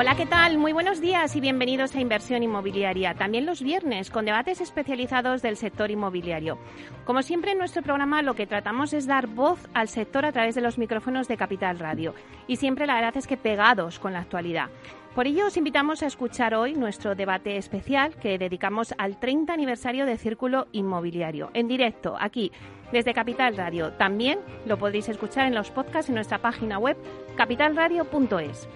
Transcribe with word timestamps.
Hola, 0.00 0.16
¿qué 0.16 0.24
tal? 0.24 0.56
Muy 0.56 0.72
buenos 0.72 1.02
días 1.02 1.36
y 1.36 1.42
bienvenidos 1.42 1.94
a 1.94 2.00
Inversión 2.00 2.42
Inmobiliaria. 2.42 3.12
También 3.12 3.44
los 3.44 3.60
viernes 3.60 4.08
con 4.08 4.24
debates 4.24 4.62
especializados 4.62 5.42
del 5.42 5.58
sector 5.58 5.90
inmobiliario. 5.90 6.56
Como 7.04 7.20
siempre 7.20 7.52
en 7.52 7.58
nuestro 7.58 7.82
programa 7.82 8.22
lo 8.22 8.32
que 8.32 8.46
tratamos 8.46 8.94
es 8.94 9.06
dar 9.06 9.26
voz 9.26 9.58
al 9.74 9.88
sector 9.88 10.24
a 10.24 10.32
través 10.32 10.54
de 10.54 10.62
los 10.62 10.78
micrófonos 10.78 11.28
de 11.28 11.36
Capital 11.36 11.78
Radio. 11.78 12.14
Y 12.46 12.56
siempre 12.56 12.86
la 12.86 12.94
verdad 12.94 13.18
es 13.18 13.26
que 13.26 13.36
pegados 13.36 13.98
con 13.98 14.14
la 14.14 14.20
actualidad. 14.20 14.70
Por 15.14 15.26
ello 15.26 15.48
os 15.48 15.58
invitamos 15.58 16.02
a 16.02 16.06
escuchar 16.06 16.54
hoy 16.54 16.72
nuestro 16.72 17.14
debate 17.14 17.58
especial 17.58 18.14
que 18.16 18.38
dedicamos 18.38 18.94
al 18.96 19.20
30 19.20 19.52
aniversario 19.52 20.06
de 20.06 20.16
Círculo 20.16 20.66
Inmobiliario, 20.72 21.50
en 21.52 21.68
directo, 21.68 22.16
aquí, 22.18 22.52
desde 22.90 23.12
Capital 23.12 23.54
Radio. 23.54 23.92
También 23.92 24.38
lo 24.64 24.78
podréis 24.78 25.10
escuchar 25.10 25.46
en 25.46 25.54
los 25.54 25.70
podcasts 25.70 26.08
en 26.08 26.14
nuestra 26.14 26.38
página 26.38 26.78
web 26.78 26.96
capitalradio.es. 27.36 28.66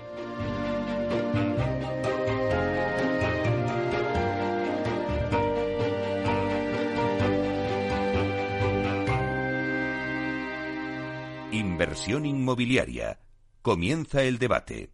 Inversión 11.75 12.25
inmobiliaria. 12.25 13.19
Comienza 13.61 14.23
el 14.23 14.39
debate. 14.39 14.93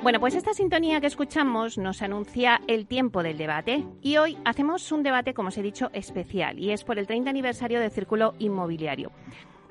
Bueno, 0.00 0.20
pues 0.20 0.36
esta 0.36 0.54
sintonía 0.54 1.00
que 1.00 1.08
escuchamos 1.08 1.76
nos 1.76 2.02
anuncia 2.02 2.60
el 2.68 2.86
tiempo 2.86 3.24
del 3.24 3.36
debate 3.36 3.84
y 4.00 4.18
hoy 4.18 4.38
hacemos 4.44 4.92
un 4.92 5.02
debate, 5.02 5.34
como 5.34 5.48
os 5.48 5.58
he 5.58 5.62
dicho, 5.62 5.90
especial 5.92 6.60
y 6.60 6.70
es 6.70 6.84
por 6.84 7.00
el 7.00 7.08
30 7.08 7.28
aniversario 7.28 7.80
del 7.80 7.90
Círculo 7.90 8.34
Inmobiliario. 8.38 9.10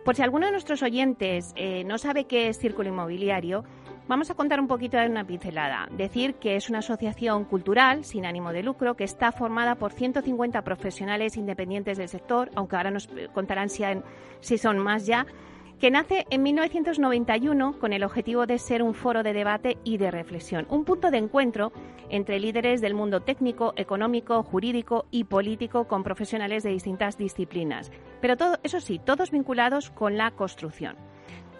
Por 0.03 0.17
si 0.17 0.21
alguno 0.21 0.47
de 0.47 0.51
nuestros 0.51 0.83
oyentes 0.83 1.53
eh, 1.55 1.85
no 1.85 1.97
sabe 1.97 2.25
qué 2.25 2.49
es 2.49 2.59
Círculo 2.59 2.89
Inmobiliario, 2.89 3.63
vamos 4.07 4.29
a 4.31 4.35
contar 4.35 4.59
un 4.59 4.67
poquito 4.67 4.97
de 4.97 5.09
una 5.09 5.25
pincelada. 5.25 5.87
Decir 5.91 6.35
que 6.35 6.55
es 6.55 6.69
una 6.69 6.79
asociación 6.79 7.45
cultural 7.45 8.03
sin 8.03 8.25
ánimo 8.25 8.53
de 8.53 8.63
lucro 8.63 8.95
que 8.95 9.03
está 9.03 9.31
formada 9.31 9.75
por 9.75 9.91
150 9.91 10.61
profesionales 10.63 11.37
independientes 11.37 11.97
del 11.97 12.07
sector, 12.07 12.49
aunque 12.55 12.75
ahora 12.75 12.91
nos 12.91 13.09
contarán 13.33 13.69
si, 13.69 13.83
si 14.39 14.57
son 14.57 14.79
más 14.79 15.05
ya, 15.05 15.25
que 15.79 15.91
nace 15.91 16.25
en 16.31 16.41
1991 16.41 17.77
con 17.79 17.93
el 17.93 18.03
objetivo 18.03 18.47
de 18.47 18.57
ser 18.57 18.81
un 18.81 18.95
foro 18.95 19.21
de 19.21 19.33
debate 19.33 19.77
y 19.83 19.97
de 19.97 20.09
reflexión, 20.09 20.65
un 20.69 20.85
punto 20.85 21.11
de 21.11 21.19
encuentro 21.19 21.71
entre 22.09 22.39
líderes 22.39 22.81
del 22.81 22.95
mundo 22.95 23.21
técnico, 23.21 23.73
económico, 23.75 24.41
jurídico 24.41 25.05
y 25.11 25.25
político 25.25 25.87
con 25.87 26.03
profesionales 26.03 26.63
de 26.63 26.71
distintas 26.71 27.17
disciplinas, 27.17 27.91
pero 28.21 28.37
todo, 28.37 28.57
eso 28.63 28.79
sí, 28.79 28.99
todos 29.03 29.29
vinculados 29.29 29.91
con 29.91 30.17
la 30.17 30.31
construcción. 30.31 30.95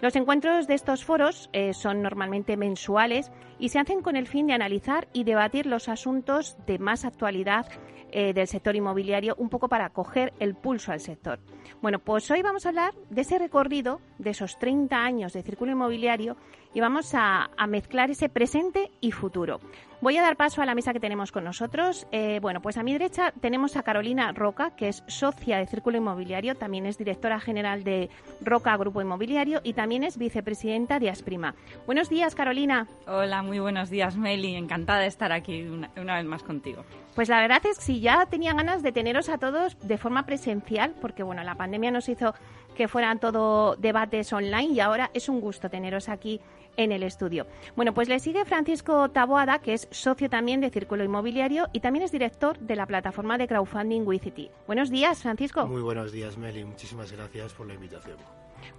Los 0.00 0.14
encuentros 0.14 0.68
de 0.68 0.74
estos 0.74 1.04
foros 1.04 1.50
eh, 1.52 1.74
son 1.74 2.02
normalmente 2.02 2.56
mensuales 2.56 3.32
y 3.58 3.70
se 3.70 3.80
hacen 3.80 4.00
con 4.00 4.14
el 4.14 4.28
fin 4.28 4.46
de 4.46 4.52
analizar 4.52 5.08
y 5.12 5.24
debatir 5.24 5.66
los 5.66 5.88
asuntos 5.88 6.56
de 6.66 6.78
más 6.78 7.04
actualidad 7.04 7.66
eh, 8.12 8.32
del 8.32 8.46
sector 8.46 8.76
inmobiliario, 8.76 9.34
un 9.38 9.48
poco 9.48 9.68
para 9.68 9.90
coger 9.90 10.32
el 10.38 10.54
pulso 10.54 10.92
al 10.92 11.00
sector. 11.00 11.40
Bueno, 11.82 11.98
pues 11.98 12.30
hoy 12.30 12.42
vamos 12.42 12.64
a 12.64 12.68
hablar 12.68 12.94
de 13.10 13.22
ese 13.22 13.40
recorrido, 13.40 14.00
de 14.18 14.30
esos 14.30 14.56
30 14.58 14.96
años 14.96 15.32
de 15.32 15.42
círculo 15.42 15.72
inmobiliario 15.72 16.36
y 16.78 16.80
vamos 16.80 17.12
a, 17.12 17.50
mezclar 17.66 18.08
ese 18.08 18.28
presente 18.28 18.92
y 19.00 19.10
futuro. 19.10 19.58
Voy 20.00 20.16
a 20.16 20.22
dar 20.22 20.36
paso 20.36 20.62
a 20.62 20.64
la 20.64 20.76
mesa 20.76 20.92
que 20.92 21.00
tenemos 21.00 21.32
con 21.32 21.42
nosotros. 21.42 22.06
Eh, 22.12 22.38
bueno, 22.40 22.62
pues 22.62 22.76
a 22.76 22.84
mi 22.84 22.92
derecha 22.92 23.32
tenemos 23.40 23.76
a 23.76 23.82
Carolina 23.82 24.30
Roca, 24.30 24.76
que 24.76 24.86
es 24.86 25.02
socia 25.08 25.58
de 25.58 25.66
Círculo 25.66 25.98
Inmobiliario, 25.98 26.54
también 26.54 26.86
es 26.86 26.96
directora 26.96 27.40
general 27.40 27.82
de 27.82 28.10
Roca 28.40 28.76
Grupo 28.76 29.00
Inmobiliario 29.00 29.60
y 29.64 29.72
también 29.72 30.04
es 30.04 30.18
vicepresidenta 30.18 31.00
de 31.00 31.10
Asprima. 31.10 31.56
Buenos 31.84 32.08
días, 32.10 32.36
Carolina. 32.36 32.86
Hola, 33.08 33.42
muy 33.42 33.58
buenos 33.58 33.90
días, 33.90 34.16
Meli. 34.16 34.54
Encantada 34.54 35.00
de 35.00 35.08
estar 35.08 35.32
aquí 35.32 35.62
una, 35.62 35.90
una 36.00 36.14
vez 36.14 36.26
más 36.26 36.44
contigo. 36.44 36.84
Pues 37.16 37.28
la 37.28 37.40
verdad 37.40 37.60
es 37.66 37.78
que 37.78 37.84
si 37.84 38.00
ya 38.00 38.24
tenía 38.26 38.54
ganas 38.54 38.84
de 38.84 38.92
teneros 38.92 39.28
a 39.28 39.38
todos 39.38 39.76
de 39.80 39.98
forma 39.98 40.24
presencial, 40.26 40.94
porque 41.00 41.24
bueno, 41.24 41.42
la 41.42 41.56
pandemia 41.56 41.90
nos 41.90 42.08
hizo 42.08 42.34
que 42.76 42.86
fueran 42.86 43.18
todo 43.18 43.74
debates 43.74 44.32
online 44.32 44.74
y 44.74 44.78
ahora 44.78 45.10
es 45.12 45.28
un 45.28 45.40
gusto 45.40 45.68
teneros 45.68 46.08
aquí 46.08 46.40
en 46.78 46.92
el 46.92 47.02
estudio. 47.02 47.46
Bueno, 47.76 47.92
pues 47.92 48.08
le 48.08 48.18
sigue 48.20 48.46
Francisco 48.46 49.10
Taboada, 49.10 49.58
que 49.58 49.74
es 49.74 49.88
socio 49.90 50.30
también 50.30 50.62
de 50.62 50.70
Círculo 50.70 51.04
Inmobiliario 51.04 51.68
y 51.74 51.80
también 51.80 52.04
es 52.04 52.12
director 52.12 52.58
de 52.58 52.76
la 52.76 52.86
plataforma 52.86 53.36
de 53.36 53.46
crowdfunding 53.46 54.06
Wicity. 54.06 54.50
Buenos 54.66 54.88
días, 54.88 55.20
Francisco. 55.20 55.66
Muy 55.66 55.82
buenos 55.82 56.12
días, 56.12 56.38
Meli. 56.38 56.64
Muchísimas 56.64 57.12
gracias 57.12 57.52
por 57.52 57.66
la 57.66 57.74
invitación. 57.74 58.16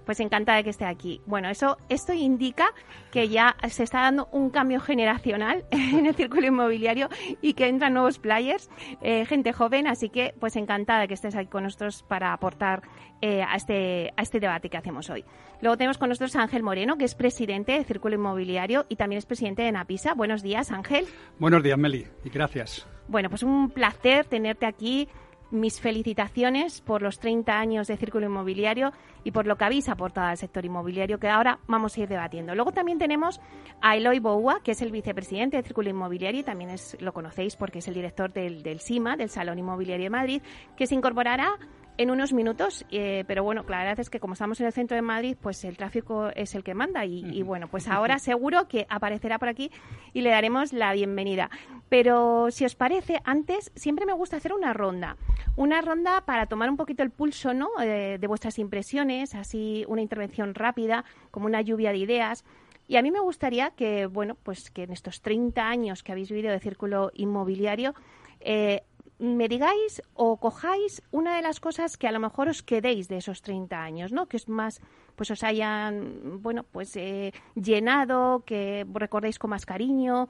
Pues 0.06 0.20
encantada 0.20 0.58
de 0.58 0.64
que 0.64 0.70
esté 0.70 0.86
aquí. 0.86 1.22
Bueno, 1.26 1.50
eso 1.50 1.78
esto 1.90 2.14
indica 2.14 2.74
que 3.12 3.30
ya 3.30 3.56
se 3.70 3.84
está 3.84 4.02
dando 4.02 4.28
un 4.32 4.50
cambio 4.50 4.80
generacional 4.80 5.66
en 5.72 6.06
el 6.06 6.16
círculo 6.16 6.48
inmobiliario 6.48 7.10
y 7.42 7.54
que 7.54 7.68
entran 7.68 7.94
nuevos 7.94 8.20
players, 8.20 8.70
eh, 9.02 9.26
gente 9.26 9.54
joven, 9.54 9.88
así 9.88 10.10
que 10.10 10.34
pues 10.40 10.56
encantada 10.56 11.02
de 11.02 11.08
que 11.08 11.14
estés 11.14 11.36
aquí 11.36 11.48
con 11.48 11.64
nosotros 11.64 12.04
para 12.08 12.34
aportar 12.34 12.82
eh, 13.22 13.42
a, 13.42 13.56
este, 13.56 14.14
a 14.16 14.22
este 14.22 14.40
debate 14.40 14.70
que 14.70 14.78
hacemos 14.78 15.10
hoy. 15.10 15.26
Luego 15.62 15.76
tenemos 15.76 15.98
con 15.98 16.10
nosotros 16.10 16.36
a 16.38 16.42
Ángel 16.42 16.64
Moreno, 16.64 16.98
que 16.98 17.04
es 17.04 17.16
presidente 17.16 17.74
de 17.74 17.84
Círculo 17.84 18.16
Inmobiliario 18.16 18.86
y 18.88 18.96
también 18.96 19.18
es 19.18 19.26
presidente 19.26 19.62
de 19.62 19.72
Napisa. 19.72 20.14
Buenos 20.14 20.42
días, 20.42 20.72
Ángel. 20.72 21.06
Buenos 21.38 21.62
días, 21.62 21.78
Meli, 21.78 22.08
y 22.24 22.30
gracias. 22.30 22.88
Bueno, 23.10 23.30
pues 23.30 23.44
un 23.44 23.72
placer 23.72 24.26
tenerte 24.26 24.66
aquí 24.66 25.10
mis 25.52 25.80
felicitaciones 25.82 26.82
por 26.82 27.02
los 27.02 27.20
30 27.20 27.58
años 27.58 27.88
de 27.88 27.98
Círculo 27.98 28.26
Inmobiliario 28.28 28.92
y 29.24 29.32
por 29.32 29.48
lo 29.48 29.58
que 29.58 29.66
habéis 29.66 29.90
aportado 29.90 30.28
al 30.28 30.38
sector 30.38 30.66
inmobiliario, 30.66 31.20
que 31.20 31.28
ahora 31.28 31.60
vamos 31.68 31.98
a 31.98 32.02
ir 32.02 32.10
debatiendo. 32.10 32.56
Luego 32.56 32.72
también 32.72 33.00
tenemos 33.00 33.42
a 33.82 33.96
Eloy 33.96 34.20
Boua, 34.20 34.62
que 34.64 34.72
es 34.72 34.82
el 34.82 34.92
vicepresidente 34.92 35.58
de 35.58 35.64
Círculo 35.64 35.90
Inmobiliario 35.90 36.42
y 36.42 36.44
también 36.44 36.70
es, 36.70 36.98
lo 37.00 37.14
conocéis 37.14 37.56
porque 37.56 37.80
es 37.80 37.88
el 37.88 37.94
director 37.94 38.32
del, 38.32 38.64
del 38.64 38.80
SIMA, 38.80 39.18
del 39.18 39.30
Salón 39.30 39.60
Inmobiliario 39.60 40.06
de 40.06 40.10
Madrid, 40.10 40.42
que 40.78 40.88
se 40.88 40.96
incorporará 40.96 41.58
en 42.00 42.12
unos 42.12 42.32
minutos, 42.32 42.86
eh, 42.92 43.26
pero 43.28 43.44
bueno, 43.44 43.66
la 43.68 43.80
verdad 43.80 44.00
es 44.00 44.10
que 44.10 44.22
como 44.22 44.32
estamos 44.32 44.58
en 44.62 44.68
el 44.68 44.72
centro 44.72 44.96
de 44.96 45.02
Madrid, 45.02 45.36
pues 45.40 45.66
el 45.66 45.76
tráfico 45.76 46.30
es 46.34 46.56
el 46.56 46.64
que 46.64 46.74
manda 46.74 47.04
y, 47.06 47.44
bueno, 47.44 47.68
pues 47.68 47.90
ahora 47.90 48.20
seguro 48.20 48.70
que 48.70 48.88
aparecerá 48.90 49.38
por 49.38 49.50
aquí 49.50 49.70
y 50.14 50.22
le 50.22 50.30
daremos 50.30 50.72
la 50.72 50.94
bienvenida. 50.94 51.50
Pero 51.90 52.52
si 52.52 52.64
os 52.64 52.76
parece, 52.76 53.20
antes 53.26 53.74
siempre 53.76 54.06
me 54.06 54.14
gusta 54.14 54.38
hacer 54.38 54.54
una 54.54 54.72
ronda, 54.72 55.18
una 55.58 55.82
ronda 55.82 56.22
para 56.22 56.46
tomar 56.46 56.70
un 56.70 56.78
poquito 56.78 57.04
el 57.04 57.10
pulso, 57.10 57.54
¿no? 57.54 57.68
Eh, 57.82 58.18
de 58.18 58.28
vuestras 58.28 58.60
impresiones, 58.60 59.36
así 59.36 59.84
una 59.90 60.02
intervención 60.02 60.56
rápida, 60.56 61.04
como 61.32 61.48
una 61.48 61.60
lluvia 61.60 61.92
de 61.92 61.98
ideas. 61.98 62.46
Y 62.88 62.96
a 62.96 63.02
mí 63.02 63.12
me 63.12 63.20
gustaría 63.20 63.72
que, 63.72 64.06
bueno, 64.06 64.38
pues 64.42 64.72
que 64.72 64.84
en 64.84 64.94
estos 64.94 65.22
30 65.22 65.68
años 65.68 66.02
que 66.02 66.14
habéis 66.14 66.30
vivido 66.30 66.50
de 66.50 66.62
círculo 66.62 67.12
inmobiliario, 67.14 67.94
eh, 68.40 68.84
me 69.20 69.48
digáis 69.48 70.02
o 70.14 70.38
cojáis 70.38 71.02
una 71.12 71.36
de 71.36 71.42
las 71.42 71.60
cosas 71.60 71.98
que 71.98 72.08
a 72.08 72.12
lo 72.12 72.20
mejor 72.20 72.48
os 72.48 72.64
quedéis 72.64 73.08
de 73.08 73.18
esos 73.18 73.42
30 73.42 73.82
años, 73.82 74.12
¿no? 74.12 74.28
Que 74.28 74.38
es 74.38 74.48
más, 74.48 74.82
pues 75.16 75.30
os 75.30 75.44
hayan, 75.44 76.42
bueno, 76.42 76.64
pues 76.64 76.96
eh, 76.96 77.34
llenado, 77.56 78.44
que 78.46 78.86
recordéis 78.94 79.38
con 79.38 79.52
más 79.52 79.66
cariño. 79.66 80.30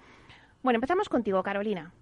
Bueno, 0.63 0.77
empezamos 0.77 1.07
contigo, 1.07 1.41
Carolina. 1.43 1.93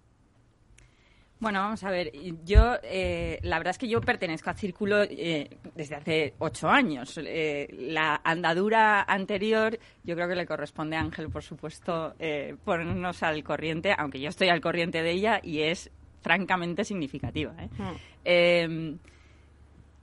Bueno, 1.39 1.59
vamos 1.59 1.83
a 1.83 1.91
ver. 1.91 2.11
Yo, 2.43 2.77
eh, 2.81 3.37
la 3.43 3.59
verdad 3.59 3.71
es 3.71 3.77
que 3.77 3.87
yo 3.87 4.01
pertenezco 4.01 4.49
al 4.49 4.57
Círculo 4.57 5.03
eh, 5.03 5.59
desde 5.75 5.95
hace 5.95 6.33
ocho 6.39 6.67
años. 6.67 7.19
Eh, 7.23 7.67
la 7.71 8.19
andadura 8.23 9.03
anterior, 9.03 9.77
yo 10.03 10.15
creo 10.15 10.27
que 10.27 10.35
le 10.35 10.47
corresponde 10.47 10.95
a 10.95 11.01
Ángel, 11.01 11.29
por 11.29 11.43
supuesto, 11.43 12.15
ponernos 12.63 13.21
al 13.21 13.43
corriente, 13.43 13.93
aunque 13.95 14.19
yo 14.19 14.29
estoy 14.29 14.49
al 14.49 14.61
corriente 14.61 15.03
de 15.03 15.11
ella 15.11 15.39
y 15.43 15.61
es 15.61 15.91
francamente 16.27 16.83
significativa. 16.83 17.53
Hmm. 17.53 18.95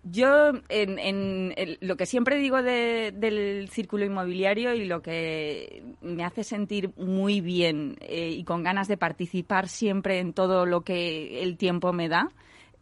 Yo, 0.06 0.52
en, 0.68 1.54
lo 1.80 1.96
que 1.96 2.04
siempre 2.04 2.36
digo 2.36 2.62
del 2.62 3.68
círculo 3.70 4.04
inmobiliario 4.04 4.74
y 4.74 4.84
lo 4.84 5.00
que 5.00 5.82
me 6.02 6.24
hace 6.24 6.44
sentir 6.44 6.90
muy 6.98 7.40
bien 7.40 7.96
eh, 8.00 8.28
y 8.28 8.44
con 8.44 8.62
ganas 8.62 8.86
de 8.86 8.98
participar 8.98 9.66
siempre 9.66 10.18
en 10.18 10.34
todo 10.34 10.66
lo 10.66 10.82
que 10.82 11.42
el 11.42 11.56
tiempo 11.56 11.94
me 11.94 12.10
da, 12.10 12.28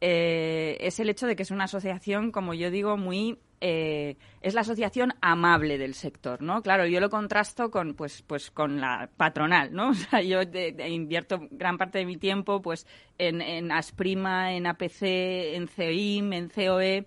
eh, 0.01 0.77
es 0.81 0.99
el 0.99 1.11
hecho 1.11 1.29
de 1.29 1.37
que 1.37 1.45
es 1.45 1.53
una 1.53 1.65
asociación, 1.65 2.33
como 2.33 2.55
yo 2.55 2.73
digo, 2.73 2.97
muy 2.97 3.39
eh, 3.65 4.17
es 4.41 4.55
la 4.55 4.63
asociación 4.63 5.15
amable 5.21 5.79
del 5.79 5.95
sector, 5.95 6.43
¿no? 6.43 6.63
Claro, 6.63 6.85
yo 6.85 6.99
lo 6.99 7.09
contrasto 7.09 7.71
con, 7.71 7.95
pues, 7.95 8.23
pues 8.23 8.51
con 8.51 8.81
la 8.81 9.09
patronal, 9.17 9.73
¿no? 9.73 9.91
O 9.91 9.95
sea, 9.95 10.21
yo 10.21 10.41
invierto 10.85 11.47
gran 11.53 11.79
parte 11.79 11.99
de 11.99 12.05
mi 12.05 12.17
tiempo, 12.17 12.61
pues, 12.61 12.89
en, 13.19 13.71
Asprima, 13.71 14.53
en 14.53 14.67
APC, 14.67 15.03
en 15.55 15.69
COIM, 15.69 16.33
en 16.33 16.49
COE, 16.49 17.07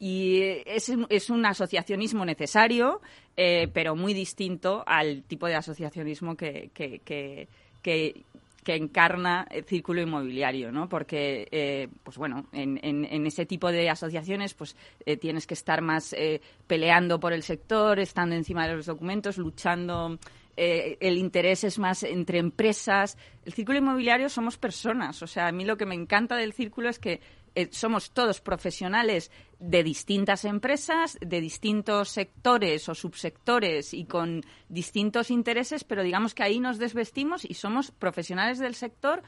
y 0.00 0.40
es, 0.66 0.92
es 1.08 1.30
un 1.30 1.46
asociacionismo 1.46 2.24
necesario, 2.24 3.00
eh, 3.36 3.68
pero 3.72 3.94
muy 3.94 4.12
distinto 4.12 4.82
al 4.84 5.22
tipo 5.22 5.46
de 5.46 5.54
asociacionismo 5.54 6.36
que, 6.36 6.70
que 6.74 8.24
que 8.64 8.76
encarna 8.76 9.46
el 9.50 9.64
círculo 9.64 10.00
inmobiliario, 10.00 10.70
¿no? 10.70 10.88
Porque, 10.88 11.48
eh, 11.50 11.88
pues 12.02 12.16
bueno, 12.16 12.46
en, 12.52 12.78
en, 12.82 13.26
ese 13.26 13.44
tipo 13.44 13.72
de 13.72 13.90
asociaciones, 13.90 14.54
pues 14.54 14.76
eh, 15.04 15.16
tienes 15.16 15.46
que 15.46 15.54
estar 15.54 15.82
más 15.82 16.12
eh, 16.12 16.40
peleando 16.66 17.18
por 17.18 17.32
el 17.32 17.42
sector, 17.42 17.98
estando 17.98 18.36
encima 18.36 18.66
de 18.68 18.76
los 18.76 18.86
documentos, 18.86 19.36
luchando. 19.36 20.18
el 20.56 21.16
interés 21.18 21.64
es 21.64 21.78
más 21.78 22.04
entre 22.04 22.38
empresas. 22.38 23.18
El 23.44 23.52
círculo 23.52 23.78
inmobiliario 23.78 24.28
somos 24.28 24.58
personas. 24.58 25.22
O 25.22 25.26
sea, 25.26 25.48
a 25.48 25.52
mí 25.52 25.64
lo 25.64 25.76
que 25.76 25.86
me 25.86 25.94
encanta 25.94 26.36
del 26.36 26.52
círculo 26.52 26.88
es 26.88 26.98
que 26.98 27.20
eh, 27.54 27.68
somos 27.70 28.12
todos 28.12 28.40
profesionales 28.40 29.30
de 29.58 29.84
distintas 29.84 30.44
empresas, 30.44 31.18
de 31.20 31.40
distintos 31.40 32.08
sectores 32.08 32.88
o 32.88 32.94
subsectores 32.94 33.94
y 33.94 34.04
con 34.06 34.42
distintos 34.68 35.30
intereses, 35.30 35.84
pero 35.84 36.02
digamos 36.02 36.34
que 36.34 36.42
ahí 36.42 36.58
nos 36.58 36.78
desvestimos 36.78 37.44
y 37.44 37.54
somos 37.54 37.90
profesionales 37.90 38.58
del 38.58 38.74
sector 38.74 39.22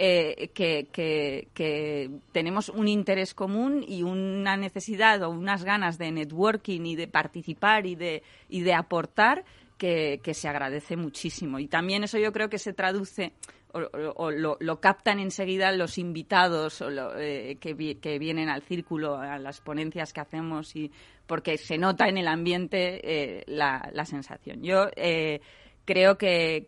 eh, 0.00 0.50
que, 0.54 0.88
que, 0.92 2.10
tenemos 2.32 2.68
un 2.68 2.86
interés 2.86 3.34
común 3.34 3.84
y 3.86 4.04
una 4.04 4.56
necesidad 4.56 5.22
o 5.22 5.30
unas 5.30 5.64
ganas 5.64 5.98
de 5.98 6.12
networking 6.12 6.82
y 6.82 6.94
de 6.94 7.08
participar 7.08 7.84
y 7.86 7.96
de, 7.96 8.22
y 8.48 8.60
de 8.60 8.74
aportar 8.74 9.44
que, 9.76 10.20
que 10.22 10.34
se 10.34 10.48
agradece 10.48 10.96
muchísimo. 10.96 11.58
Y 11.58 11.66
también 11.66 12.04
eso 12.04 12.18
yo 12.18 12.32
creo 12.32 12.48
que 12.48 12.58
se 12.58 12.72
traduce 12.72 13.32
o, 13.72 14.30
lo, 14.30 14.80
captan 14.80 15.18
enseguida 15.20 15.72
los 15.72 15.98
invitados 15.98 16.82
eh, 17.18 17.58
que, 17.60 18.18
vienen 18.18 18.48
al 18.48 18.62
círculo, 18.62 19.16
a 19.16 19.38
las 19.38 19.60
ponencias 19.60 20.12
que 20.12 20.20
hacemos, 20.20 20.74
y 20.74 20.90
porque 21.26 21.58
se 21.58 21.76
nota 21.76 22.08
en 22.08 22.18
el 22.18 22.28
ambiente 22.28 23.00
eh, 23.02 23.44
la, 23.46 24.04
sensación. 24.04 24.62
Yo 24.62 24.86
eh, 24.96 25.40
creo 25.84 26.16
que, 26.16 26.66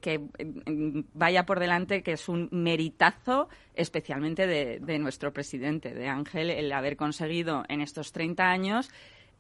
mm, 0.67 1.01
vaya 1.15 1.47
por 1.47 1.59
delante 1.59 2.03
que 2.03 2.13
es 2.13 2.29
un 2.29 2.49
meritazo, 2.53 3.49
especialmente 3.75 4.47
de, 4.47 4.99
nuestro 4.99 5.33
presidente, 5.33 5.95
de 5.95 6.09
Ángel, 6.09 6.51
el 6.51 6.71
haber 6.73 6.97
conseguido 6.97 7.65
en 7.69 7.81
estos 7.81 8.13
30 8.13 8.45
años 8.45 8.91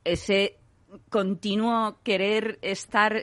ese 0.02 0.56
continuo 1.08 1.98
querer 2.02 2.58
estar, 2.62 3.22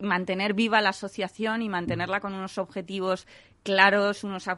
mantener 0.00 0.54
viva 0.54 0.80
la 0.80 0.88
asociación 0.88 1.62
y 1.62 1.68
mantenerla 1.68 2.18
con 2.18 2.34
unos 2.34 2.58
objetivos 2.58 3.26
claros, 3.68 4.24
unos 4.24 4.48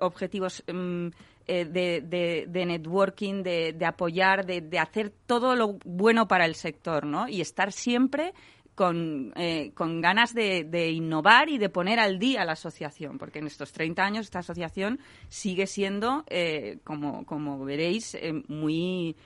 objetivos 0.00 0.64
mm, 0.66 1.08
eh, 1.46 1.64
de, 1.66 2.64
networking, 2.66 3.42
de, 3.42 3.86
apoyar, 3.86 4.46
de, 4.46 4.78
hacer 4.78 5.12
todo 5.26 5.54
lo 5.54 5.78
bueno 5.84 6.26
para 6.26 6.46
el 6.46 6.54
sector, 6.54 7.04
¿no? 7.04 7.28
Y 7.28 7.42
estar 7.42 7.70
siempre 7.70 8.32
con, 8.74 9.34
eh, 9.36 9.72
con 9.74 10.00
ganas 10.00 10.32
de, 10.32 10.90
innovar 10.90 11.50
y 11.50 11.58
de 11.58 11.68
poner 11.68 12.00
al 12.00 12.18
día 12.18 12.46
la 12.46 12.52
asociación, 12.52 13.18
porque 13.18 13.40
en 13.40 13.46
estos 13.46 13.72
30 13.72 14.02
años 14.02 14.24
esta 14.24 14.38
asociación 14.38 15.00
sigue 15.28 15.66
siendo, 15.66 16.24
eh, 16.28 16.78
como, 16.82 17.26
como 17.26 17.62
veréis, 17.62 18.16
muy 18.48 19.16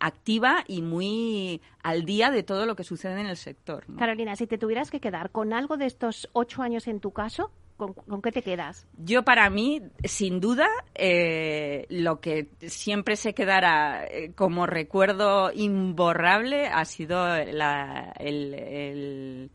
activa 0.00 0.64
y 0.66 0.82
muy 0.82 1.60
al 1.84 2.04
día 2.04 2.30
de 2.30 2.42
todo 2.42 2.66
lo 2.66 2.74
que 2.74 2.84
sucede 2.84 3.20
en 3.20 3.26
el 3.26 3.36
sector. 3.36 3.84
Carolina, 3.96 4.34
si 4.34 4.46
te 4.46 4.58
tuvieras 4.58 4.90
que 4.90 5.00
quedar 5.00 5.30
con 5.30 5.52
algo 5.52 5.76
de 5.76 5.86
estos 5.86 6.28
ocho 6.32 6.62
años 6.62 6.88
en 6.88 6.98
tu 6.98 7.12
caso, 7.12 7.52
¿Con, 7.88 8.22
qué 8.22 8.30
te 8.30 8.42
quedas? 8.42 8.86
Yo, 8.96 9.24
para 9.24 9.50
mí, 9.50 9.82
sin 10.04 10.40
duda, 10.40 10.68
eh, 10.94 11.86
lo 11.88 12.20
que 12.20 12.48
siempre 12.60 13.16
se 13.16 13.34
quedará 13.34 14.06
eh, 14.06 14.32
como 14.34 14.66
recuerdo 14.66 15.50
imborrable 15.52 16.66
ha 16.66 16.84
sido 16.84 17.16
la, 17.44 18.12
el, 18.18 19.50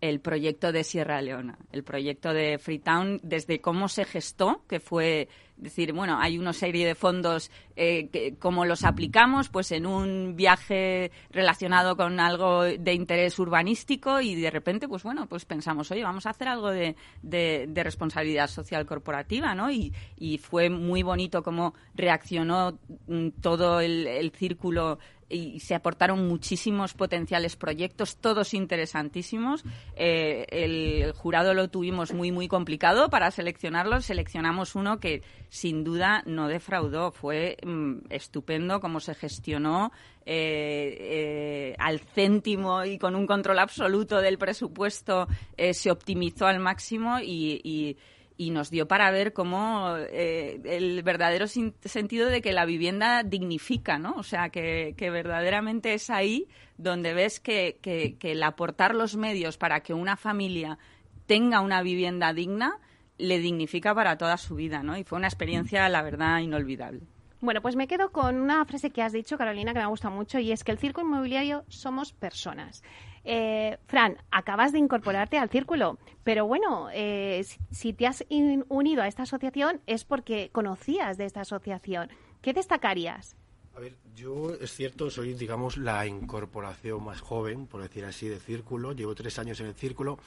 el, 0.00 0.20
proyecto 0.20 0.72
de 0.72 0.84
Sierra 0.84 1.22
Leona, 1.22 1.58
el 1.72 1.82
proyecto 1.82 2.34
de 2.34 2.58
Freetown, 2.58 3.20
desde 3.22 3.60
cómo 3.60 3.88
se 3.88 4.04
gestó, 4.04 4.62
que 4.68 4.80
fue 4.80 5.28
decir, 5.60 5.92
bueno, 5.92 6.18
hay 6.18 6.38
una 6.38 6.52
serie 6.52 6.86
de 6.86 6.94
fondos, 6.94 7.50
eh, 7.76 8.08
que, 8.08 8.36
como 8.36 8.64
los 8.64 8.84
aplicamos, 8.84 9.48
pues 9.48 9.72
en 9.72 9.86
un 9.86 10.34
viaje 10.36 11.10
relacionado 11.30 11.96
con 11.96 12.18
algo 12.18 12.62
de 12.62 12.94
interés 12.94 13.38
urbanístico 13.38 14.20
y 14.20 14.34
de 14.34 14.50
repente, 14.50 14.88
pues 14.88 15.02
bueno, 15.02 15.26
pues 15.26 15.44
pensamos, 15.44 15.90
oye, 15.90 16.02
vamos 16.02 16.26
a 16.26 16.30
hacer 16.30 16.48
algo 16.48 16.70
de, 16.70 16.96
de, 17.22 17.82
responsabilidad 17.82 18.48
social 18.48 18.84
corporativa, 18.86 19.54
¿no? 19.54 19.70
Y, 19.70 19.92
y, 20.18 20.38
fue 20.38 20.68
muy 20.68 21.02
bonito 21.02 21.42
cómo 21.42 21.74
reaccionó 21.94 22.78
mm, 23.06 23.28
todo 23.40 23.80
el, 23.80 24.06
el 24.06 24.30
círculo 24.32 24.98
y 25.30 25.60
se 25.60 25.74
aportaron 25.74 26.26
muchísimos 26.28 26.94
potenciales 26.94 27.56
proyectos, 27.56 28.16
todos 28.16 28.52
interesantísimos. 28.52 29.64
Eh, 29.94 30.46
el 30.50 31.12
jurado 31.12 31.54
lo 31.54 31.68
tuvimos 31.68 32.12
muy, 32.12 32.32
muy 32.32 32.48
complicado 32.48 33.08
para 33.08 33.30
seleccionarlos. 33.30 34.04
Seleccionamos 34.04 34.74
uno 34.74 34.98
que 34.98 35.22
sin 35.48 35.84
duda 35.84 36.22
no 36.26 36.48
defraudó. 36.48 37.12
Fue 37.12 37.56
mm, 37.64 38.10
estupendo 38.10 38.80
cómo 38.80 39.00
se 39.00 39.14
gestionó 39.14 39.92
eh, 40.26 40.96
eh, 41.00 41.76
al 41.78 42.00
céntimo 42.00 42.84
y 42.84 42.98
con 42.98 43.14
un 43.14 43.26
control 43.26 43.60
absoluto 43.60 44.20
del 44.20 44.36
presupuesto. 44.36 45.28
se 45.72 45.90
optimizó 45.90 46.46
al 46.46 46.58
máximo 46.58 47.18
y 47.20 47.96
nos 48.48 48.70
dio 48.70 48.88
para 48.88 49.10
ver 49.10 49.34
cómo 49.34 49.94
eh, 49.98 50.58
el 50.64 51.02
verdadero 51.02 51.46
sentido 51.46 52.28
de 52.28 52.40
que 52.40 52.52
la 52.52 52.64
vivienda 52.64 53.22
dignifica, 53.22 53.98
¿no? 53.98 54.14
O 54.14 54.22
sea, 54.22 54.48
que, 54.48 54.94
verdaderamente 54.98 55.92
es 55.92 56.08
ahí 56.08 56.48
donde 56.78 57.12
ves 57.12 57.38
que, 57.38 57.78
que, 57.82 58.16
el 58.22 58.42
aportar 58.42 58.94
los 58.94 59.14
medios 59.16 59.58
para 59.58 59.80
que 59.80 59.92
una 59.92 60.16
familia 60.16 60.78
tenga 61.26 61.60
una 61.60 61.82
vivienda 61.82 62.32
digna 62.32 62.78
le 63.18 63.38
dignifica 63.40 63.94
para 63.94 64.16
toda 64.16 64.38
su 64.38 64.54
vida, 64.54 64.82
¿no? 64.82 64.96
Y 64.96 65.04
fue 65.04 65.18
una 65.18 65.28
experiencia, 65.28 65.86
la 65.90 66.00
verdad, 66.00 66.38
inolvidable. 66.38 67.02
Bueno, 67.42 67.60
pues 67.60 67.76
me 67.76 67.86
quedo 67.86 68.10
con 68.10 68.40
una 68.40 68.64
frase 68.64 68.90
que 68.90 69.02
has 69.02 69.12
dicho, 69.12 69.36
Carolina, 69.36 69.74
que 69.74 69.80
me 69.80 69.86
gusta 69.86 70.08
mucho, 70.08 70.38
y 70.38 70.52
es 70.52 70.64
que 70.64 70.72
el 70.72 70.78
circo 70.78 71.02
inmobiliario 71.02 71.64
somos 71.68 72.14
personas. 72.14 72.82
Eh, 73.24 73.78
Fran, 73.86 74.16
acabas 74.30 74.72
de 74.72 74.78
incorporarte 74.78 75.38
al 75.38 75.50
círculo, 75.50 75.98
pero 76.24 76.46
bueno, 76.46 76.88
eh, 76.92 77.44
si 77.70 77.92
te 77.92 78.06
has 78.06 78.24
unido 78.68 79.02
a 79.02 79.08
esta 79.08 79.24
asociación 79.24 79.80
es 79.86 80.04
porque 80.04 80.50
conocías 80.52 81.18
de 81.18 81.26
esta 81.26 81.42
asociación. 81.42 82.08
¿Qué 82.40 82.52
destacarías? 82.52 83.36
A 83.76 83.80
ver, 83.80 83.96
yo 84.16 84.52
es 84.54 84.74
cierto, 84.74 85.10
soy, 85.10 85.34
digamos, 85.34 85.76
la 85.76 86.06
incorporación 86.06 87.04
más 87.04 87.20
joven, 87.20 87.66
por 87.66 87.82
decir 87.82 88.04
así, 88.04 88.28
de 88.28 88.40
círculo. 88.40 88.92
Llevo 88.92 89.14
tres 89.14 89.38
años 89.38 89.60
en 89.60 89.66
el 89.66 89.74
círculo 89.74 90.18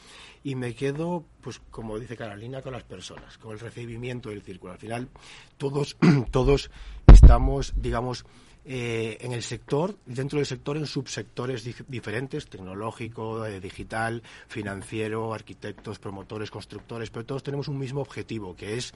y 0.44 0.56
me 0.56 0.74
quedo, 0.76 1.26
pues, 1.42 1.60
como 1.70 2.00
dice 2.00 2.16
Carolina, 2.16 2.62
con 2.62 2.74
las 2.74 2.84
personas, 2.84 3.38
con 3.38 3.52
el 3.52 3.60
recibimiento 3.60 4.30
del 4.30 4.44
círculo. 4.44 4.74
Al 4.74 4.80
final, 4.80 5.10
todos, 5.58 5.98
todos 6.32 6.72
estamos, 7.08 7.74
digamos, 7.76 8.26
eh, 8.66 9.18
en 9.20 9.34
el 9.34 9.44
sector, 9.44 9.98
dentro 10.06 10.40
del 10.40 10.46
sector, 10.46 10.78
en 10.78 10.86
subsectores 10.86 11.64
diferentes, 11.88 12.48
tecnológico, 12.48 13.46
eh, 13.46 13.60
digital, 13.60 14.24
financiero, 14.48 15.34
arquitectos, 15.34 16.00
promotores, 16.00 16.50
constructores, 16.50 17.10
pero 17.10 17.26
todos 17.26 17.44
tenemos 17.44 17.68
un 17.68 17.78
mismo 17.78 18.02
objetivo, 18.02 18.56
que 18.56 18.78
es 18.78 18.94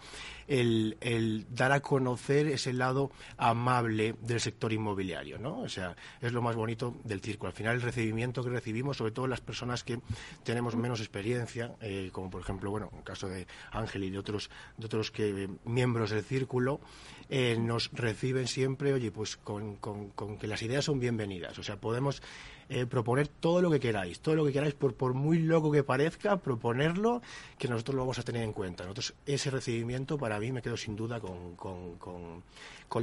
el, 0.48 1.46
dar 1.50 1.74
a 1.74 1.82
conocer 1.82 2.48
ese 2.48 2.72
lado 2.72 3.12
amable 3.38 4.16
del 4.22 4.40
sector 4.40 4.72
inmobiliario, 4.72 5.38
¿no? 5.38 5.60
O 5.60 5.70
sea, 5.70 5.96
es 6.22 6.32
lo 6.32 6.42
más 6.42 6.56
bonito 6.56 6.96
del 7.04 7.20
circo. 7.20 7.48
Al 7.48 7.54
final, 7.54 7.76
el 7.76 7.82
recibimiento 7.82 8.44
que 8.44 8.50
recibimos, 8.50 8.98
sobre 8.98 9.12
todo 9.12 9.28
las 9.28 9.42
personas 9.42 9.84
que 9.84 10.00
tenemos 10.44 10.78
menos 10.78 11.02
experiencia, 11.02 11.76
eh, 11.82 12.10
como 12.14 12.30
por 12.30 12.42
ejemplo, 12.42 12.72
bueno, 12.72 12.90
en 12.94 13.00
el 13.00 13.04
caso 13.04 13.28
de 13.28 13.48
Ángel 13.72 14.06
y 14.06 14.12
de 14.12 14.20
otros, 14.20 14.50
de 14.78 14.86
otros 14.86 15.12
que, 15.12 15.50
miembros 15.66 16.12
del 16.12 16.24
círculo, 16.24 16.80
nos 17.30 17.92
reciben 17.92 18.48
siempre, 18.48 18.94
oye, 18.94 19.12
pues 19.12 19.38
con 19.38 19.76
con, 19.76 20.38
que 20.38 20.48
las 20.48 20.62
ideas 20.62 20.86
son 20.86 21.00
bienvenidas. 21.00 21.58
O 21.60 21.64
sea, 21.64 21.78
podemos 21.78 22.22
eh, 22.70 22.86
proponer 22.86 23.30
todo 23.30 23.62
lo 23.62 23.72
que 23.72 23.80
queráis, 23.80 24.20
todo 24.20 24.36
lo 24.36 24.46
que 24.46 24.52
queráis, 24.52 24.74
por, 24.74 24.94
por 24.94 25.14
muy 25.14 25.40
loco 25.40 25.72
que 25.72 25.84
parezca, 25.84 26.38
proponerlo, 26.38 27.22
que 27.58 27.70
nosotros 27.70 27.96
lo 27.96 28.02
vamos 28.02 28.20
a 28.20 28.24
tener 28.24 28.44
en 28.44 28.52
cuenta. 28.52 28.84
Nosotros, 28.84 29.14
ese 29.26 29.50
recibimiento 29.50 30.18
para 30.18 30.38
mí 30.38 30.52
me 30.52 30.62
quedo 30.62 30.76
sin 30.76 30.96
duda 30.96 31.22
con, 31.22 31.56
con, 31.56 32.44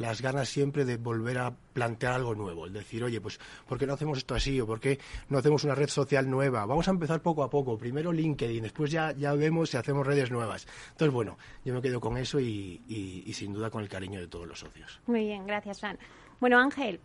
las 0.00 0.21
ganas 0.21 0.49
siempre 0.49 0.85
de 0.85 0.97
volver 0.97 1.38
a 1.38 1.54
plantear 1.73 2.14
algo 2.14 2.35
nuevo. 2.35 2.66
El 2.66 2.73
decir, 2.73 3.02
oye, 3.04 3.21
pues, 3.21 3.40
¿por 3.66 3.78
qué 3.78 3.87
no 3.87 3.94
hacemos 3.94 4.18
esto 4.18 4.35
así? 4.35 4.61
¿O 4.61 4.66
por 4.66 4.80
qué 4.80 4.99
no 5.28 5.38
hacemos 5.38 5.64
una 5.64 5.75
red 5.75 5.88
social 5.88 6.28
nueva? 6.28 6.66
Vamos 6.66 6.88
a 6.88 6.90
empezar 6.90 7.23
poco 7.23 7.42
a 7.42 7.49
poco. 7.49 7.78
Primero 7.78 8.12
LinkedIn, 8.12 8.64
después 8.64 8.90
ya, 8.90 9.12
ya 9.12 9.33
vemos 9.35 9.71
si 9.71 9.76
hacemos 9.76 10.06
redes 10.06 10.30
nuevas. 10.30 10.66
Entonces, 10.90 11.14
bueno, 11.14 11.38
yo 11.64 11.73
me 11.73 11.80
quedo 11.80 12.00
con 12.00 12.18
eso 12.18 12.38
y, 12.38 12.83
y 12.87 13.33
sin 13.33 13.52
duda 13.52 13.71
con 13.71 13.83
el 13.83 13.88
cariño 13.88 14.21
de 14.21 14.26
todos 14.26 14.47
los 14.47 14.59
socios. 14.59 15.00
Muy 15.06 15.21
bien, 15.21 15.47
gracias, 15.47 15.80
Fran. 15.80 15.99
Bueno, 16.40 16.59
Ángel, 16.59 17.00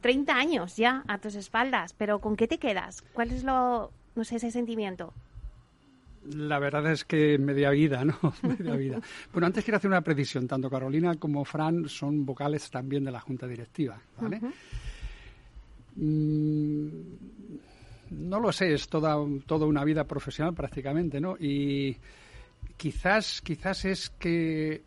30 0.00 0.34
años 0.34 0.76
ya 0.76 1.04
a 1.06 1.18
tus 1.18 1.34
espaldas, 1.34 1.92
pero 1.92 2.18
¿con 2.20 2.36
qué 2.36 2.48
te 2.48 2.58
quedas? 2.58 3.02
¿Cuál 3.12 3.32
es 3.32 3.44
lo, 3.44 3.90
no 4.14 4.24
sé, 4.24 4.36
ese 4.36 4.50
sentimiento? 4.50 5.12
La 6.32 6.58
verdad 6.58 6.90
es 6.90 7.04
que 7.04 7.36
media 7.38 7.70
vida, 7.70 8.04
¿no? 8.04 8.16
media 8.42 8.76
vida. 8.76 9.00
Bueno, 9.32 9.46
antes 9.46 9.62
quiero 9.62 9.76
hacer 9.76 9.90
una 9.90 10.00
precisión. 10.00 10.48
Tanto 10.48 10.70
Carolina 10.70 11.16
como 11.16 11.44
Fran 11.44 11.88
son 11.88 12.24
vocales 12.24 12.70
también 12.70 13.04
de 13.04 13.10
la 13.10 13.20
Junta 13.20 13.46
Directiva, 13.46 14.00
¿vale? 14.18 14.40
Mm, 15.96 16.88
no 18.10 18.40
lo 18.40 18.52
sé, 18.52 18.72
es 18.72 18.88
toda, 18.88 19.16
toda 19.46 19.66
una 19.66 19.84
vida 19.84 20.04
profesional 20.04 20.54
prácticamente, 20.54 21.20
¿no? 21.20 21.36
Y 21.38 21.96
quizás, 22.76 23.42
quizás 23.42 23.84
es 23.84 24.10
que 24.10 24.82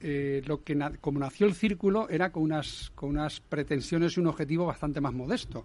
eh, 0.00 0.42
lo 0.46 0.62
que 0.62 0.78
como 1.00 1.18
nació 1.18 1.46
el 1.46 1.54
círculo 1.54 2.08
era 2.08 2.30
con 2.30 2.42
unas, 2.42 2.92
con 2.94 3.10
unas 3.10 3.40
pretensiones 3.40 4.16
y 4.16 4.20
un 4.20 4.26
objetivo 4.26 4.66
bastante 4.66 5.00
más 5.00 5.12
modesto, 5.12 5.64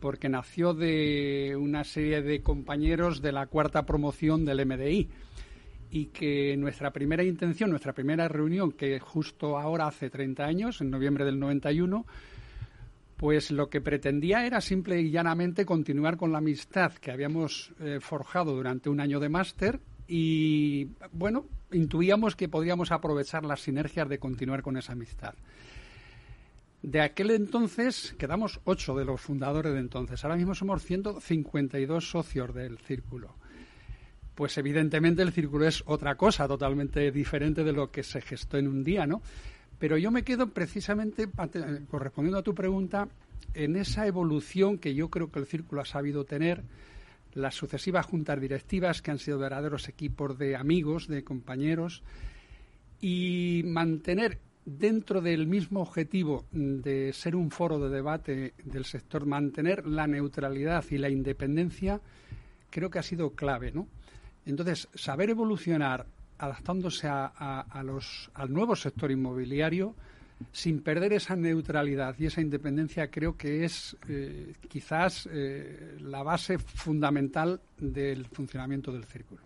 porque 0.00 0.28
nació 0.28 0.74
de 0.74 1.56
una 1.58 1.84
serie 1.84 2.22
de 2.22 2.42
compañeros 2.42 3.22
de 3.22 3.32
la 3.32 3.46
cuarta 3.46 3.86
promoción 3.86 4.44
del 4.44 4.66
MDI 4.66 5.08
y 5.90 6.06
que 6.06 6.56
nuestra 6.56 6.90
primera 6.90 7.22
intención, 7.22 7.70
nuestra 7.70 7.92
primera 7.92 8.28
reunión, 8.28 8.72
que 8.72 8.98
justo 8.98 9.56
ahora 9.56 9.86
hace 9.86 10.10
30 10.10 10.44
años, 10.44 10.80
en 10.80 10.90
noviembre 10.90 11.24
del 11.24 11.38
91, 11.38 12.04
pues 13.16 13.50
lo 13.50 13.70
que 13.70 13.80
pretendía 13.80 14.46
era 14.46 14.60
simple 14.60 15.00
y 15.00 15.10
llanamente 15.10 15.64
continuar 15.64 16.16
con 16.16 16.32
la 16.32 16.38
amistad 16.38 16.92
que 16.92 17.10
habíamos 17.10 17.72
eh, 17.80 17.98
forjado 18.00 18.54
durante 18.54 18.90
un 18.90 19.00
año 19.00 19.20
de 19.20 19.28
máster 19.28 19.80
y, 20.06 20.88
bueno, 21.12 21.46
intuíamos 21.72 22.36
que 22.36 22.48
podríamos 22.48 22.92
aprovechar 22.92 23.44
las 23.44 23.60
sinergias 23.60 24.08
de 24.08 24.18
continuar 24.18 24.62
con 24.62 24.76
esa 24.76 24.92
amistad. 24.92 25.34
De 26.82 27.00
aquel 27.00 27.30
entonces 27.30 28.14
quedamos 28.18 28.60
ocho 28.64 28.94
de 28.96 29.04
los 29.04 29.20
fundadores 29.20 29.72
de 29.72 29.80
entonces. 29.80 30.24
Ahora 30.24 30.36
mismo 30.36 30.54
somos 30.54 30.84
152 30.84 32.08
socios 32.08 32.54
del 32.54 32.78
círculo. 32.78 33.34
Pues 34.34 34.56
evidentemente 34.58 35.22
el 35.22 35.32
círculo 35.32 35.66
es 35.66 35.82
otra 35.86 36.14
cosa 36.14 36.46
totalmente 36.46 37.10
diferente 37.10 37.64
de 37.64 37.72
lo 37.72 37.90
que 37.90 38.02
se 38.02 38.20
gestó 38.20 38.58
en 38.58 38.68
un 38.68 38.84
día, 38.84 39.06
¿no? 39.06 39.22
Pero 39.78 39.96
yo 39.96 40.10
me 40.10 40.22
quedo 40.22 40.48
precisamente, 40.50 41.28
correspondiendo 41.90 42.38
a 42.38 42.42
tu 42.42 42.54
pregunta, 42.54 43.08
en 43.54 43.76
esa 43.76 44.06
evolución 44.06 44.78
que 44.78 44.94
yo 44.94 45.08
creo 45.08 45.30
que 45.30 45.38
el 45.38 45.46
círculo 45.46 45.80
ha 45.80 45.86
sabido 45.86 46.24
tener 46.24 46.62
las 47.36 47.54
sucesivas 47.54 48.06
juntas 48.06 48.40
directivas 48.40 49.02
que 49.02 49.10
han 49.10 49.18
sido 49.18 49.38
verdaderos 49.38 49.88
equipos 49.88 50.38
de 50.38 50.56
amigos, 50.56 51.06
de 51.06 51.22
compañeros, 51.22 52.02
y 53.00 53.62
mantener 53.64 54.38
dentro 54.64 55.20
del 55.20 55.46
mismo 55.46 55.80
objetivo 55.80 56.46
de 56.50 57.12
ser 57.12 57.36
un 57.36 57.50
foro 57.50 57.78
de 57.78 57.94
debate 57.94 58.54
del 58.64 58.84
sector, 58.84 59.26
mantener 59.26 59.86
la 59.86 60.06
neutralidad 60.06 60.84
y 60.90 60.98
la 60.98 61.10
independencia, 61.10 62.00
creo 62.70 62.90
que 62.90 62.98
ha 62.98 63.02
sido 63.02 63.30
clave, 63.30 63.70
¿no? 63.70 63.86
Entonces, 64.46 64.88
saber 64.94 65.30
evolucionar 65.30 66.06
adaptándose 66.38 67.06
a, 67.08 67.82
los, 67.84 68.30
al 68.34 68.52
nuevo 68.52 68.76
sector 68.76 69.10
inmobiliario 69.10 69.94
sin 70.52 70.82
perder 70.82 71.12
esa 71.12 71.36
neutralidad 71.36 72.14
y 72.18 72.26
esa 72.26 72.40
independencia, 72.40 73.10
creo 73.10 73.36
que 73.36 73.64
es 73.64 73.96
eh, 74.08 74.54
quizás 74.68 75.28
eh, 75.32 75.96
la 76.00 76.22
base 76.22 76.58
fundamental 76.58 77.60
del 77.78 78.26
funcionamiento 78.26 78.92
del 78.92 79.04
círculo. 79.04 79.42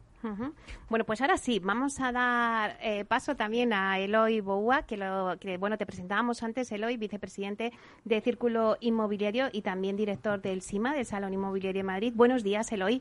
Bueno, 0.91 1.07
pues 1.07 1.23
ahora 1.23 1.39
sí, 1.39 1.61
vamos 1.61 1.99
a 1.99 2.13
dar 2.13 2.77
eh, 2.83 3.07
paso 3.07 3.37
también 3.37 3.73
a 3.73 3.99
Eloy 3.99 4.41
Boua, 4.41 4.83
que, 4.83 4.99
lo, 4.99 5.37
que 5.41 5.57
bueno, 5.57 5.79
te 5.79 5.87
presentábamos 5.87 6.43
antes, 6.43 6.71
Eloy, 6.73 6.99
vicepresidente 6.99 7.73
de 8.05 8.21
Círculo 8.21 8.77
Inmobiliario 8.81 9.49
y 9.51 9.63
también 9.63 9.97
director 9.97 10.43
del 10.43 10.61
SIMA, 10.61 10.95
del 10.95 11.07
Salón 11.07 11.33
Inmobiliario 11.33 11.81
de 11.81 11.87
Madrid. 11.87 12.13
Buenos 12.15 12.43
días, 12.43 12.71
Eloy. 12.71 13.01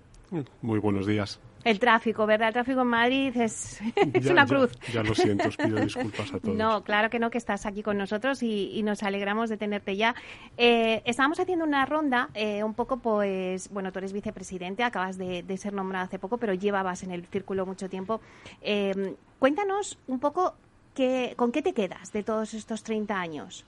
Muy 0.62 0.80
buenos 0.80 1.06
días. 1.06 1.42
El 1.64 1.78
tráfico, 1.78 2.26
¿verdad? 2.26 2.50
El 2.50 2.54
tráfico 2.54 2.82
en 2.82 2.88
Madrid 2.88 3.36
es, 3.36 3.80
una 4.30 4.46
cruz. 4.46 4.72
Ya, 4.94 5.04
lo 5.04 5.14
siento, 5.14 5.50
os 5.50 5.58
pido 5.58 5.80
disculpas 5.82 6.34
a 6.34 6.40
todos. 6.40 6.56
No, 6.56 6.84
claro 6.84 7.10
que 7.10 7.20
no, 7.20 7.30
que 7.30 7.38
estás 7.38 7.66
aquí 7.66 7.84
con 7.84 7.98
nosotros 7.98 8.42
y, 8.44 8.82
nos 8.84 9.04
alegramos 9.04 9.50
de 9.50 9.58
tenerte 9.58 9.98
ya. 9.98 10.16
Eh, 10.58 11.02
estábamos 11.06 11.40
haciendo 11.40 11.66
una 11.66 11.86
ronda, 11.86 12.30
eh, 12.34 12.64
un 12.64 12.74
poco, 12.74 12.98
pues, 12.98 13.70
bueno, 13.70 13.92
tú 13.92 14.00
eres 14.00 14.14
vicepresidente, 14.14 14.84
acabas 14.84 15.18
de, 15.18 15.44
ser 15.58 15.74
nombrado 15.74 16.06
hace 16.06 16.18
poco, 16.18 16.38
pero 16.38 16.54
llevabas 16.54 17.04
en 17.04 17.12
el 17.12 17.26
círculo 17.26 17.66
mucho 17.66 17.90
tiempo. 17.90 18.22
Eh, 18.62 19.16
cuéntanos 19.38 19.98
un 20.08 20.20
poco 20.20 20.56
qué, 20.96 21.34
con 21.36 21.52
qué 21.52 21.62
te 21.62 21.74
quedas 21.74 22.14
de 22.14 22.24
todos 22.24 22.54
estos 22.54 22.84
30 22.84 23.20
años. 23.20 23.66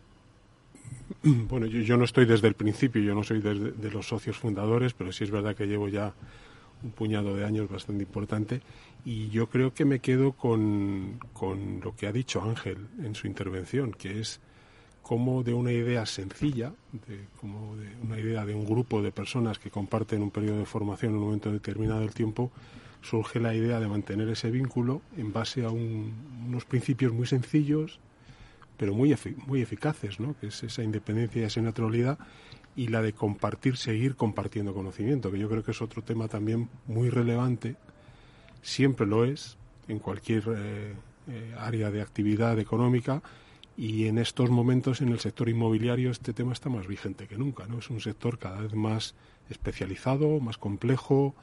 Bueno, 1.24 1.66
yo, 1.66 1.98
no 1.98 2.06
estoy 2.06 2.26
desde 2.26 2.48
el 2.48 2.54
principio, 2.54 3.02
yo 3.02 3.14
no 3.14 3.24
soy 3.24 3.42
de 3.42 3.92
los 3.92 4.08
socios 4.08 4.38
fundadores, 4.38 4.94
pero 4.94 5.12
sí 5.12 5.26
es 5.26 5.32
verdad 5.32 5.56
que 5.56 5.68
llevo 5.68 5.90
ya 5.90 6.14
un 6.84 6.92
puñado 6.92 7.36
de 7.36 7.46
años 7.46 7.70
bastante 7.70 8.04
importante 8.04 8.62
y 9.06 9.30
yo 9.30 9.50
creo 9.50 9.74
que 9.74 9.86
me 9.86 10.00
quedo 10.00 10.34
con, 10.34 11.20
con 11.34 11.82
lo 11.82 11.96
que 11.96 12.08
ha 12.08 12.12
dicho 12.12 12.42
Ángel 12.42 12.88
en 13.04 13.16
su 13.16 13.28
intervención, 13.28 13.92
que 13.92 14.20
es 14.20 14.40
como 15.02 15.44
de 15.44 15.54
una 15.54 15.72
idea 15.72 16.06
sencilla, 16.06 16.74
de, 17.08 17.26
como 17.40 17.76
de 17.76 17.88
una 18.04 18.20
idea 18.20 18.46
de 18.46 18.54
un 18.54 18.66
grupo 18.66 19.02
de 19.02 19.12
personas 19.12 19.60
que 19.60 19.72
comparten 19.72 20.22
un 20.22 20.32
periodo 20.32 20.60
de 20.60 20.66
formación 20.66 21.14
en 21.14 21.18
un 21.18 21.26
momento 21.26 21.52
determinado 21.52 22.02
del 22.02 22.14
tiempo, 22.14 22.52
surge 23.02 23.40
la 23.40 23.54
idea 23.54 23.80
de 23.80 23.88
mantener 23.88 24.30
ese 24.30 24.52
vínculo 24.52 25.02
en 25.18 25.34
base 25.34 25.66
a 25.66 25.70
unos 25.70 26.66
principios 26.66 27.14
muy 27.14 27.26
sencillos, 27.26 28.00
pero 28.78 28.94
muy, 28.94 29.16
muy 29.48 29.62
eficaces, 29.62 30.20
¿no? 30.20 30.36
que 30.40 30.48
es 30.48 30.64
esa 30.64 30.84
independencia 30.84 31.42
y 31.42 31.46
esa 31.46 31.62
neutralidad 31.62 32.20
y 32.76 32.88
la 32.88 33.02
de 33.02 33.14
compartir, 33.14 33.78
seguir 33.78 34.16
compartiendo 34.16 34.74
conocimiento, 34.74 35.32
que 35.32 35.40
yo 35.40 35.50
creo 35.50 35.64
que 35.64 35.72
es 35.72 35.82
otro 35.82 36.02
tema 36.02 36.28
también 36.28 36.70
muy 36.88 37.10
relevante, 37.10 37.76
siempre 38.62 39.06
lo 39.06 39.26
es, 39.26 39.58
en 39.88 40.00
cualquier 40.00 40.44
eh, 40.56 40.94
eh, 41.28 41.56
área 41.58 41.92
de 41.92 42.02
actividad 42.02 42.58
económica, 42.60 43.22
y 43.78 44.08
en 44.08 44.18
estos 44.18 44.50
momentos 44.50 45.02
en 45.02 45.10
el 45.10 45.20
sector 45.20 45.50
inmobiliario 45.50 46.12
este 46.12 46.34
tema 46.34 46.54
está 46.54 46.70
más 46.70 46.88
vigente 46.88 47.28
que 47.28 47.38
nunca, 47.38 47.66
¿no? 47.68 47.80
Es 47.80 47.90
un 47.90 48.00
sector 48.00 48.38
cada 48.38 48.62
vez 48.62 48.74
más 48.74 49.16
especializado, 49.50 50.40
más 50.40 50.58
complejo, 50.58 51.36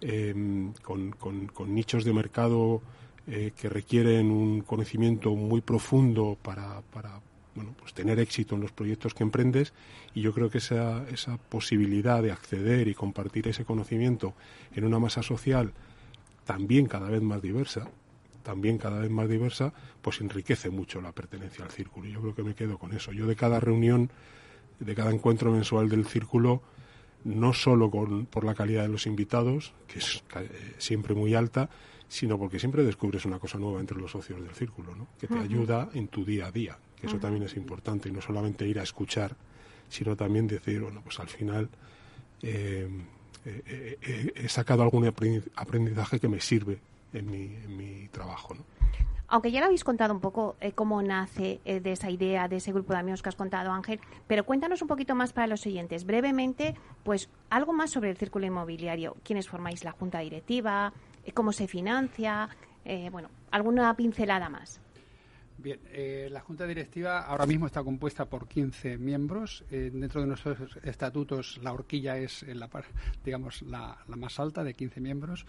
em, 0.00 0.72
con, 0.82 1.10
con, 1.10 1.74
nichos 1.74 2.04
de 2.04 2.12
mercado 2.12 2.82
eh, 3.26 3.52
que 3.56 3.68
requieren 3.68 4.30
un 4.30 4.62
conocimiento 4.62 5.34
muy 5.34 5.60
profundo 5.60 6.36
para, 6.42 6.82
para 6.92 7.20
bueno, 7.54 7.74
pues 7.78 7.94
tener 7.94 8.18
éxito 8.18 8.54
en 8.54 8.60
los 8.60 8.72
proyectos 8.72 9.14
que 9.14 9.22
emprendes 9.22 9.72
y 10.14 10.22
yo 10.22 10.32
creo 10.32 10.50
que 10.50 10.58
esa, 10.58 11.08
esa 11.08 11.36
posibilidad 11.36 12.22
de 12.22 12.32
acceder 12.32 12.88
y 12.88 12.94
compartir 12.94 13.48
ese 13.48 13.64
conocimiento 13.64 14.34
en 14.74 14.84
una 14.84 14.98
masa 14.98 15.22
social 15.22 15.72
también 16.44 16.86
cada 16.86 17.08
vez 17.08 17.22
más 17.22 17.40
diversa, 17.40 17.88
también 18.42 18.78
cada 18.78 19.00
vez 19.00 19.10
más 19.10 19.28
diversa, 19.28 19.72
pues 20.02 20.20
enriquece 20.20 20.70
mucho 20.70 21.00
la 21.00 21.12
pertenencia 21.12 21.64
al 21.64 21.70
círculo. 21.70 22.08
Y 22.08 22.12
yo 22.12 22.20
creo 22.20 22.34
que 22.34 22.42
me 22.42 22.54
quedo 22.54 22.78
con 22.78 22.92
eso. 22.92 23.12
Yo 23.12 23.26
de 23.26 23.36
cada 23.36 23.60
reunión, 23.60 24.10
de 24.78 24.94
cada 24.94 25.10
encuentro 25.10 25.50
mensual 25.50 25.88
del 25.88 26.06
círculo, 26.06 26.62
no 27.24 27.54
solo 27.54 27.90
con, 27.90 28.26
por 28.26 28.44
la 28.44 28.54
calidad 28.54 28.82
de 28.82 28.88
los 28.88 29.06
invitados, 29.06 29.72
que 29.88 29.98
es 30.00 30.22
eh, 30.36 30.74
siempre 30.76 31.14
muy 31.14 31.34
alta, 31.34 31.70
sino 32.06 32.38
porque 32.38 32.58
siempre 32.58 32.84
descubres 32.84 33.24
una 33.24 33.38
cosa 33.38 33.58
nueva 33.58 33.80
entre 33.80 33.98
los 33.98 34.10
socios 34.10 34.42
del 34.42 34.54
círculo, 34.54 34.94
¿no? 34.94 35.08
que 35.18 35.26
te 35.26 35.38
ayuda 35.38 35.88
en 35.94 36.08
tu 36.08 36.24
día 36.24 36.46
a 36.46 36.52
día 36.52 36.78
eso 37.04 37.18
también 37.18 37.44
es 37.44 37.56
importante, 37.56 38.08
y 38.08 38.12
no 38.12 38.20
solamente 38.20 38.66
ir 38.66 38.78
a 38.78 38.82
escuchar, 38.82 39.36
sino 39.88 40.16
también 40.16 40.46
decir, 40.46 40.80
bueno, 40.80 41.00
pues 41.02 41.20
al 41.20 41.28
final 41.28 41.68
eh, 42.42 42.88
eh, 43.66 43.98
eh, 44.02 44.32
he 44.36 44.48
sacado 44.48 44.82
algún 44.82 45.06
aprendizaje 45.06 46.18
que 46.18 46.28
me 46.28 46.40
sirve 46.40 46.78
en 47.12 47.30
mi, 47.30 47.44
en 47.44 47.76
mi 47.76 48.08
trabajo. 48.08 48.56
Aunque 49.28 49.50
ya 49.50 49.60
lo 49.60 49.66
habéis 49.66 49.84
contado 49.84 50.14
un 50.14 50.20
poco 50.20 50.56
cómo 50.74 51.02
nace 51.02 51.60
de 51.64 51.92
esa 51.92 52.10
idea, 52.10 52.46
de 52.46 52.56
ese 52.56 52.72
grupo 52.72 52.92
de 52.92 53.00
amigos 53.00 53.22
que 53.22 53.30
has 53.30 53.34
contado, 53.34 53.72
Ángel, 53.72 53.98
pero 54.26 54.44
cuéntanos 54.44 54.82
un 54.82 54.88
poquito 54.88 55.14
más 55.14 55.32
para 55.32 55.46
los 55.46 55.64
oyentes, 55.66 56.04
brevemente, 56.04 56.74
pues 57.02 57.30
algo 57.50 57.72
más 57.72 57.90
sobre 57.90 58.10
el 58.10 58.16
círculo 58.16 58.46
inmobiliario. 58.46 59.16
¿Quiénes 59.24 59.48
formáis 59.48 59.82
la 59.82 59.92
junta 59.92 60.20
directiva? 60.20 60.92
¿Cómo 61.32 61.52
se 61.52 61.66
financia? 61.66 62.48
bueno, 63.10 63.30
alguna 63.50 63.94
pincelada 63.96 64.50
más. 64.50 64.83
Bien, 65.56 65.78
eh, 65.92 66.28
la 66.30 66.40
Junta 66.40 66.66
Directiva 66.66 67.20
ahora 67.20 67.46
mismo 67.46 67.66
está 67.66 67.82
compuesta 67.82 68.24
por 68.26 68.48
15 68.48 68.98
miembros. 68.98 69.64
Eh, 69.70 69.90
dentro 69.92 70.20
de 70.20 70.26
nuestros 70.26 70.58
estatutos, 70.82 71.58
la 71.62 71.72
horquilla 71.72 72.18
es, 72.18 72.42
eh, 72.42 72.54
la, 72.54 72.68
digamos, 73.24 73.62
la, 73.62 73.96
más 74.08 74.38
alta 74.40 74.64
de 74.64 74.74
15 74.74 75.00
miembros. 75.00 75.46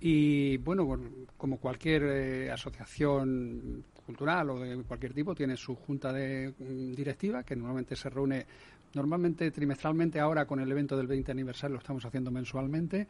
Y 0.00 0.58
bueno, 0.58 0.98
como 1.36 1.58
cualquier 1.58 2.50
asociación 2.50 3.84
cultural 4.04 4.50
o 4.50 4.60
de 4.60 4.82
cualquier 4.82 5.14
tipo, 5.14 5.34
tiene 5.34 5.56
su 5.56 5.74
junta 5.74 6.12
de, 6.12 6.52
mm, 6.58 6.92
directiva 6.92 7.42
que 7.42 7.56
normalmente 7.56 7.96
se 7.96 8.10
reúne 8.10 8.46
normalmente 8.94 9.50
trimestralmente. 9.52 10.20
Ahora 10.20 10.46
con 10.46 10.60
el 10.60 10.70
evento 10.70 10.96
del 10.96 11.06
20 11.06 11.30
aniversario 11.32 11.74
lo 11.74 11.80
estamos 11.80 12.04
haciendo 12.04 12.30
mensualmente 12.30 13.06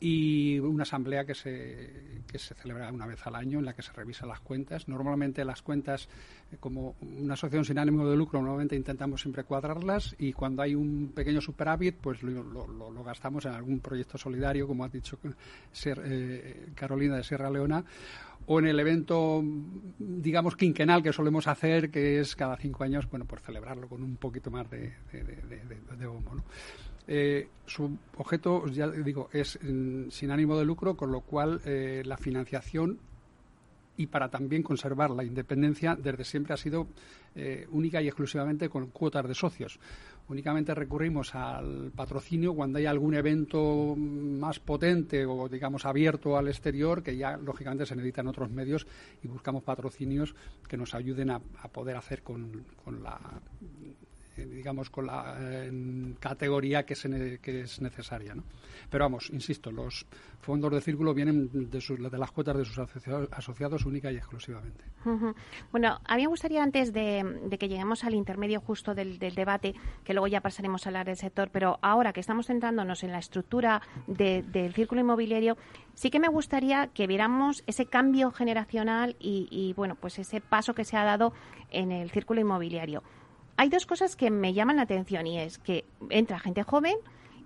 y 0.00 0.58
una 0.60 0.84
asamblea 0.84 1.24
que 1.24 1.34
se, 1.34 2.22
que 2.30 2.38
se 2.38 2.54
celebra 2.54 2.92
una 2.92 3.06
vez 3.06 3.26
al 3.26 3.34
año 3.34 3.58
en 3.58 3.64
la 3.64 3.72
que 3.72 3.82
se 3.82 3.92
revisan 3.92 4.28
las 4.28 4.40
cuentas. 4.40 4.86
Normalmente 4.86 5.44
las 5.44 5.62
cuentas, 5.62 6.08
eh, 6.52 6.56
como 6.60 6.94
una 7.00 7.34
asociación 7.34 7.64
sin 7.64 7.78
ánimo 7.78 8.08
de 8.08 8.16
lucro, 8.16 8.40
normalmente 8.40 8.76
intentamos 8.76 9.22
siempre 9.22 9.42
cuadrarlas 9.42 10.14
y 10.18 10.32
cuando 10.32 10.62
hay 10.62 10.74
un 10.74 11.12
pequeño 11.14 11.40
superávit, 11.40 11.96
pues 11.96 12.22
lo, 12.22 13.04
gastamos 13.04 13.44
en 13.46 13.52
algún 13.52 13.80
proyecto 13.80 14.18
solidario, 14.18 14.68
como 14.68 14.84
ha 14.84 14.88
dicho 14.88 15.18
eh, 15.84 16.68
Carolina 16.74 17.16
de 17.16 17.24
Sierra 17.24 17.50
Leona, 17.50 17.84
o 18.46 18.60
en 18.60 18.66
el 18.66 18.78
evento, 18.78 19.42
digamos, 19.98 20.56
quinquenal 20.56 21.02
que 21.02 21.12
solemos 21.12 21.46
hacer, 21.48 21.90
que 21.90 22.20
es 22.20 22.36
cada 22.36 22.56
cinco 22.56 22.84
años, 22.84 23.08
bueno, 23.10 23.24
por 23.24 23.40
celebrarlo 23.40 23.88
con 23.88 24.02
un 24.02 24.16
poquito 24.16 24.50
más 24.50 24.70
de, 24.70 24.94
de, 25.12 25.96
de 25.98 26.06
bombo, 26.06 26.34
¿no? 26.34 26.44
Eh, 27.10 27.48
su 27.64 27.96
objeto, 28.18 28.66
ya 28.66 28.86
digo, 28.86 29.30
es 29.32 29.58
mm, 29.62 30.10
sin 30.10 30.30
ánimo 30.30 30.58
de 30.58 30.66
lucro, 30.66 30.94
con 30.94 31.10
lo 31.10 31.22
cual 31.22 31.58
eh, 31.64 32.02
la 32.04 32.18
financiación 32.18 32.98
y 33.96 34.06
para 34.06 34.28
también 34.28 34.62
conservar 34.62 35.10
la 35.10 35.24
independencia 35.24 35.96
desde 35.96 36.24
siempre 36.24 36.54
ha 36.54 36.56
sido 36.56 36.86
eh, 37.34 37.66
única 37.70 38.00
y 38.00 38.06
exclusivamente 38.06 38.68
con 38.68 38.88
cuotas 38.88 39.26
de 39.26 39.34
socios. 39.34 39.80
Únicamente 40.28 40.74
recurrimos 40.74 41.34
al 41.34 41.90
patrocinio 41.96 42.54
cuando 42.54 42.78
hay 42.78 42.86
algún 42.86 43.14
evento 43.14 43.96
más 43.96 44.60
potente 44.60 45.24
o, 45.24 45.48
digamos, 45.48 45.86
abierto 45.86 46.36
al 46.36 46.48
exterior, 46.48 47.02
que 47.02 47.16
ya, 47.16 47.38
lógicamente, 47.38 47.86
se 47.86 47.96
necesitan 47.96 48.28
otros 48.28 48.50
medios 48.50 48.86
y 49.22 49.28
buscamos 49.28 49.64
patrocinios 49.64 50.34
que 50.68 50.76
nos 50.76 50.94
ayuden 50.94 51.30
a, 51.30 51.40
poder 51.72 51.96
hacer 51.96 52.22
con 52.22 52.62
la 53.02 53.18
eh, 53.82 53.94
digamos, 54.46 54.90
con 54.90 55.06
la 55.06 55.36
categoría 56.20 56.84
que, 56.84 56.94
que, 57.42 57.60
es 57.60 57.80
necesaria. 57.80 58.34
¿no? 58.34 58.44
Pero 58.90 59.04
vamos, 59.04 59.30
insisto, 59.30 59.70
los 59.70 60.06
fondos 60.40 60.72
de 60.72 60.80
círculo 60.80 61.14
vienen 61.14 61.48
de, 61.52 61.78
de 61.78 62.18
las 62.18 62.30
cuotas 62.30 62.56
de 62.56 62.64
sus 62.64 62.78
asociados, 62.78 63.84
única 63.84 64.10
y 64.10 64.16
exclusivamente. 64.16 64.84
Bueno, 65.70 65.98
a 66.04 66.16
mí 66.16 66.22
me 66.22 66.28
gustaría 66.28 66.62
antes 66.62 66.92
de, 66.92 67.56
que 67.58 67.68
lleguemos 67.68 68.04
al 68.04 68.14
intermedio 68.14 68.60
justo 68.60 68.94
del, 68.94 69.18
debate, 69.18 69.74
que 70.04 70.14
luego 70.14 70.26
ya 70.26 70.40
pasaremos 70.40 70.86
a 70.86 70.88
hablar 70.90 71.06
del 71.06 71.16
sector, 71.16 71.50
pero 71.50 71.78
ahora 71.82 72.12
que 72.12 72.20
estamos 72.20 72.46
centrándonos 72.46 73.02
en 73.02 73.12
la 73.12 73.18
estructura 73.18 73.82
del 74.06 74.72
círculo 74.74 75.00
inmobiliario, 75.00 75.56
sí 75.94 76.10
que 76.10 76.20
me 76.20 76.28
gustaría 76.28 76.88
que 76.88 77.06
viéramos 77.06 77.62
ese 77.66 77.86
cambio 77.86 78.30
generacional 78.30 79.16
y, 79.18 79.48
y, 79.50 79.72
bueno, 79.74 79.96
pues 79.96 80.18
ese 80.18 80.40
paso 80.40 80.74
que 80.74 80.84
se 80.84 80.96
ha 80.96 81.04
dado 81.04 81.32
en 81.70 81.92
el 81.92 82.10
círculo 82.10 82.40
inmobiliario 82.40 83.02
hay 83.58 83.68
dos 83.70 83.86
cosas 83.86 84.14
que 84.14 84.30
me 84.30 84.54
llaman 84.54 84.76
la 84.76 84.82
atención 84.82 85.26
y 85.26 85.40
es 85.40 85.58
que 85.58 85.84
entra 86.10 86.38
gente 86.38 86.62
joven 86.62 86.96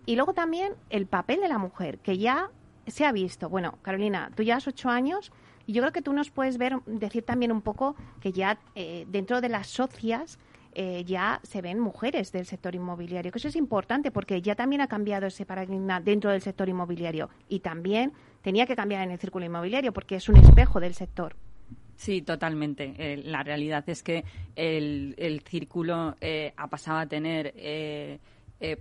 y 0.05 0.15
luego 0.15 0.35
también 0.35 0.75
el 0.91 1.07
papel 1.07 1.41
de 1.41 1.49
la 1.49 1.57
mujer, 1.57 1.99
que 2.01 2.19
ya 2.19 2.51
se 2.87 3.07
ha 3.07 3.13
visto. 3.13 3.49
Bueno, 3.49 3.79
Carolina, 3.81 4.31
tú 4.37 4.43
ya 4.43 4.57
has 4.57 4.69
ocho 4.69 4.91
años 4.91 5.33
y 5.67 5.73
yo 5.73 5.81
creo 5.81 5.93
que 5.93 6.03
tú 6.03 6.13
nos 6.13 6.31
puedes 6.31 6.59
ver, 6.59 6.77
decir 6.85 7.25
también 7.25 7.51
un 7.51 7.63
poco 7.63 7.97
que 8.21 8.31
ya 8.31 8.59
eh, 8.75 9.07
dentro 9.09 9.41
de 9.41 9.49
las 9.49 9.69
socias 9.69 10.39
eh, 10.75 11.03
ya 11.07 11.41
se 11.45 11.63
ven 11.63 11.81
mujeres 11.81 12.31
del 12.31 12.45
sector 12.45 12.75
inmobiliario, 12.75 13.33
que 13.33 13.39
eso 13.39 13.49
es 13.49 13.57
importante 13.57 14.11
porque 14.11 14.43
ya 14.43 14.55
también 14.55 14.83
ha 14.83 14.89
cambiado 14.89 15.29
ese 15.29 15.47
paradigma 15.47 15.99
dentro 16.01 16.31
del 16.31 16.43
sector 16.43 16.69
inmobiliario 16.69 17.31
y 17.49 17.61
también 17.61 18.13
tenía 18.43 18.67
que 18.67 18.77
cambiar 18.77 19.03
en 19.03 19.13
el 19.13 19.19
círculo 19.19 19.47
inmobiliario 19.47 19.95
porque 19.95 20.17
es 20.17 20.29
un 20.29 20.37
espejo 20.37 20.79
del 20.79 20.93
sector. 20.93 21.37
Sí, 22.03 22.21
totalmente. 22.21 22.95
Eh, 22.99 23.23
la 23.25 23.45
realidad 23.45 23.85
es 23.89 24.03
que 24.03 24.25
el, 24.57 25.41
círculo 25.49 26.17
eh, 26.21 26.53
ha 26.57 26.67
pasado 26.67 26.99
a 26.99 27.07
tener 27.07 27.55
eh, 27.57 28.19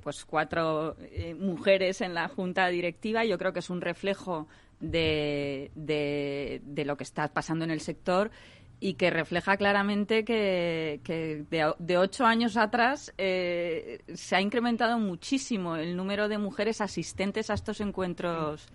pues 0.02 0.26
cuatro 0.26 0.96
mujeres 1.38 2.02
en 2.02 2.16
la 2.16 2.30
junta 2.30 2.68
directiva. 2.70 3.24
Yo 3.24 3.38
creo 3.38 3.54
que 3.54 3.60
es 3.60 3.70
un 3.70 3.80
reflejo 3.80 4.48
de, 4.80 5.70
de, 5.76 6.84
lo 6.84 6.98
que 6.98 7.04
está 7.04 7.28
pasando 7.28 7.64
en 7.64 7.70
el 7.70 7.82
sector 7.82 8.32
y 8.80 8.96
que 8.96 9.12
refleja 9.12 9.56
claramente 9.56 10.26
que, 10.26 11.00
de, 11.48 11.74
de, 11.78 11.98
ocho 12.00 12.26
años 12.26 12.58
atrás 12.58 13.14
se 13.18 14.36
ha 14.36 14.42
incrementado 14.42 14.98
muchísimo 14.98 15.76
el 15.76 15.96
número 15.96 16.28
de 16.28 16.40
mujeres 16.40 16.82
asistentes 16.82 17.52
a 17.52 17.54
estos 17.54 17.82
encuentros 17.82 18.68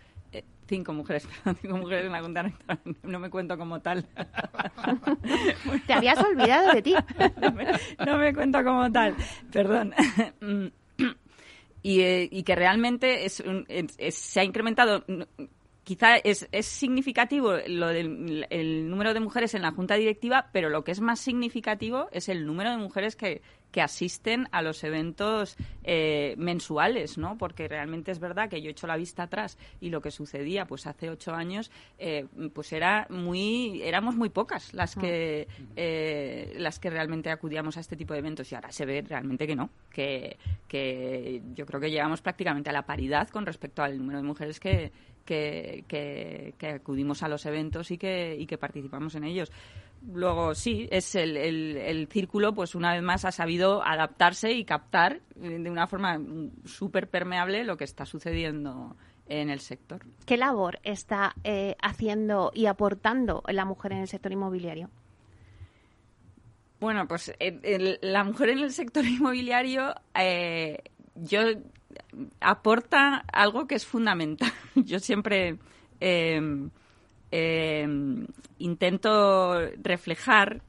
Cinco 0.67 0.93
mujeres, 0.93 1.29
cinco 1.63 1.77
mujeres 1.77 2.07
en 2.07 2.13
la 2.13 2.21
Junta 2.21 2.53
No 3.05 3.21
me 3.21 3.31
cuento 3.31 3.57
como 3.57 3.81
tal. 3.81 4.05
Te 5.87 5.93
habías 5.93 6.19
olvidado 6.19 6.73
de 6.73 6.83
ti. 6.83 6.95
No 8.05 8.19
me, 8.19 8.35
cuento 8.35 8.63
como 8.65 8.91
tal, 8.91 9.15
perdón. 9.53 9.95
Y, 11.83 12.01
eh, 12.01 12.29
y 12.33 12.43
que 12.43 12.57
realmente 12.57 13.27
es, 13.27 13.45
se 14.09 14.41
ha 14.41 14.43
incrementado 14.43 15.05
quizá 15.85 16.17
es, 16.17 16.49
es, 16.51 16.67
significativo 16.67 17.55
lo 17.69 17.87
del 17.87 18.45
el 18.51 18.91
número 18.91 19.15
de 19.15 19.21
mujeres 19.21 19.55
en 19.55 19.63
la 19.63 19.71
junta 19.71 19.95
directiva, 19.95 20.51
pero 20.53 20.69
lo 20.69 20.83
que 20.83 20.91
es 20.91 21.01
más 21.01 21.21
significativo 21.21 22.09
es 22.11 22.29
el 22.29 22.45
número 22.45 22.73
de 22.73 22.79
mujeres 22.79 23.15
que, 23.15 23.41
que 23.71 23.83
asisten 23.83 24.49
a 24.53 24.63
los 24.63 24.83
eventos 24.85 25.57
eh, 25.85 26.35
mensuales, 26.39 27.19
¿no? 27.19 27.37
Porque 27.37 27.69
realmente 27.69 28.11
es 28.11 28.19
verdad 28.19 28.49
que 28.49 28.63
yo 28.63 28.69
he 28.69 28.73
hecho 28.73 28.87
la 28.87 28.97
vista 28.97 29.25
atrás 29.25 29.59
y 29.81 29.91
lo 29.91 30.01
que 30.01 30.11
sucedía, 30.11 30.67
pues 30.67 30.87
hace 30.87 31.11
ocho 31.11 31.35
años, 31.35 31.71
eh, 31.99 32.27
pues 32.55 32.73
era 32.73 33.07
muy, 33.11 33.83
éramos 33.83 34.17
muy 34.17 34.31
pocas 34.31 34.73
las 34.73 34.95
que, 34.95 35.47
eh, 35.77 36.55
las 36.59 36.79
que 36.79 36.91
realmente 36.91 37.31
acudíamos 37.31 37.77
a 37.77 37.81
este 37.81 37.97
tipo 37.97 38.15
de 38.15 38.21
eventos. 38.21 38.51
Y 38.51 38.55
ahora 38.55 38.73
se 38.73 38.87
ve 38.87 39.03
realmente 39.07 39.47
que 39.47 39.57
no, 39.57 39.71
que, 39.91 40.39
que 40.69 41.43
yo 41.55 41.67
creo 41.67 41.81
que 41.81 41.91
llegamos 41.91 42.23
prácticamente 42.23 42.71
a 42.71 42.73
la 42.73 42.87
paridad 42.87 43.29
con 43.29 43.45
respecto 43.45 43.83
al 43.83 43.99
número 43.99 44.19
de 44.19 44.25
mujeres 44.25 44.59
que, 44.59 44.91
que, 45.27 45.85
que, 45.87 46.69
acudimos 46.69 47.23
a 47.23 47.29
los 47.29 47.45
eventos 47.45 47.91
y 47.91 47.99
que, 47.99 48.37
y 48.39 48.47
que 48.47 48.57
participamos 48.57 49.15
en 49.17 49.25
ellos 49.25 49.53
luego 50.03 50.55
sí, 50.55 50.89
es 50.91 51.15
el, 51.15 51.37
el, 51.37 52.09
círculo, 52.09 52.55
pues 52.55 52.75
una 52.75 52.93
vez 52.93 53.03
más 53.03 53.25
ha 53.25 53.33
sabido 53.33 53.83
adaptarse 53.83 54.53
y 54.53 54.65
captar 54.65 55.21
eh, 55.41 55.59
de 55.59 55.71
una 55.71 55.87
forma 55.87 56.21
súper 56.65 57.09
permeable 57.09 57.65
lo 57.65 57.77
que 57.77 57.85
está 57.85 58.07
sucediendo 58.07 58.97
en 59.27 59.51
el 59.51 59.61
sector. 59.61 60.05
¿Qué 60.25 60.37
labor 60.37 60.79
está 60.83 61.35
eh, 61.45 61.77
haciendo 61.83 62.53
y 62.55 62.67
aportando 62.67 63.43
la 63.49 63.65
mujer 63.65 63.93
en 63.93 63.99
el 63.99 64.09
sector 64.09 64.33
inmobiliario? 64.33 64.91
Bueno, 66.79 67.09
pues 67.09 67.33
la 68.03 68.25
mujer 68.25 68.51
en 68.51 68.59
el 68.59 68.73
sector 68.73 69.05
inmobiliario 69.07 69.95
eh, 70.15 70.79
yo 71.15 71.41
aporta 72.41 73.25
algo 73.33 73.67
que 73.67 73.75
es 73.75 73.87
fundamental. 73.87 74.53
Yo 74.75 74.99
siempre 74.99 75.59
eh, 76.01 76.69
intento 78.59 79.61
reflejar 79.83 80.63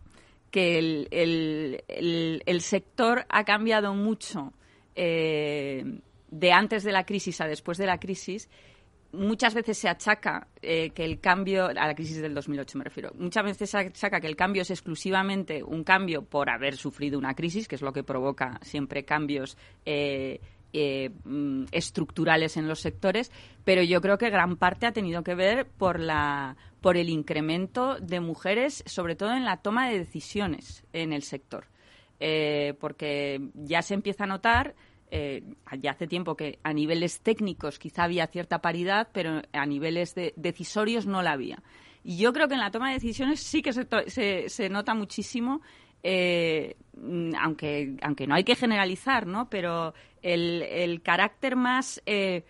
que 0.52 0.78
el, 1.12 2.62
sector 2.62 3.26
ha 3.30 3.43
cambiado 3.43 3.93
mucho 3.93 4.54
eh, 4.96 6.00
de 6.30 6.52
antes 6.52 6.84
de 6.84 6.91
la 6.91 7.06
crisis 7.06 7.41
a 7.41 7.48
después 7.48 7.78
de 7.78 7.86
la 7.86 8.00
crisis. 8.00 8.50
Muchas 9.13 9.54
veces 9.54 9.78
se 9.78 9.88
achaca 9.88 10.48
eh, 10.62 10.89
que 10.89 11.06
el 11.06 11.20
cambio, 11.20 11.67
a 11.67 11.74
la 11.74 11.96
crisis 11.96 12.22
del 12.22 12.34
2008 12.34 12.78
me 12.78 12.84
refiero, 12.84 13.12
muchas 13.15 13.43
veces 13.43 13.70
se 13.70 13.78
achaca 13.78 14.20
que 14.20 14.28
el 14.28 14.36
cambio 14.36 14.63
es 14.63 14.70
exclusivamente 14.70 15.63
un 15.63 15.84
cambio 15.84 16.24
por 16.24 16.50
haber 16.50 16.76
sufrido 16.76 17.17
una 17.17 17.34
crisis, 17.34 17.67
que 17.67 17.76
es 17.76 17.82
lo 17.82 17.93
que 17.93 18.04
provoca 18.04 18.60
siempre 18.63 19.06
cambios 19.06 19.58
eh, 20.74 21.12
mm, 21.24 21.66
estructurales 21.72 22.58
en 22.58 22.68
los 22.68 22.82
sectores, 22.82 23.32
pero 23.64 23.82
yo 23.84 24.02
creo 24.02 24.18
que 24.18 24.30
gran 24.30 24.58
parte 24.58 24.86
ha 24.86 24.92
tenido 24.92 25.24
que 25.24 25.36
ver 25.36 25.68
por 25.68 26.00
la 26.00 26.58
por 26.82 26.96
el 26.96 27.10
incremento 27.10 27.98
de 28.00 28.20
mujeres, 28.20 28.84
sobre 28.86 29.16
todo 29.16 29.34
en 29.34 29.46
la 29.46 29.58
toma 29.58 29.90
de 29.90 29.98
decisiones 29.98 30.86
en 30.94 31.12
el 31.12 31.24
sector, 31.24 31.66
eh, 32.20 32.76
porque 32.80 33.42
ya 33.56 33.82
se 33.82 33.96
empieza 33.96 34.26
a 34.26 34.28
notar 34.28 34.76
eh, 35.10 35.44
ya 35.82 35.92
hace 35.92 36.06
tiempo 36.06 36.36
que 36.36 36.60
a 36.64 36.74
niveles 36.74 37.22
técnicos 37.22 37.80
quizá 37.80 38.04
había 38.04 38.28
cierta 38.28 38.60
paridad, 38.60 39.08
pero 39.14 39.42
a 39.54 39.66
niveles 39.66 40.16
de 40.16 40.34
decisorios 40.36 41.06
no 41.06 41.22
la 41.22 41.32
había. 41.32 41.64
Y 42.04 42.18
yo 42.18 42.34
creo 42.34 42.48
que 42.48 42.56
en 42.56 42.60
la 42.60 42.72
toma 42.72 42.90
de 42.90 42.96
decisiones 42.96 43.40
sí 43.40 43.62
que 43.62 43.72
se, 43.74 44.50
se, 44.50 44.70
nota 44.70 44.94
muchísimo, 44.94 45.62
eh, 46.04 46.76
aunque, 47.40 47.98
aunque 48.02 48.28
no 48.28 48.36
hay 48.36 48.44
que 48.44 48.56
generalizar, 48.56 49.28
¿no? 49.28 49.50
Pero 49.50 49.94
el, 50.22 51.02
carácter 51.04 51.56
más 51.56 52.02
eh, 52.06 52.44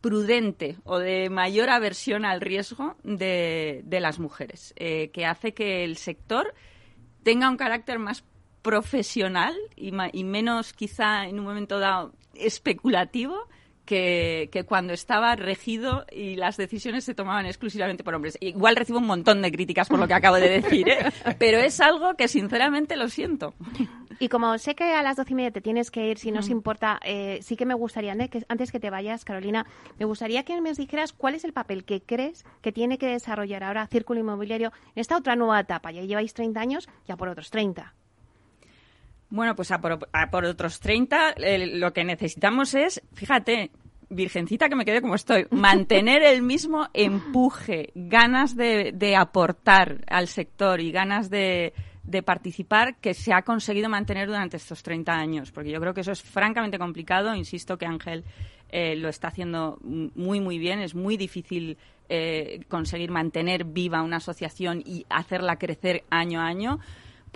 prudente 0.00 0.76
o 0.84 0.98
de 0.98 1.30
mayor 1.30 1.70
aversión 1.70 2.24
al 2.24 2.40
riesgo 2.40 2.96
de, 3.02 3.82
de 3.84 4.00
las 4.00 4.18
mujeres, 4.18 4.74
eh, 4.76 5.10
que 5.12 5.26
hace 5.26 5.54
que 5.54 5.84
el 5.84 5.96
sector 5.96 6.54
tenga 7.22 7.50
un 7.50 7.56
carácter 7.56 7.98
más 7.98 8.24
profesional 8.66 9.54
y, 9.76 9.92
menos 10.24 10.72
quizá 10.72 11.26
en 11.26 11.38
un 11.38 11.44
momento 11.44 11.78
dado 11.78 12.12
especulativo 12.34 13.48
que, 13.86 14.64
cuando 14.68 14.92
estaba 14.92 15.36
regido 15.36 16.04
y 16.12 16.36
las 16.36 16.56
decisiones 16.56 17.04
se 17.04 17.14
tomaban 17.14 17.46
exclusivamente 17.46 18.04
por 18.04 18.14
hombres. 18.14 18.36
Igual 18.40 18.76
recibo 18.76 18.98
un 18.98 19.06
montón 19.06 19.40
de 19.40 19.50
críticas 19.50 19.88
por 19.88 19.98
lo 19.98 20.06
que 20.06 20.14
acabo 20.14 20.36
de 20.36 20.60
decir, 20.60 20.88
¿eh? 20.88 20.98
pero 21.38 21.58
es 21.58 21.80
algo 21.80 22.14
que 22.14 22.28
sinceramente 22.28 22.96
lo 22.96 23.08
siento. 23.08 23.54
Y 24.18 24.28
como 24.28 24.56
sé 24.58 24.74
que 24.74 24.84
a 24.84 25.02
las 25.02 25.16
doce 25.16 25.32
y 25.32 25.36
media 25.36 25.50
te 25.50 25.60
tienes 25.60 25.90
que 25.90 26.08
ir, 26.08 26.18
si 26.18 26.32
no 26.32 26.40
os 26.40 26.48
mm. 26.48 26.52
importa, 26.52 27.00
eh, 27.04 27.38
sí 27.42 27.56
que 27.56 27.66
me 27.66 27.74
gustaría, 27.74 28.16
que 28.28 28.44
antes 28.48 28.72
que 28.72 28.80
te 28.80 28.90
vayas, 28.90 29.24
Carolina, 29.24 29.66
me 29.98 30.04
gustaría 30.04 30.42
que 30.42 30.60
me 30.60 30.72
dijeras 30.72 31.12
cuál 31.12 31.34
es 31.34 31.44
el 31.44 31.52
papel 31.52 31.84
que 31.84 32.02
crees 32.02 32.44
que 32.60 32.72
tiene 32.72 32.98
que 32.98 33.06
desarrollar 33.06 33.62
ahora 33.64 33.86
Círculo 33.86 34.20
Inmobiliario 34.20 34.72
en 34.94 35.00
esta 35.00 35.16
otra 35.16 35.36
nueva 35.36 35.60
etapa. 35.60 35.92
Ya 35.92 36.02
lleváis 36.02 36.34
30 36.34 36.60
años, 36.60 36.88
ya 37.06 37.16
por 37.16 37.28
otros 37.28 37.50
30. 37.50 37.94
Bueno, 39.36 39.54
pues 39.54 39.70
a 39.70 39.80
por, 39.82 40.44
otros 40.46 40.80
30 40.80 41.34
lo 41.74 41.92
que 41.92 42.04
necesitamos 42.04 42.72
es, 42.74 43.02
fíjate, 43.12 43.70
virgencita 44.08 44.70
que 44.70 44.76
me 44.76 44.86
quede 44.86 45.02
como 45.02 45.14
estoy, 45.14 45.46
mantener 45.50 46.22
el 46.22 46.40
mismo 46.40 46.88
empuje, 46.94 47.90
ganas 47.94 48.56
de, 48.56 49.14
aportar 49.14 49.98
al 50.06 50.28
sector 50.28 50.80
y 50.80 50.90
ganas 50.90 51.28
de, 51.28 51.74
participar 52.24 52.96
que 52.96 53.12
se 53.12 53.34
ha 53.34 53.42
conseguido 53.42 53.90
mantener 53.90 54.26
durante 54.26 54.56
estos 54.56 54.82
30 54.82 55.12
años, 55.12 55.52
porque 55.52 55.70
yo 55.70 55.80
creo 55.80 55.92
que 55.92 56.00
eso 56.00 56.12
es 56.12 56.22
francamente 56.22 56.78
complicado. 56.78 57.34
Insisto 57.34 57.76
que 57.76 57.84
Ángel 57.84 58.24
eh, 58.70 58.96
lo 58.96 59.10
está 59.10 59.28
haciendo 59.28 59.78
muy, 59.82 60.40
muy 60.40 60.58
bien. 60.58 60.80
Es 60.80 60.94
muy 60.94 61.18
difícil 61.18 61.76
eh, 62.08 62.60
conseguir 62.68 63.10
mantener 63.10 63.64
viva 63.64 64.02
una 64.02 64.16
asociación 64.16 64.82
y 64.82 65.04
hacerla 65.10 65.56
crecer 65.56 66.04
año 66.08 66.40
a 66.40 66.46
año. 66.46 66.80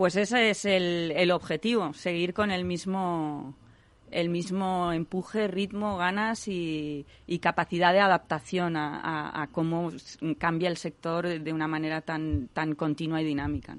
Pues 0.01 0.17
ese 0.17 0.49
es 0.49 0.65
el, 0.65 1.13
el 1.15 1.31
objetivo, 1.31 1.93
seguir 1.93 2.33
con 2.33 2.51
el 2.51 2.65
mismo 2.65 3.55
el 4.11 4.29
mismo 4.29 4.93
empuje, 4.93 5.49
ritmo, 5.49 5.97
ganas 5.97 6.49
y, 6.49 7.07
capacidad 7.41 7.93
de 7.93 8.01
adaptación 8.01 8.77
a, 8.77 9.49
cómo 9.53 9.91
cambia 10.39 10.69
el 10.69 10.77
sector 10.77 11.27
de 11.27 11.53
una 11.53 11.67
manera 11.69 12.03
tan, 12.03 12.49
tan 12.49 12.75
continua 12.75 13.23
y 13.23 13.25
dinámica. 13.25 13.77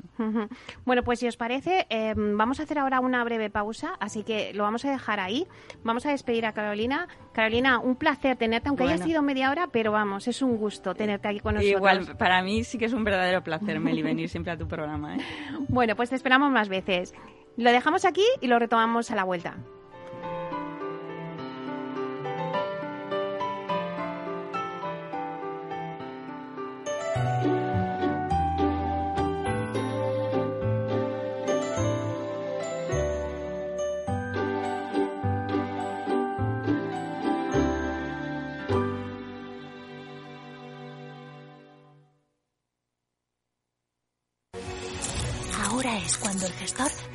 Bueno, 0.86 1.04
pues 1.04 1.20
si 1.20 1.28
os 1.28 1.38
parece, 1.38 1.86
em, 1.90 2.38
vamos 2.38 2.60
a 2.60 2.64
hacer 2.64 2.80
ahora 2.80 3.00
una 3.00 3.24
breve 3.24 3.50
pausa, 3.50 3.94
así 4.00 4.24
que 4.24 4.54
lo 4.54 4.64
vamos 4.64 4.86
a 4.86 4.92
dejar 4.92 5.20
ahí. 5.20 5.46
Vamos 5.84 6.06
a 6.06 6.12
despedir 6.12 6.46
a 6.46 6.54
Carolina. 6.54 7.08
Carolina, 7.34 7.80
un 7.80 7.96
placer 7.96 8.38
tenerte, 8.38 8.70
aunque 8.70 8.84
haya 8.84 8.98
sido 8.98 9.22
media 9.22 9.52
hora, 9.52 9.68
pero 9.72 9.92
vamos, 9.92 10.28
es 10.28 10.42
un 10.42 10.58
gusto 10.58 10.96
tenerte 10.96 11.28
aquí 11.28 11.40
con 11.40 11.56
nosotros. 11.56 11.78
Igual, 11.78 12.18
para 12.18 12.42
mí 12.42 12.64
sí 12.64 12.78
que 12.78 12.86
es 12.86 12.94
un 12.94 13.04
verdadero 13.04 13.44
placer, 13.44 13.80
Meli, 13.80 14.02
venir 14.02 14.30
siempre 14.30 14.52
a 14.52 14.58
tu 14.58 14.68
programa. 14.68 15.16
¿eh? 15.16 15.20
Bueno, 15.70 15.96
pues 15.96 16.10
te 16.10 16.16
esperamos 16.16 16.52
más 16.52 16.70
veces. 16.70 17.14
Lo 17.58 17.72
dejamos 17.72 18.06
aquí 18.06 18.26
y 18.42 18.48
lo 18.48 18.60
retomamos 18.60 19.12
a 19.12 19.16
la 19.16 19.24
vuelta. 19.24 19.58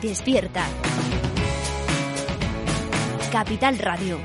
Despierta. 0.00 0.64
Capital 3.30 3.78
Radio. 3.78 4.18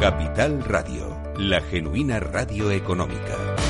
Capital 0.00 0.64
Radio, 0.64 1.20
la 1.36 1.60
genuina 1.60 2.18
radio 2.20 2.70
económica. 2.70 3.69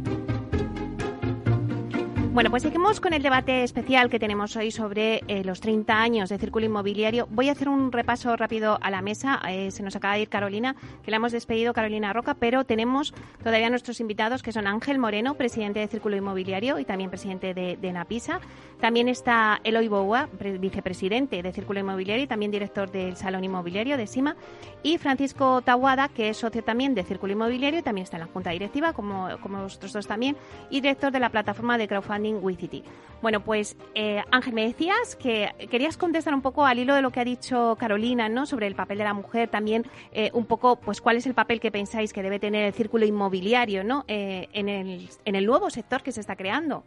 Bueno, 2.33 2.49
pues 2.49 2.63
seguimos 2.63 3.01
con 3.01 3.11
el 3.11 3.21
debate 3.21 3.61
especial 3.61 4.09
que 4.09 4.17
tenemos 4.17 4.55
hoy 4.55 4.71
sobre 4.71 5.21
eh, 5.27 5.43
los 5.43 5.59
30 5.59 6.01
años 6.01 6.29
de 6.29 6.37
Círculo 6.37 6.65
Inmobiliario. 6.65 7.27
Voy 7.29 7.49
a 7.49 7.51
hacer 7.51 7.67
un 7.67 7.91
repaso 7.91 8.37
rápido 8.37 8.79
a 8.81 8.89
la 8.89 9.01
mesa. 9.01 9.41
Eh, 9.49 9.69
se 9.71 9.83
nos 9.83 9.97
acaba 9.97 10.13
de 10.13 10.21
ir 10.21 10.29
Carolina, 10.29 10.77
que 11.03 11.11
la 11.11 11.17
hemos 11.17 11.33
despedido, 11.33 11.73
Carolina 11.73 12.13
Roca, 12.13 12.35
pero 12.35 12.63
tenemos 12.63 13.13
todavía 13.43 13.69
nuestros 13.69 13.99
invitados, 13.99 14.43
que 14.43 14.53
son 14.53 14.65
Ángel 14.65 14.97
Moreno, 14.97 15.33
presidente 15.33 15.81
de 15.81 15.87
Círculo 15.89 16.15
Inmobiliario 16.15 16.79
y 16.79 16.85
también 16.85 17.09
presidente 17.09 17.53
de, 17.53 17.75
de 17.75 17.91
Napisa. 17.91 18.39
También 18.79 19.09
está 19.09 19.59
Eloy 19.65 19.89
Boua, 19.89 20.29
vicepresidente 20.59 21.43
de 21.43 21.51
Círculo 21.51 21.81
Inmobiliario 21.81 22.23
y 22.23 22.27
también 22.27 22.49
director 22.49 22.89
del 22.89 23.17
Salón 23.17 23.43
Inmobiliario 23.43 23.97
de 23.97 24.07
SIMA. 24.07 24.37
Y 24.83 24.97
Francisco 24.99 25.61
Tahuada, 25.63 26.07
que 26.07 26.29
es 26.29 26.37
socio 26.37 26.63
también 26.63 26.95
de 26.95 27.03
Círculo 27.03 27.33
Inmobiliario 27.33 27.81
y 27.81 27.83
también 27.83 28.03
está 28.03 28.15
en 28.15 28.21
la 28.21 28.31
Junta 28.31 28.51
Directiva, 28.51 28.93
como, 28.93 29.27
como 29.41 29.63
vosotros 29.63 29.91
dos 29.91 30.07
también, 30.07 30.37
y 30.69 30.79
director 30.79 31.11
de 31.11 31.19
la 31.19 31.29
plataforma 31.29 31.77
de 31.77 31.89
crowdfunding 31.89 32.20
Wicity. 32.29 32.83
Bueno, 33.21 33.43
pues 33.43 33.75
eh, 33.93 34.23
Ángel, 34.31 34.53
me 34.53 34.65
decías 34.65 35.15
que 35.15 35.49
querías 35.69 35.95
contestar 35.95 36.33
un 36.33 36.41
poco 36.41 36.65
al 36.65 36.79
hilo 36.79 36.95
de 36.95 37.03
lo 37.03 37.11
que 37.11 37.19
ha 37.19 37.23
dicho 37.23 37.75
Carolina, 37.79 38.29
¿no? 38.29 38.47
Sobre 38.47 38.65
el 38.65 38.73
papel 38.73 38.97
de 38.97 39.03
la 39.03 39.13
mujer, 39.13 39.47
también 39.47 39.85
eh, 40.11 40.31
un 40.33 40.45
poco, 40.47 40.77
pues 40.77 41.01
cuál 41.01 41.17
es 41.17 41.27
el 41.27 41.35
papel 41.35 41.59
que 41.59 41.69
pensáis 41.71 42.13
que 42.13 42.23
debe 42.23 42.39
tener 42.39 42.65
el 42.65 42.73
círculo 42.73 43.05
inmobiliario, 43.05 43.83
¿no? 43.83 44.05
Eh, 44.07 44.47
en, 44.53 44.69
el, 44.69 45.07
en 45.23 45.35
el 45.35 45.45
nuevo 45.45 45.69
sector 45.69 46.01
que 46.01 46.11
se 46.11 46.19
está 46.21 46.35
creando. 46.35 46.83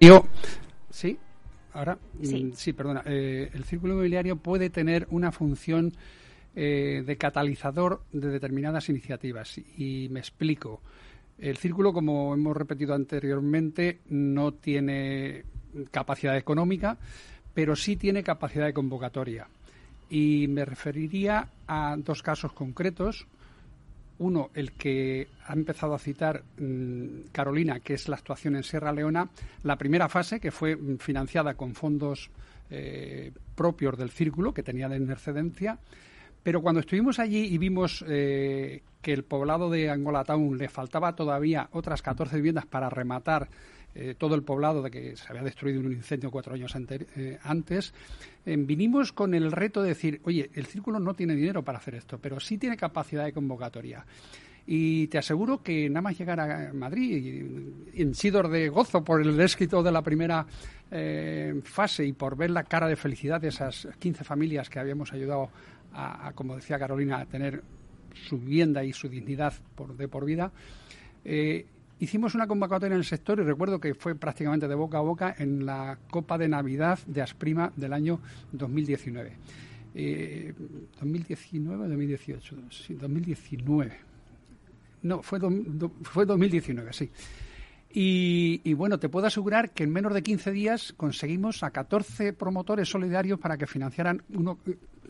Yo, 0.00 0.24
sí, 0.90 1.18
ahora, 1.72 1.98
Sí. 2.22 2.44
mm, 2.44 2.52
sí, 2.54 2.72
perdona. 2.72 3.02
eh, 3.06 3.50
el 3.54 3.64
círculo 3.64 3.94
inmobiliario 3.94 4.36
puede 4.36 4.68
tener 4.70 5.06
una 5.10 5.32
función 5.32 5.92
eh, 6.56 7.02
de 7.04 7.16
catalizador 7.16 8.02
de 8.12 8.28
determinadas 8.28 8.88
iniciativas. 8.88 9.58
Y 9.76 10.08
me 10.10 10.20
explico. 10.20 10.80
El 11.38 11.56
círculo, 11.56 11.92
como 11.92 12.32
hemos 12.32 12.56
repetido 12.56 12.94
anteriormente, 12.94 13.98
no 14.08 14.52
tiene 14.54 15.44
capacidad 15.90 16.36
económica, 16.36 16.96
pero 17.52 17.74
sí 17.74 17.96
tiene 17.96 18.22
capacidad 18.22 18.66
de 18.66 18.72
convocatoria. 18.72 19.48
Y 20.08 20.46
me 20.48 20.64
referiría 20.64 21.48
a 21.66 21.96
dos 21.98 22.22
casos 22.22 22.52
concretos. 22.52 23.26
Uno, 24.18 24.50
el 24.54 24.72
que 24.72 25.26
ha 25.46 25.54
empezado 25.54 25.94
a 25.94 25.98
citar 25.98 26.44
mm, 26.58 27.30
Carolina, 27.32 27.80
que 27.80 27.94
es 27.94 28.08
la 28.08 28.14
actuación 28.14 28.54
en 28.54 28.62
Sierra 28.62 28.92
Leona, 28.92 29.28
la 29.64 29.76
primera 29.76 30.08
fase, 30.08 30.38
que 30.38 30.52
fue 30.52 30.76
mm, 30.76 30.98
financiada 30.98 31.54
con 31.54 31.74
fondos 31.74 32.30
eh, 32.70 33.32
propios 33.56 33.98
del 33.98 34.10
círculo, 34.10 34.54
que 34.54 34.62
tenía 34.62 34.88
de 34.88 34.98
excedencia. 35.12 35.78
Pero 36.44 36.60
cuando 36.60 36.80
estuvimos 36.80 37.18
allí 37.18 37.46
y 37.46 37.58
vimos 37.58 38.04
eh, 38.06 38.82
que 39.00 39.14
el 39.14 39.24
poblado 39.24 39.70
de 39.70 39.88
Angola 39.88 40.24
Town 40.24 40.58
le 40.58 40.68
faltaba 40.68 41.16
todavía 41.16 41.70
otras 41.72 42.02
14 42.02 42.36
viviendas 42.36 42.66
para 42.66 42.90
rematar 42.90 43.48
eh, 43.94 44.14
todo 44.16 44.34
el 44.34 44.42
poblado 44.42 44.82
de 44.82 44.90
que 44.90 45.16
se 45.16 45.26
había 45.30 45.42
destruido 45.42 45.80
en 45.80 45.86
un 45.86 45.92
incendio 45.92 46.30
cuatro 46.30 46.54
años 46.54 46.76
eh, 46.76 47.38
antes, 47.42 47.94
vinimos 48.44 49.12
con 49.12 49.32
el 49.32 49.52
reto 49.52 49.82
de 49.82 49.88
decir, 49.88 50.20
oye, 50.24 50.50
el 50.52 50.66
círculo 50.66 51.00
no 51.00 51.14
tiene 51.14 51.34
dinero 51.34 51.62
para 51.62 51.78
hacer 51.78 51.94
esto, 51.94 52.18
pero 52.18 52.38
sí 52.38 52.58
tiene 52.58 52.76
capacidad 52.76 53.24
de 53.24 53.32
convocatoria. 53.32 54.04
Y 54.66 55.06
te 55.06 55.18
aseguro 55.18 55.62
que 55.62 55.88
nada 55.88 56.02
más 56.02 56.18
llegar 56.18 56.40
a 56.40 56.72
Madrid, 56.74 57.42
en 57.94 58.14
sidor 58.14 58.48
de 58.48 58.68
gozo 58.68 59.02
por 59.02 59.22
el 59.22 59.40
éxito 59.40 59.82
de 59.82 59.92
la 59.92 60.02
primera 60.02 60.46
fase 61.64 62.04
y 62.04 62.12
por 62.12 62.36
ver 62.36 62.50
la 62.50 62.64
cara 62.64 62.86
de 62.86 62.96
felicidad 62.96 63.40
de 63.40 63.48
esas 63.48 63.88
15 63.98 64.24
familias 64.24 64.70
que 64.70 64.78
habíamos 64.78 65.12
ayudado 65.12 65.50
a, 65.94 66.32
como 66.34 66.56
decía 66.56 66.78
Carolina, 66.78 67.18
a 67.20 67.26
tener 67.26 67.62
su 68.28 68.38
vivienda 68.38 68.84
y 68.84 68.92
su 68.92 69.08
dignidad 69.08 69.52
por, 69.74 69.96
de 69.96 70.08
por 70.08 70.24
vida, 70.24 70.52
eh, 71.24 71.66
hicimos 72.00 72.34
una 72.34 72.46
convocatoria 72.46 72.94
en 72.94 72.98
el 73.00 73.04
sector 73.04 73.38
y 73.40 73.42
recuerdo 73.42 73.80
que 73.80 73.94
fue 73.94 74.14
prácticamente 74.14 74.68
de 74.68 74.74
boca 74.74 74.98
a 74.98 75.02
boca 75.02 75.34
en 75.38 75.64
la 75.66 75.98
Copa 76.10 76.36
de 76.38 76.48
Navidad 76.48 76.98
de 77.06 77.22
Asprima 77.22 77.72
del 77.76 77.92
año 77.92 78.20
2019. 78.52 79.32
Eh, 79.96 80.52
2019 81.00 81.84
o 81.84 81.88
2018, 81.88 82.56
sí, 82.70 82.94
2019. 82.94 83.96
No, 85.02 85.22
fue, 85.22 85.38
do- 85.38 85.50
do- 85.50 85.92
fue 86.02 86.24
2019, 86.26 86.92
sí. 86.92 87.10
Y, 87.96 88.60
y 88.64 88.74
bueno, 88.74 88.98
te 88.98 89.08
puedo 89.08 89.28
asegurar 89.28 89.70
que 89.70 89.84
en 89.84 89.92
menos 89.92 90.12
de 90.12 90.24
15 90.24 90.50
días 90.50 90.92
conseguimos 90.96 91.62
a 91.62 91.70
14 91.70 92.32
promotores 92.32 92.88
solidarios 92.88 93.38
para 93.38 93.56
que 93.56 93.68
financiaran 93.68 94.24
uno, 94.30 94.58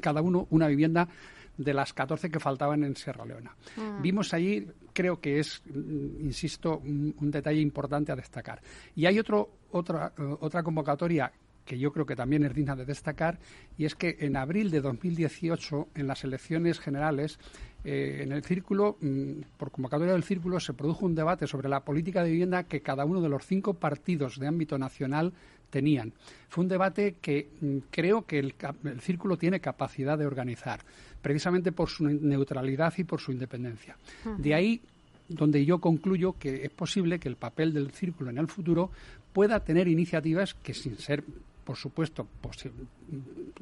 cada 0.02 0.20
uno 0.20 0.46
una 0.50 0.68
vivienda 0.68 1.08
de 1.56 1.72
las 1.72 1.94
14 1.94 2.28
que 2.28 2.38
faltaban 2.38 2.84
en 2.84 2.94
Sierra 2.94 3.24
Leona. 3.24 3.56
Mm. 3.76 4.02
Vimos 4.02 4.34
allí, 4.34 4.66
creo 4.92 5.18
que 5.18 5.38
es, 5.38 5.62
mm, 5.64 6.26
insisto, 6.26 6.78
un, 6.78 7.14
un 7.18 7.30
detalle 7.30 7.60
importante 7.60 8.12
a 8.12 8.16
destacar. 8.16 8.60
Y 8.94 9.06
hay 9.06 9.18
otro, 9.18 9.48
otra, 9.70 10.12
eh, 10.18 10.36
otra 10.40 10.62
convocatoria 10.62 11.32
que 11.64 11.78
yo 11.78 11.90
creo 11.90 12.04
que 12.04 12.16
también 12.16 12.44
es 12.44 12.54
digna 12.54 12.76
de 12.76 12.84
destacar, 12.84 13.38
y 13.78 13.86
es 13.86 13.94
que 13.94 14.18
en 14.20 14.36
abril 14.36 14.70
de 14.70 14.82
2018, 14.82 15.88
en 15.94 16.06
las 16.06 16.22
elecciones 16.24 16.78
generales, 16.78 17.38
eh, 17.84 18.20
en 18.22 18.32
el 18.32 18.42
círculo, 18.42 18.96
mm, 19.00 19.56
por 19.58 19.70
convocatoria 19.70 20.14
del 20.14 20.24
círculo, 20.24 20.58
se 20.58 20.72
produjo 20.72 21.04
un 21.04 21.14
debate 21.14 21.46
sobre 21.46 21.68
la 21.68 21.80
política 21.80 22.22
de 22.22 22.30
vivienda 22.30 22.64
que 22.64 22.80
cada 22.80 23.04
uno 23.04 23.20
de 23.20 23.28
los 23.28 23.44
cinco 23.44 23.74
partidos 23.74 24.38
de 24.38 24.46
ámbito 24.46 24.78
nacional 24.78 25.32
tenían. 25.68 26.12
Fue 26.48 26.62
un 26.62 26.68
debate 26.68 27.16
que 27.20 27.50
mm, 27.60 27.78
creo 27.90 28.24
que 28.24 28.38
el, 28.38 28.54
círculo 29.00 29.36
tiene 29.36 29.60
capacidad 29.60 30.16
de 30.16 30.26
organizar, 30.26 30.80
precisamente 31.20 31.72
por 31.72 31.90
su 31.90 32.04
neutralidad 32.04 32.94
y 32.96 33.04
por 33.04 33.20
su 33.20 33.32
independencia. 33.32 33.96
De 34.38 34.54
ahí 34.54 34.80
donde 35.28 35.64
yo 35.64 35.78
concluyo 35.78 36.34
que 36.38 36.64
es 36.64 36.70
posible 36.70 37.18
que 37.18 37.28
el 37.28 37.36
papel 37.36 37.72
del 37.72 37.90
círculo 37.92 38.30
en 38.30 38.38
el 38.38 38.48
futuro 38.48 38.90
pueda 39.32 39.60
tener 39.60 39.88
iniciativas 39.88 40.54
que 40.54 40.74
sin 40.74 40.98
ser 40.98 41.24
por 41.64 41.76
supuesto 41.76 42.26
posi- 42.42 42.70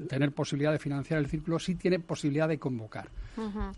tener 0.09 0.33
posibilidad 0.33 0.73
de 0.73 0.79
financiar 0.79 1.19
el 1.21 1.29
círculo 1.29 1.59
sí 1.59 1.75
tiene 1.77 1.99
posibilidad 2.01 2.49
de 2.49 2.59
convocar 2.59 3.09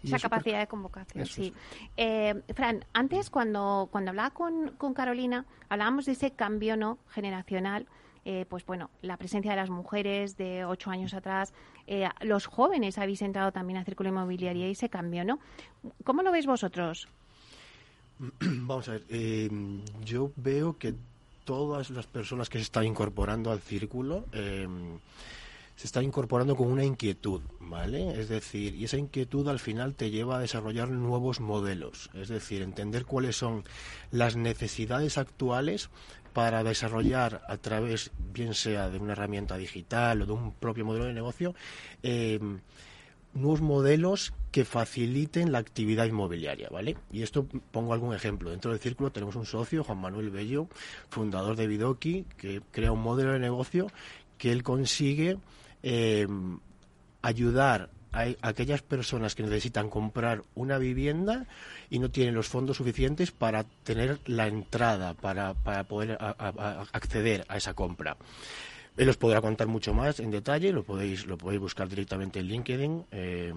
Esa 0.02 0.18
capacidad 0.18 0.58
de 0.58 0.66
convocación, 0.66 1.26
sí. 1.26 1.52
Eh, 1.96 2.34
Fran, 2.54 2.84
antes 2.92 3.30
cuando, 3.30 3.88
cuando 3.92 4.10
hablaba 4.10 4.30
con, 4.30 4.70
con 4.78 4.94
Carolina, 4.94 5.46
hablábamos 5.68 6.06
de 6.06 6.12
ese 6.12 6.32
cambio 6.32 6.76
no 6.76 6.98
generacional. 7.10 7.86
eh, 8.26 8.46
pues 8.48 8.64
bueno, 8.64 8.88
la 9.02 9.16
presencia 9.18 9.50
de 9.50 9.58
las 9.58 9.68
mujeres 9.68 10.36
de 10.38 10.64
ocho 10.64 10.90
años 10.90 11.12
atrás, 11.12 11.52
eh, 11.86 12.08
los 12.22 12.46
jóvenes 12.46 12.96
habéis 12.96 13.20
entrado 13.20 13.52
también 13.52 13.76
al 13.78 13.84
círculo 13.84 14.08
inmobiliario 14.08 14.66
y 14.66 14.70
ese 14.70 14.88
cambio, 14.88 15.24
¿no? 15.26 15.38
¿Cómo 16.04 16.22
lo 16.22 16.32
veis 16.32 16.46
vosotros? 16.46 17.06
Vamos 18.40 18.88
a 18.88 18.92
ver, 18.92 19.04
eh, 19.10 19.50
yo 20.04 20.32
veo 20.36 20.78
que 20.78 20.94
todas 21.44 21.90
las 21.90 22.06
personas 22.06 22.48
que 22.48 22.58
se 22.58 22.64
están 22.64 22.84
incorporando 22.84 23.50
al 23.50 23.60
círculo 23.60 24.26
eh, 24.32 24.66
se 25.76 25.86
está 25.86 26.02
incorporando 26.02 26.54
con 26.56 26.68
una 26.68 26.84
inquietud, 26.84 27.42
¿vale? 27.60 28.18
Es 28.20 28.28
decir, 28.28 28.74
y 28.76 28.84
esa 28.84 28.96
inquietud 28.96 29.48
al 29.48 29.58
final 29.58 29.94
te 29.94 30.10
lleva 30.10 30.36
a 30.36 30.40
desarrollar 30.40 30.88
nuevos 30.90 31.40
modelos, 31.40 32.10
es 32.14 32.28
decir, 32.28 32.62
entender 32.62 33.04
cuáles 33.04 33.36
son 33.36 33.64
las 34.12 34.36
necesidades 34.36 35.18
actuales 35.18 35.90
para 36.32 36.62
desarrollar 36.62 37.42
a 37.48 37.56
través, 37.56 38.12
bien 38.32 38.54
sea 38.54 38.88
de 38.88 38.98
una 38.98 39.12
herramienta 39.12 39.56
digital 39.56 40.22
o 40.22 40.26
de 40.26 40.32
un 40.32 40.52
propio 40.52 40.84
modelo 40.84 41.06
de 41.06 41.12
negocio, 41.12 41.54
eh, 42.02 42.38
nuevos 43.34 43.60
modelos 43.60 44.32
que 44.50 44.64
faciliten 44.64 45.50
la 45.52 45.58
actividad 45.58 46.06
inmobiliaria, 46.06 46.68
¿vale? 46.70 46.96
Y 47.10 47.22
esto 47.22 47.46
pongo 47.72 47.92
algún 47.92 48.14
ejemplo. 48.14 48.50
Dentro 48.50 48.70
del 48.70 48.80
círculo 48.80 49.10
tenemos 49.10 49.34
un 49.34 49.46
socio, 49.46 49.82
Juan 49.82 49.98
Manuel 49.98 50.30
Bello, 50.30 50.68
fundador 51.08 51.56
de 51.56 51.66
Vidoki, 51.66 52.24
que 52.36 52.62
crea 52.70 52.92
un 52.92 53.02
modelo 53.02 53.32
de 53.32 53.40
negocio 53.40 53.88
que 54.38 54.52
él 54.52 54.62
consigue 54.62 55.38
eh, 55.82 56.28
ayudar 57.22 57.90
a, 58.12 58.26
aquellas 58.42 58.82
personas 58.82 59.34
que 59.34 59.42
necesitan 59.42 59.90
comprar 59.90 60.44
una 60.54 60.78
vivienda 60.78 61.46
y 61.90 61.98
no 61.98 62.10
tienen 62.10 62.34
los 62.34 62.48
fondos 62.48 62.76
suficientes 62.76 63.32
para 63.32 63.64
tener 63.64 64.20
la 64.26 64.46
entrada, 64.46 65.14
para, 65.14 65.54
para 65.54 65.84
poder 65.84 66.16
acceder 66.20 67.44
a 67.48 67.56
esa 67.56 67.74
compra. 67.74 68.16
Él 68.96 69.08
os 69.08 69.16
podrá 69.16 69.40
contar 69.40 69.66
mucho 69.66 69.92
más 69.92 70.20
en 70.20 70.30
detalle, 70.30 70.72
lo 70.72 70.84
podéis, 70.84 71.26
lo 71.26 71.36
podéis 71.36 71.60
buscar 71.60 71.88
directamente 71.88 72.40
en 72.40 72.46
LinkedIn. 72.46 73.04
Eh, 73.10 73.52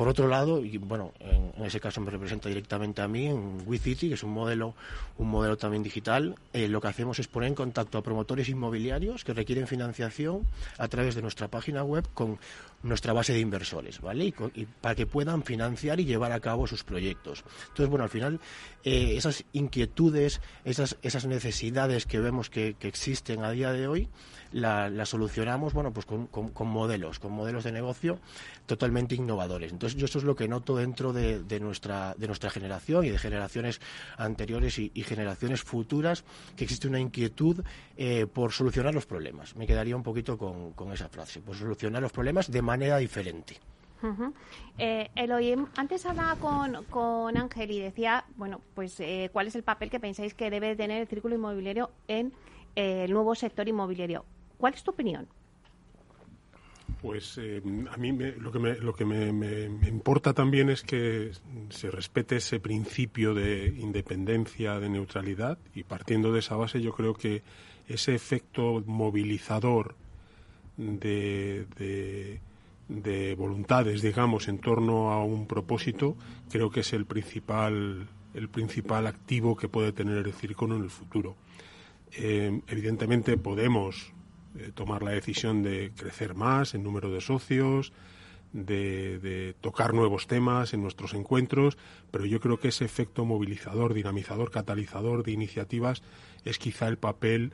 por 0.00 0.08
otro 0.08 0.28
lado, 0.28 0.64
y 0.64 0.78
bueno, 0.78 1.12
en, 1.20 1.62
ese 1.62 1.78
caso 1.78 2.00
me 2.00 2.10
representa 2.10 2.48
directamente 2.48 3.02
a 3.02 3.08
mí, 3.08 3.26
en 3.26 3.58
WeCity, 3.66 4.08
que 4.08 4.14
es 4.14 4.22
un 4.22 4.30
modelo, 4.30 4.74
un 5.18 5.28
modelo 5.28 5.58
también 5.58 5.82
digital, 5.82 6.36
eh, 6.54 6.68
lo 6.68 6.80
que 6.80 6.88
hacemos 6.88 7.18
es 7.18 7.28
poner 7.28 7.48
en 7.48 7.54
contacto 7.54 7.98
a 7.98 8.02
promotores 8.02 8.48
inmobiliarios 8.48 9.24
que 9.24 9.34
requieren 9.34 9.66
financiación 9.66 10.46
a 10.78 10.88
través 10.88 11.16
de 11.16 11.22
nuestra 11.22 11.48
página 11.48 11.84
web 11.84 12.08
con 12.14 12.38
nuestra 12.82 13.12
base 13.12 13.34
de 13.34 13.40
inversores, 13.40 14.00
¿vale? 14.00 14.24
Y, 14.54 14.64
para 14.80 14.94
que 14.94 15.04
puedan 15.04 15.42
financiar 15.42 16.00
y 16.00 16.06
llevar 16.06 16.32
a 16.32 16.40
cabo 16.40 16.66
sus 16.66 16.82
proyectos. 16.82 17.44
Entonces, 17.68 17.88
bueno, 17.88 18.04
al 18.04 18.10
final, 18.10 18.40
eh, 18.84 19.16
esas 19.16 19.44
inquietudes, 19.52 20.40
esas, 20.64 20.96
esas 21.02 21.26
necesidades 21.26 22.06
que 22.06 22.20
vemos 22.20 22.48
que, 22.48 22.74
existen 22.80 23.44
a 23.44 23.50
día 23.50 23.72
de 23.72 23.86
hoy, 23.86 24.08
las 24.52 25.08
solucionamos, 25.08 25.72
bueno, 25.72 25.92
pues 25.92 26.06
con, 26.06 26.26
con, 26.26 26.68
modelos, 26.68 27.18
con 27.18 27.32
modelos 27.32 27.64
de 27.64 27.72
negocio 27.72 28.18
totalmente 28.66 29.14
innovadores. 29.14 29.72
Entonces, 29.72 29.98
yo 29.98 30.06
eso 30.06 30.18
es 30.18 30.24
lo 30.24 30.36
que 30.36 30.48
noto 30.48 30.76
dentro 30.76 31.12
de, 31.12 31.60
nuestra, 31.60 32.14
de 32.16 32.26
nuestra 32.26 32.50
generación 32.50 33.04
y 33.04 33.10
de 33.10 33.18
generaciones 33.18 33.80
anteriores 34.16 34.78
y, 34.78 34.90
generaciones 35.02 35.62
futuras, 35.62 36.24
que 36.56 36.64
existe 36.64 36.86
una 36.86 37.00
inquietud 37.00 37.64
eh, 37.96 38.26
por 38.26 38.52
solucionar 38.52 38.94
los 38.94 39.06
problemas. 39.06 39.56
Me 39.56 39.66
quedaría 39.66 39.96
un 39.96 40.02
poquito 40.02 40.38
con, 40.38 40.72
con 40.72 40.92
esa 40.92 41.08
frase, 41.08 41.40
por 41.40 41.56
solucionar 41.56 42.02
los 42.02 42.12
problemas 42.12 42.50
de 42.50 42.62
manera 42.62 42.98
diferente. 42.98 43.58
Eh, 44.78 45.10
Eloy, 45.14 45.54
antes 45.76 46.06
hablaba 46.06 46.36
con, 46.36 46.84
con, 46.84 47.36
Ángel 47.36 47.70
y 47.70 47.80
decía, 47.80 48.24
bueno, 48.36 48.60
pues 48.74 48.98
eh, 49.00 49.28
cuál 49.32 49.46
es 49.46 49.54
el 49.54 49.62
papel 49.62 49.90
que 49.90 50.00
pensáis 50.00 50.34
que 50.34 50.50
debe 50.50 50.74
tener 50.74 51.02
el 51.02 51.08
círculo 51.08 51.34
inmobiliario 51.34 51.90
en 52.08 52.32
eh, 52.76 53.04
el 53.04 53.12
nuevo 53.12 53.34
sector 53.34 53.68
inmobiliario. 53.68 54.24
¿Cuál 54.60 54.74
es 54.74 54.84
tu 54.84 54.90
opinión? 54.90 55.26
Pues 57.02 57.38
a 57.38 57.96
mí 57.96 58.12
lo 58.12 58.52
que, 58.52 58.58
me, 58.58 58.74
lo 58.74 58.94
que 58.94 59.04
me, 59.06 59.64
importa 59.88 60.34
también 60.34 60.68
es 60.68 60.82
que 60.82 61.32
se 61.70 61.90
respete 61.90 62.36
ese 62.36 62.60
principio 62.60 63.32
de 63.32 63.68
independencia, 63.78 64.78
de 64.78 64.90
neutralidad, 64.90 65.56
y 65.74 65.84
partiendo 65.84 66.30
de 66.30 66.40
esa 66.40 66.56
base 66.56 66.82
yo 66.82 66.92
creo 66.92 67.14
que 67.14 67.42
ese 67.88 68.14
efecto 68.14 68.82
movilizador 68.86 69.94
de 70.76 71.66
de 72.90 73.36
voluntades, 73.36 74.02
digamos, 74.02 74.48
en 74.48 74.58
torno 74.58 75.12
a 75.12 75.24
un 75.24 75.46
propósito, 75.46 76.16
creo 76.50 76.70
que 76.70 76.80
es 76.80 76.92
el 76.92 77.06
principal, 77.06 78.08
el 78.34 78.48
principal 78.48 79.06
activo 79.06 79.56
que 79.56 79.68
puede 79.68 79.92
tener 79.92 80.26
el 80.26 80.32
círculo 80.32 80.76
en 80.76 80.82
el 80.82 80.90
futuro. 80.90 81.36
Eh, 82.12 82.60
evidentemente 82.66 83.38
podemos 83.38 84.12
eh, 84.58 84.72
tomar 84.74 85.02
la 85.02 85.12
decisión 85.12 85.62
de 85.62 85.92
crecer 85.96 86.34
más 86.34 86.74
en 86.74 86.82
número 86.82 87.10
de 87.10 87.20
socios, 87.20 87.92
de, 88.52 89.18
de, 89.20 89.54
tocar 89.60 89.94
nuevos 89.94 90.26
temas 90.26 90.74
en 90.74 90.82
nuestros 90.82 91.14
encuentros, 91.14 91.78
pero 92.10 92.26
yo 92.26 92.40
creo 92.40 92.58
que 92.58 92.68
ese 92.68 92.84
efecto 92.84 93.24
movilizador, 93.24 93.94
dinamizador, 93.94 94.50
catalizador 94.50 95.22
de 95.22 95.32
iniciativas 95.32 96.02
es 96.44 96.58
quizá 96.58 96.88
el 96.88 96.98
papel 96.98 97.52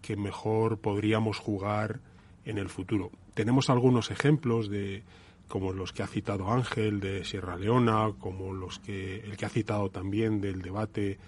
que 0.00 0.16
mejor 0.16 0.78
podríamos 0.78 1.38
jugar 1.38 2.00
en 2.44 2.56
el 2.58 2.68
futuro. 2.68 3.10
Tenemos 3.34 3.68
algunos 3.68 4.10
ejemplos 4.10 4.70
de 4.70 5.02
como 5.48 5.72
los 5.72 5.92
que 5.92 6.02
ha 6.02 6.06
citado 6.06 6.50
Ángel 6.50 7.00
de 7.00 7.24
Sierra 7.24 7.56
Leona, 7.56 8.12
como 8.18 8.52
los 8.52 8.78
que 8.78 9.20
el 9.20 9.36
que 9.36 9.46
ha 9.46 9.48
citado 9.48 9.90
también 9.90 10.40
del 10.40 10.60
debate 10.60 11.18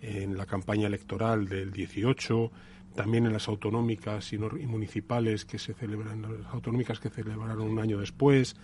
en 0.00 0.36
la 0.36 0.46
campaña 0.46 0.86
electoral 0.86 1.48
del 1.48 1.72
18, 1.72 2.50
también 2.94 3.26
en 3.26 3.32
las 3.32 3.48
autonómicas 3.48 4.32
y, 4.32 4.38
municipales 4.38 5.44
que 5.44 5.58
se 5.58 5.74
celebran, 5.74 6.22
las 6.22 6.52
autonómicas 6.52 7.00
que 7.00 7.10
celebraron 7.10 7.68
un 7.68 7.78
año 7.78 7.98
después. 7.98 8.56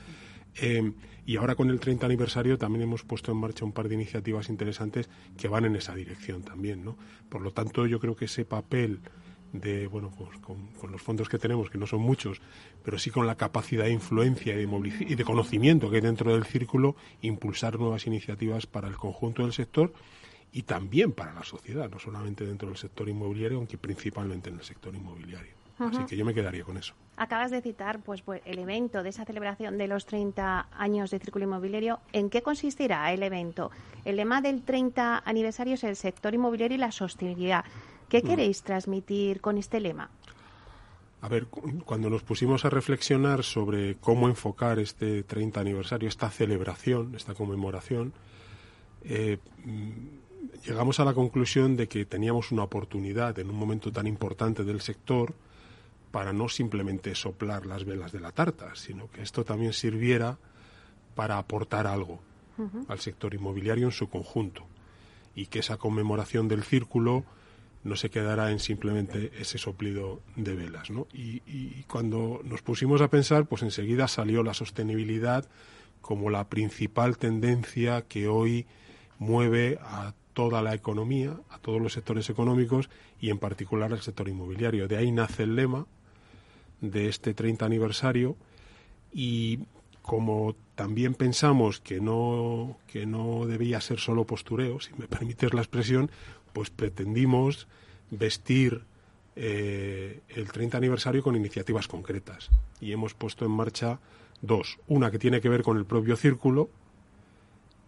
Eh, 0.61 0.93
y 1.27 1.37
ahora 1.37 1.55
con 1.55 1.71
el 1.71 1.79
30 1.79 2.07
aniversario 2.07 2.59
también 2.59 2.83
hemos 2.83 3.05
puesto 3.05 3.31
en 3.31 3.39
marcha 3.39 3.65
un 3.65 3.73
par 3.73 3.89
de 3.89 3.95
iniciativas 3.95 4.49
interesantes 4.49 5.09
que 5.37 5.49
van 5.49 5.65
en 5.65 5.77
esa 5.77 5.95
dirección 5.95 6.43
también, 6.43 6.85
¿no? 6.85 6.97
Por 7.29 7.43
lo 7.43 7.53
tanto, 7.53 7.87
yo 7.87 8.01
creo 8.01 8.17
que 8.17 8.25
ese 8.25 8.45
papel 8.45 9.01
de 9.53 9.87
bueno 9.89 10.13
pues 10.17 10.39
con, 10.39 10.93
los 10.93 11.03
fondos 11.03 11.29
que 11.29 11.39
tenemos 11.39 11.71
que 11.71 11.79
no 11.79 11.85
son 11.85 12.01
muchos 12.01 12.41
pero 12.85 13.01
sí 13.01 13.11
con 13.11 13.27
la 13.27 13.35
capacidad 13.35 13.85
de 13.85 13.91
influencia 13.91 14.55
y 14.55 14.65
de, 14.65 15.07
y 15.09 15.15
de 15.17 15.25
conocimiento 15.25 15.91
que 15.91 15.97
hay 15.97 16.03
dentro 16.03 16.33
del 16.33 16.45
círculo 16.45 16.95
impulsar 17.21 17.77
nuevas 17.77 18.07
iniciativas 18.07 18.67
para 18.67 18.87
el 18.87 18.97
conjunto 18.97 19.43
del 19.43 19.53
sector 19.53 19.93
y 20.53 20.63
también 20.63 21.13
para 21.13 21.33
la 21.33 21.45
sociedad 21.45 21.89
no 21.91 21.99
solamente 21.99 22.45
dentro 22.45 22.69
del 22.69 22.77
sector 22.77 23.09
inmobiliario 23.09 23.59
aunque 23.59 23.79
principalmente 23.79 24.51
en 24.51 24.57
el 24.57 24.65
sector 24.65 24.95
inmobiliario. 24.95 25.61
Así 25.79 26.05
que 26.05 26.15
yo 26.15 26.27
me 26.27 26.35
quedaría 26.35 26.63
con 26.63 26.77
eso. 26.77 26.93
Acabas 27.17 27.51
de 27.51 27.63
citar 27.63 28.01
pues, 28.01 28.21
pues 28.21 28.43
el 28.45 28.59
evento 28.59 29.03
de 29.03 29.09
esa 29.09 29.25
celebración 29.25 29.79
de 29.79 29.89
los 29.89 30.05
30 30.05 30.69
años 30.73 31.11
de 31.11 31.19
círculo 31.19 31.47
inmobiliario. 31.47 32.01
En 32.13 32.29
qué 32.29 32.43
consistirá 32.43 33.11
el 33.15 33.23
evento 33.23 33.71
el 34.05 34.17
lema 34.17 34.41
del 34.41 34.63
30 34.63 35.23
aniversario 35.25 35.75
es 35.75 35.85
el 35.85 35.97
sector 35.97 36.35
inmobiliario 36.35 36.77
y 36.77 36.79
la 36.79 36.93
sostenibilidad. 36.93 37.65
¿Qué 38.09 38.23
mm. 38.23 38.27
queréis 38.27 38.63
transmitir 38.63 39.41
con 39.41 39.59
este 39.59 39.81
lema? 39.81 40.11
A 41.23 41.29
ver, 41.29 41.47
cuando 41.85 42.09
nos 42.09 42.23
pusimos 42.23 42.65
a 42.65 42.71
reflexionar 42.71 43.45
sobre 43.45 43.97
cómo 43.97 44.27
enfocar 44.27 44.79
este 44.79 45.23
30 45.23 45.61
aniversario, 45.61 46.09
esta 46.09 46.31
celebración, 46.31 47.15
esta 47.15 47.35
conmemoración, 47.35 48.15
eh, 49.05 49.37
mm, 49.65 50.20
llegamos 50.65 51.01
a 51.01 51.05
la 51.05 51.15
conclusión 51.15 51.77
de 51.77 51.89
que 51.89 52.05
teníamos 52.05 52.53
una 52.53 52.65
oportunidad 52.65 53.39
en 53.39 53.51
un 53.51 53.57
momento 53.57 53.93
tan 53.93 54.07
importante 54.07 54.65
del 54.65 54.81
sector 54.81 55.35
para 56.11 56.33
no 56.33 56.49
simplemente 56.49 57.15
soplar 57.15 57.67
las 57.67 57.85
velas 57.85 58.13
de 58.13 58.21
la 58.21 58.33
tarta, 58.33 58.75
sino 58.75 59.11
que 59.11 59.23
esto 59.23 59.45
también 59.45 59.73
sirviera 59.73 60.39
para 61.15 61.39
aportar 61.39 61.87
algo 61.87 62.21
al 62.89 63.01
sector 63.01 63.33
inmobiliario 63.33 63.87
en 63.87 63.93
su 63.93 64.11
conjunto 64.11 64.67
y 65.35 65.47
que 65.47 65.61
esa 65.61 65.79
conmemoración 65.79 66.47
del 66.47 66.63
círculo 66.63 67.25
no 67.83 67.97
se 67.97 68.11
quedará 68.11 68.51
en 68.51 68.59
simplemente 68.59 69.33
ese 69.39 69.57
soplido 69.57 70.21
de 70.37 70.55
velas. 70.55 70.91
¿no? 70.91 71.07
Y, 71.15 71.41
cuando 71.85 72.41
nos 72.45 72.63
pusimos 72.63 73.01
a 73.01 73.09
pensar, 73.09 73.47
pues 73.47 73.63
enseguida 73.63 74.09
salió 74.09 74.43
la 74.43 74.55
sostenibilidad 74.55 75.49
como 76.03 76.29
la 76.31 76.49
principal 76.49 77.17
tendencia 77.17 78.03
que 78.03 78.29
hoy 78.29 78.67
mueve 79.19 79.79
a 79.83 80.15
toda 80.41 80.63
la 80.63 80.73
economía, 80.73 81.39
a 81.51 81.59
todos 81.59 81.83
los 81.83 81.93
sectores 81.93 82.31
económicos 82.31 82.89
y 83.21 83.29
en 83.29 83.37
particular 83.37 83.93
al 83.93 84.01
sector 84.01 84.27
inmobiliario. 84.27 84.89
De 84.89 84.97
ahí 84.97 85.13
nace 85.13 85.43
el 85.43 85.55
lema 85.55 85.85
de 86.81 87.11
este 87.11 87.35
30 87.35 87.67
aniversario 87.67 88.39
y 89.13 89.59
como 90.01 90.57
también 90.77 91.13
pensamos 91.13 91.81
que 91.81 92.01
no, 92.01 92.79
que 92.87 93.05
no 93.05 93.45
debía 93.45 93.83
ser 93.83 93.99
solo 94.01 94.25
postureo, 94.25 94.81
si 94.81 94.95
me 94.95 95.09
permites 95.15 95.53
la 95.53 95.61
expresión, 95.61 96.11
pues 96.55 96.71
pretendimos 96.71 97.69
vestir 98.11 98.85
eh, 99.37 100.23
el 100.31 100.51
30 100.51 100.79
aniversario 100.79 101.23
con 101.23 101.37
iniciativas 101.37 101.87
concretas. 101.87 102.49
Y 102.81 102.93
hemos 102.93 103.13
puesto 103.13 103.45
en 103.45 103.51
marcha 103.51 104.01
dos. 104.41 104.79
Una 104.87 105.11
que 105.11 105.19
tiene 105.19 105.43
que 105.43 105.51
ver 105.51 105.63
con 105.63 105.77
el 105.77 105.85
propio 105.85 106.17
círculo, 106.17 106.71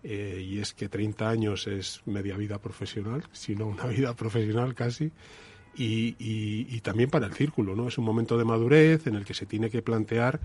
eh, 0.05 0.45
y 0.45 0.59
es 0.59 0.75
que 0.75 0.89
30 0.89 1.29
años 1.29 1.67
es 1.67 2.03
media 2.07 2.37
vida 2.37 2.59
profesional, 2.59 3.25
sino 3.33 3.67
una 3.67 3.87
vida 3.87 4.15
profesional 4.15 4.75
casi, 4.75 5.13
y, 5.75 6.81
también 6.81 7.09
para 7.09 7.27
el 7.27 7.35
círculo, 7.35 7.75
¿no? 7.75 7.89
Es 7.89 7.97
un 7.97 8.05
momento 8.05 8.37
de 8.37 8.45
madurez 8.45 9.07
en 9.07 9.15
el 9.15 9.25
que 9.25 9.35
se 9.35 9.47
tiene 9.47 9.71
que 9.71 9.81
plantear, 9.81 10.41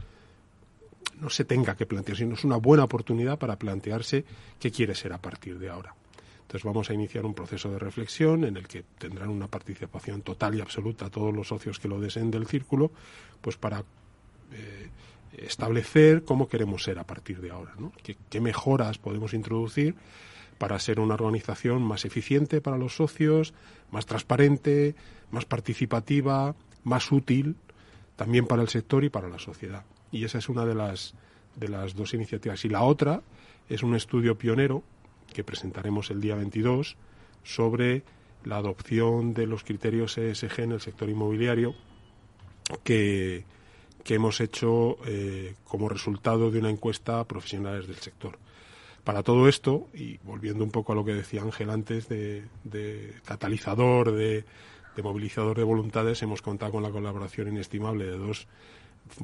no 1.20 1.30
se 1.30 1.44
tenga 1.44 1.76
que 1.76 1.86
plantear, 1.86 2.18
sino 2.18 2.36
es 2.36 2.44
una 2.44 2.58
buena 2.58 2.84
oportunidad 2.84 3.40
para 3.40 3.58
plantearse 3.58 4.24
qué 4.60 4.72
quiere 4.72 4.96
ser 4.96 5.14
a 5.14 5.18
partir 5.18 5.58
de 5.58 5.70
ahora. 5.70 5.96
Entonces 6.42 6.64
vamos 6.64 6.90
a 6.90 6.94
iniciar 6.94 7.26
un 7.26 7.34
proceso 7.34 7.70
de 7.70 7.80
reflexión 7.80 8.46
en 8.46 8.56
el 8.56 8.68
que 8.68 8.84
tendrán 8.98 9.30
una 9.30 9.48
participación 9.48 10.22
total 10.22 10.56
y 10.56 10.62
absoluta 10.62 11.10
todos 11.10 11.36
los 11.36 11.50
socios 11.50 11.80
que 11.80 11.90
lo 11.90 12.00
deseen 12.00 12.32
del 12.32 12.48
círculo, 12.48 12.92
pues 13.42 13.58
para 13.58 13.84
eh, 14.54 14.90
establecer 15.38 16.24
cómo 16.24 16.48
queremos 16.48 16.84
ser 16.84 17.00
a 17.00 17.06
partir 17.06 17.42
de 17.42 17.52
ahora, 17.52 17.74
¿no? 17.78 17.92
¿Qué, 18.04 18.42
mejoras 18.42 18.98
podemos 18.98 19.34
introducir 19.34 19.96
para 20.58 20.80
ser 20.80 21.00
una 21.00 21.14
organización 21.14 21.84
más 21.84 22.06
eficiente 22.06 22.62
para 22.62 22.78
los 22.78 22.96
socios, 22.96 23.54
más 23.92 24.06
transparente, 24.06 24.96
más 25.32 25.46
participativa, 25.46 26.56
más 26.84 27.12
útil 27.12 27.56
también 28.16 28.48
para 28.48 28.64
el 28.64 28.70
sector 28.70 29.04
y 29.04 29.10
para 29.10 29.30
la 29.30 29.38
sociedad. 29.38 29.86
Y 30.12 30.26
esa 30.26 30.40
es 30.40 30.50
una 30.50 30.66
de 30.66 30.74
las, 30.74 31.14
de 31.56 31.68
las 31.68 31.96
dos 31.96 32.14
iniciativas. 32.16 32.66
Y 32.66 32.70
la 32.70 32.82
otra 32.82 33.22
es 33.70 33.84
un 33.84 33.96
estudio 33.96 34.38
pionero 34.38 34.84
que 35.32 35.44
presentaremos 35.44 36.10
el 36.10 36.20
día 36.20 36.36
22 36.36 36.98
sobre 37.44 38.04
la 38.44 38.58
adopción 38.58 39.34
de 39.34 39.46
los 39.46 39.64
criterios 39.64 40.18
ESG 40.18 40.62
en 40.62 40.72
el 40.72 40.82
sector 40.82 41.10
inmobiliario 41.10 41.76
que, 42.84 43.46
que 44.08 44.16
hemos 44.16 44.40
hecho 44.40 44.98
eh, 45.06 45.56
como 45.66 45.90
resultado 45.90 46.50
de 46.50 46.60
una 46.60 46.70
encuesta 46.70 47.20
a 47.20 47.26
profesionales 47.26 47.88
del 47.88 47.98
sector. 47.98 48.40
Para 49.04 49.22
todo 49.22 49.50
esto, 49.50 49.90
y 49.94 50.18
volviendo 50.24 50.64
un 50.64 50.72
poco 50.72 50.94
a 50.94 50.96
lo 50.96 51.04
que 51.04 51.14
decía 51.14 51.42
Ángel 51.42 51.70
antes 51.70 52.08
de, 52.08 52.46
catalizador, 53.26 54.14
de, 54.14 54.46
movilizador 55.04 55.58
de 55.58 55.64
voluntades, 55.64 56.22
hemos 56.22 56.42
contado 56.42 56.72
con 56.72 56.84
la 56.84 56.90
colaboración 56.90 57.50
inestimable 57.50 58.06
de 58.06 58.18
dos 58.18 58.48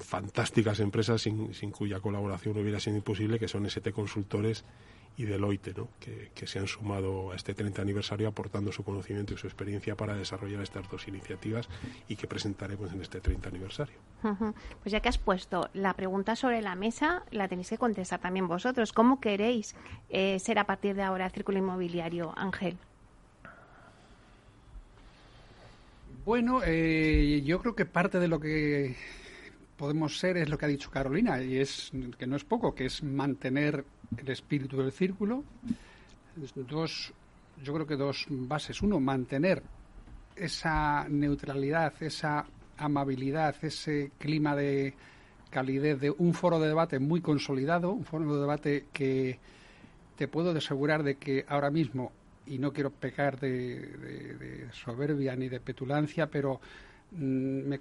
fantásticas 0.02 0.82
empresas 0.82 1.22
sin, 1.22 1.54
sin, 1.54 1.72
cuya 1.72 2.02
colaboración 2.02 2.58
hubiera 2.58 2.82
sido 2.82 2.98
imposible, 2.98 3.40
que 3.40 3.48
son 3.48 3.66
ST 3.66 3.90
Consultores 3.94 4.66
y 5.18 5.26
Deloitte, 5.26 5.78
¿no? 5.78 5.90
que, 6.00 6.48
se 6.48 6.60
han 6.60 6.68
sumado 6.68 7.32
a 7.32 7.36
este 7.36 7.54
30 7.54 7.82
aniversario 7.82 8.28
aportando 8.28 8.72
su 8.72 8.84
conocimiento 8.84 9.34
y 9.34 9.38
su 9.38 9.48
experiencia 9.48 9.96
para 9.96 10.16
desarrollar 10.16 10.62
estas 10.62 10.90
dos 10.90 11.08
iniciativas 11.08 11.70
y 12.08 12.16
que 12.16 12.28
presentaremos 12.28 12.92
en 12.92 13.02
este 13.02 13.22
30 13.22 13.50
aniversario. 13.50 13.96
Pues 14.82 14.92
ya 14.92 15.00
que 15.02 15.10
has 15.10 15.18
puesto 15.18 15.70
la 15.74 15.94
pregunta 15.94 16.36
sobre 16.36 16.62
la 16.62 16.76
mesa, 16.76 17.24
la 17.32 17.48
tenéis 17.48 17.70
que 17.70 17.78
contestar 17.78 18.20
también 18.20 18.48
vosotros. 18.48 18.94
¿Cómo 18.94 19.20
queréis 19.20 19.76
eh, 20.10 20.40
ser 20.40 20.60
a 20.60 20.66
partir 20.66 20.96
de 20.96 21.04
ahora 21.04 21.26
el 21.26 21.32
círculo 21.32 21.58
inmobiliario, 21.58 22.34
Ángel? 22.36 22.78
Bueno, 26.26 26.62
eh, 26.66 27.42
yo 27.46 27.60
creo 27.60 27.76
que 27.76 27.86
parte 27.86 28.18
de 28.18 28.30
lo 28.30 28.40
que 28.40 28.96
podemos 29.76 30.20
ser 30.20 30.38
es 30.38 30.48
lo 30.48 30.58
que 30.58 30.66
ha 30.66 30.70
dicho 30.70 30.90
Carolina, 30.90 31.42
y 31.44 31.58
es 31.58 31.92
que 32.18 32.26
no 32.26 32.38
es 32.38 32.46
poco, 32.46 32.74
que 32.74 32.86
es 32.86 33.04
mantener 33.04 33.84
el 34.18 34.30
espíritu 34.30 34.78
del 34.78 34.92
círculo. 34.92 35.44
Dos, 36.56 37.14
yo 37.64 37.74
creo 37.74 37.86
que 37.86 37.96
dos 37.96 38.26
bases. 38.30 38.82
Uno, 38.82 39.00
mantener 39.00 39.62
esa 40.36 41.08
neutralidad, 41.10 41.94
esa 42.02 42.46
amabilidad, 42.78 43.56
ese 43.64 44.12
clima 44.18 44.56
de 44.56 44.94
calidez 45.50 46.00
de 46.00 46.10
un 46.10 46.34
foro 46.34 46.60
de 46.60 46.68
debate 46.68 47.00
muy 47.00 47.22
consolidado, 47.22 47.92
un 47.92 48.06
foro 48.06 48.34
de 48.34 48.42
debate 48.42 48.86
que 48.92 49.40
te 50.18 50.28
puedo 50.28 50.52
asegurar 50.52 51.04
de 51.04 51.16
que 51.16 51.46
ahora 51.48 51.70
mismo, 51.70 52.12
y 52.48 52.58
no 52.58 52.74
quiero 52.74 52.90
pecar 52.90 53.40
de 53.40 54.68
soberbia 54.72 55.36
ni 55.36 55.50
de 55.50 55.60
petulancia, 55.60 56.28
pero 56.28 56.60
Mm, 57.16 57.74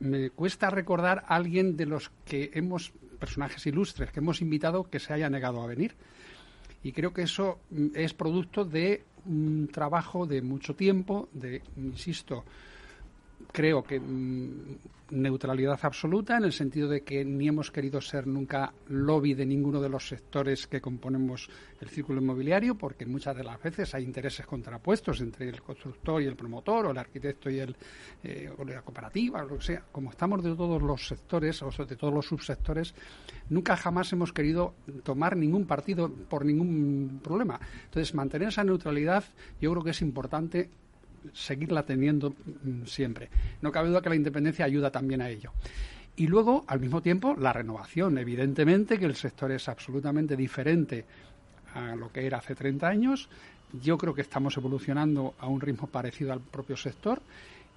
me, 0.00 0.30
cuesta 0.30 0.70
recordar 0.70 1.24
a 1.26 1.36
alguien 1.36 1.76
de 1.76 1.86
los 1.86 2.10
que 2.24 2.50
hemos, 2.54 2.92
personajes 3.18 3.66
ilustres, 3.66 4.10
que 4.10 4.20
hemos 4.20 4.40
invitado 4.40 4.84
que 4.84 4.98
se 4.98 5.12
haya 5.12 5.28
negado 5.28 5.62
a 5.62 5.66
venir. 5.66 5.94
Y 6.82 6.92
creo 6.92 7.12
que 7.12 7.22
eso 7.22 7.58
mm, 7.70 7.88
es 7.94 8.14
producto 8.14 8.64
de 8.64 9.04
un 9.26 9.68
trabajo 9.68 10.26
de 10.26 10.42
mucho 10.42 10.74
tiempo, 10.74 11.28
de, 11.32 11.62
insisto, 11.76 12.44
creo 13.52 13.82
que 13.82 14.00
mm, 14.00 14.76
neutralidad 15.12 15.78
absoluta 15.82 16.38
en 16.38 16.44
el 16.44 16.52
sentido 16.52 16.88
de 16.88 17.02
que 17.02 17.24
ni 17.24 17.46
hemos 17.46 17.70
querido 17.70 18.00
ser 18.00 18.26
nunca 18.26 18.72
lobby 18.88 19.34
de 19.34 19.44
ninguno 19.44 19.80
de 19.80 19.90
los 19.90 20.08
sectores 20.08 20.66
que 20.66 20.80
componemos 20.80 21.48
el 21.80 21.88
círculo 21.88 22.22
inmobiliario, 22.22 22.76
porque 22.76 23.04
muchas 23.04 23.36
de 23.36 23.44
las 23.44 23.62
veces 23.62 23.94
hay 23.94 24.04
intereses 24.04 24.46
contrapuestos 24.46 25.20
entre 25.20 25.48
el 25.48 25.60
constructor 25.60 26.22
y 26.22 26.26
el 26.26 26.36
promotor, 26.36 26.86
o 26.86 26.90
el 26.92 26.98
arquitecto 26.98 27.50
y 27.50 27.58
el 27.58 27.76
eh, 28.24 28.50
o 28.56 28.64
la 28.64 28.80
cooperativa, 28.82 29.42
o 29.42 29.48
lo 29.48 29.58
que 29.58 29.64
sea. 29.64 29.84
Como 29.92 30.10
estamos 30.10 30.42
de 30.42 30.54
todos 30.54 30.80
los 30.80 31.06
sectores, 31.06 31.62
o 31.62 31.70
de 31.70 31.96
todos 31.96 32.14
los 32.14 32.26
subsectores, 32.26 32.94
nunca 33.50 33.76
jamás 33.76 34.12
hemos 34.12 34.32
querido 34.32 34.74
tomar 35.02 35.36
ningún 35.36 35.66
partido 35.66 36.10
por 36.10 36.44
ningún 36.46 37.20
problema. 37.22 37.60
Entonces, 37.84 38.14
mantener 38.14 38.48
esa 38.48 38.64
neutralidad 38.64 39.24
yo 39.60 39.72
creo 39.72 39.84
que 39.84 39.90
es 39.90 40.00
importante 40.00 40.70
seguirla 41.32 41.84
teniendo 41.84 42.30
mm, 42.30 42.84
siempre. 42.84 43.28
No 43.60 43.72
cabe 43.72 43.88
duda 43.88 44.02
que 44.02 44.08
la 44.08 44.16
independencia 44.16 44.64
ayuda 44.64 44.90
también 44.90 45.22
a 45.22 45.28
ello. 45.28 45.52
Y 46.16 46.26
luego, 46.26 46.64
al 46.66 46.80
mismo 46.80 47.00
tiempo, 47.00 47.34
la 47.38 47.52
renovación. 47.52 48.18
Evidentemente 48.18 48.98
que 48.98 49.06
el 49.06 49.14
sector 49.14 49.50
es 49.50 49.68
absolutamente 49.68 50.36
diferente 50.36 51.04
a 51.74 51.96
lo 51.96 52.12
que 52.12 52.26
era 52.26 52.38
hace 52.38 52.54
30 52.54 52.86
años. 52.86 53.28
Yo 53.82 53.96
creo 53.96 54.14
que 54.14 54.20
estamos 54.20 54.56
evolucionando 54.56 55.34
a 55.38 55.46
un 55.46 55.60
ritmo 55.60 55.86
parecido 55.86 56.32
al 56.32 56.40
propio 56.40 56.76
sector 56.76 57.22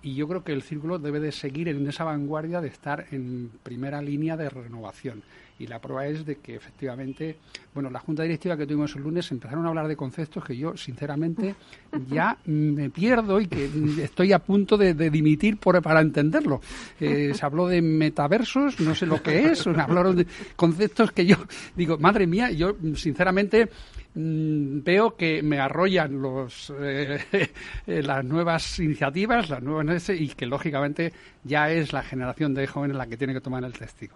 y 0.02 0.14
yo 0.16 0.28
creo 0.28 0.44
que 0.44 0.52
el 0.52 0.62
círculo 0.62 1.00
debe 1.00 1.20
de 1.20 1.32
seguir 1.32 1.70
en 1.70 1.88
esa 1.88 2.04
vanguardia 2.04 2.60
de 2.60 2.68
estar 2.68 3.08
en 3.12 3.50
primera 3.64 4.02
línea 4.02 4.36
de 4.36 4.50
renovación 4.50 5.24
y 5.58 5.68
la 5.68 5.80
prueba 5.80 6.06
es 6.06 6.26
de 6.26 6.38
que 6.38 6.56
efectivamente, 6.56 7.38
bueno, 7.74 7.90
la 7.90 8.00
junta 8.00 8.24
directiva 8.24 8.58
que 8.58 8.66
tuvimos 8.66 8.96
el 8.96 9.04
lunes 9.04 9.32
empezaron 9.32 9.66
a 9.66 9.70
hablar 9.70 9.88
de 9.88 9.96
conceptos 9.96 10.44
que 10.44 10.58
yo 10.58 10.76
sinceramente 10.76 11.56
ya 12.10 12.38
me 12.46 12.90
pierdo 12.90 13.40
y 13.40 13.48
que 13.48 13.70
estoy 14.04 14.34
a 14.34 14.40
punto 14.40 14.78
de, 14.78 14.94
dimitir 15.10 15.58
por, 15.58 15.82
para 15.82 16.02
entenderlo. 16.02 16.62
Eh, 17.00 17.32
se 17.34 17.46
habló 17.46 17.68
de 17.68 17.82
metaversos, 17.82 18.80
no 18.80 18.96
sé 18.96 19.06
lo 19.06 19.22
que 19.22 19.52
es, 19.52 19.66
hablaron 19.68 20.18
de 20.18 20.28
conceptos 20.56 21.12
que 21.12 21.26
yo 21.26 21.38
digo, 21.76 21.98
madre 21.98 22.28
mía, 22.28 22.52
yo 22.52 22.76
sinceramente 22.96 23.70
mm, 24.14 24.84
veo 24.84 25.16
que 25.16 25.42
me 25.42 25.60
arrollan 25.60 26.22
los 26.22 26.74
eh, 26.78 27.20
eh, 27.88 28.04
las 28.04 28.26
nuevas 28.26 28.80
iniciativas, 28.80 29.50
las 29.50 29.64
nuevas 29.64 30.10
y 30.10 30.28
que 30.30 30.46
lógicamente 30.46 31.14
ya 31.44 31.72
es 31.72 31.94
la 31.94 32.04
generación 32.04 32.54
de 32.54 32.68
jóvenes 32.68 32.98
la 32.98 33.08
que 33.08 33.16
tiene 33.16 33.34
que 33.34 33.42
tomar 33.42 33.64
el 33.64 33.74
testigo. 33.74 34.16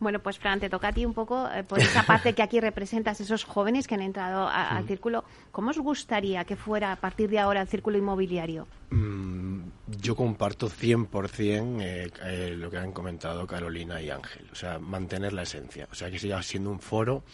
Bueno, 0.00 0.20
pues 0.20 0.38
Fran, 0.38 0.60
te 0.60 0.70
toca 0.70 0.88
a 0.88 0.92
ti 0.92 1.04
un 1.04 1.14
poco 1.14 1.48
eh, 1.50 1.64
por 1.64 1.80
esa 1.80 2.04
parte 2.04 2.32
que 2.32 2.42
aquí 2.42 2.60
representas, 2.60 3.20
esos 3.20 3.44
jóvenes 3.44 3.88
que 3.88 3.94
han 3.94 4.02
entrado 4.02 4.48
al 4.48 4.86
círculo. 4.86 5.24
¿Cómo 5.50 5.70
os 5.70 5.78
gustaría 5.78 6.44
que 6.44 6.56
fuera 6.56 6.92
a 6.92 6.96
partir 6.96 7.28
de 7.28 7.38
ahora 7.38 7.60
el 7.60 7.68
círculo 7.68 7.98
inmobiliario? 7.98 8.66
Mm, 8.90 9.60
yo 10.00 10.14
comparto 10.14 10.68
100% 10.68 11.80
eh, 11.80 12.10
eh, 12.22 12.54
lo 12.56 12.70
que 12.70 12.78
han 12.78 12.92
comentado 12.92 13.46
Carolina 13.46 14.00
y 14.00 14.10
Ángel. 14.10 14.46
O 14.52 14.54
sea, 14.54 14.78
mantener 14.78 15.32
la 15.32 15.42
esencia. 15.42 15.88
O 15.90 15.94
sea, 15.94 16.10
que 16.10 16.18
siga 16.18 16.40
siendo 16.42 16.70
un 16.70 16.80
foro 16.80 17.24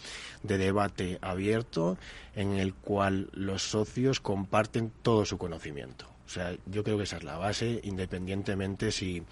de 0.42 0.56
debate 0.56 1.18
abierto 1.20 1.98
en 2.34 2.54
el 2.54 2.74
cual 2.74 3.28
los 3.32 3.62
socios 3.62 4.20
comparten 4.20 4.90
todo 5.02 5.24
su 5.26 5.36
conocimiento. 5.36 6.13
O 6.26 6.28
sea, 6.28 6.56
yo 6.66 6.82
creo 6.82 6.96
que 6.96 7.04
esa 7.04 7.18
es 7.18 7.24
la 7.24 7.36
base, 7.36 7.80
independientemente 7.84 8.92
si, 8.92 9.22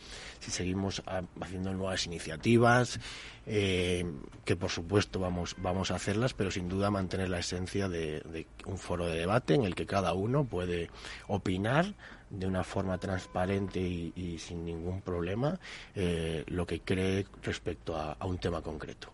si 0.40 0.51
seguimos 0.51 1.03
haciendo 1.40 1.72
nuevas 1.72 2.07
iniciativas, 2.07 3.01
eh, 3.47 4.05
que 4.45 4.57
por 4.57 4.70
supuesto 4.70 5.18
vamos, 5.18 5.57
vamos 5.59 5.90
a 5.90 5.97
hacerlas, 5.97 6.34
pero 6.34 6.51
sin 6.51 6.68
duda 6.68 6.90
mantener 6.90 7.30
la 7.30 7.38
esencia 7.38 7.88
de, 7.88 8.47
un 8.66 8.78
foro 8.78 9.07
de 9.07 9.18
debate 9.18 9.55
en 9.55 9.64
el 9.64 9.74
que 9.74 9.86
cada 9.86 10.12
uno 10.12 10.45
puede 10.45 10.90
opinar 11.28 11.95
de 12.28 12.47
una 12.47 12.62
forma 12.62 12.99
transparente 12.99 13.80
y, 13.80 14.38
sin 14.38 14.64
ningún 14.64 15.01
problema 15.01 15.59
eh, 15.95 16.45
lo 16.47 16.66
que 16.66 16.80
cree 16.80 17.26
respecto 17.43 17.97
a, 17.97 18.16
un 18.24 18.38
tema 18.38 18.62
concreto. 18.62 19.12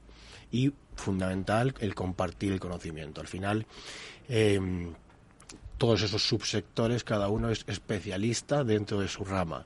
Y 0.51 0.72
fundamental 0.97 1.74
el 1.81 1.95
compartir 1.95 2.53
el 2.53 2.61
conocimiento. 2.61 3.20
Al 3.20 3.29
final, 3.29 3.66
eh, 4.29 4.59
todos 5.79 6.03
esos 6.03 6.22
subsectores, 6.22 7.05
cada 7.05 7.29
uno 7.29 7.51
es 7.51 7.64
especialista 7.66 8.64
dentro 8.64 9.01
de 9.01 9.09
su 9.09 9.24
rama 9.24 9.64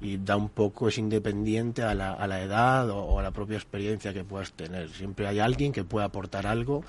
y 0.00 0.18
da 0.18 0.36
un 0.36 0.50
poco, 0.50 0.88
es 0.88 0.98
independiente 0.98 1.82
a 1.82 1.94
la, 1.94 2.12
a 2.12 2.26
la 2.26 2.42
edad 2.42 2.90
o, 2.90 3.18
a 3.18 3.22
la 3.22 3.30
propia 3.30 3.56
experiencia 3.56 4.12
que 4.12 4.22
puedas 4.22 4.52
tener. 4.52 4.90
Siempre 4.90 5.26
hay 5.26 5.38
alguien 5.38 5.72
que 5.72 5.82
pueda 5.82 6.06
aportar 6.06 6.46
algo 6.46 6.84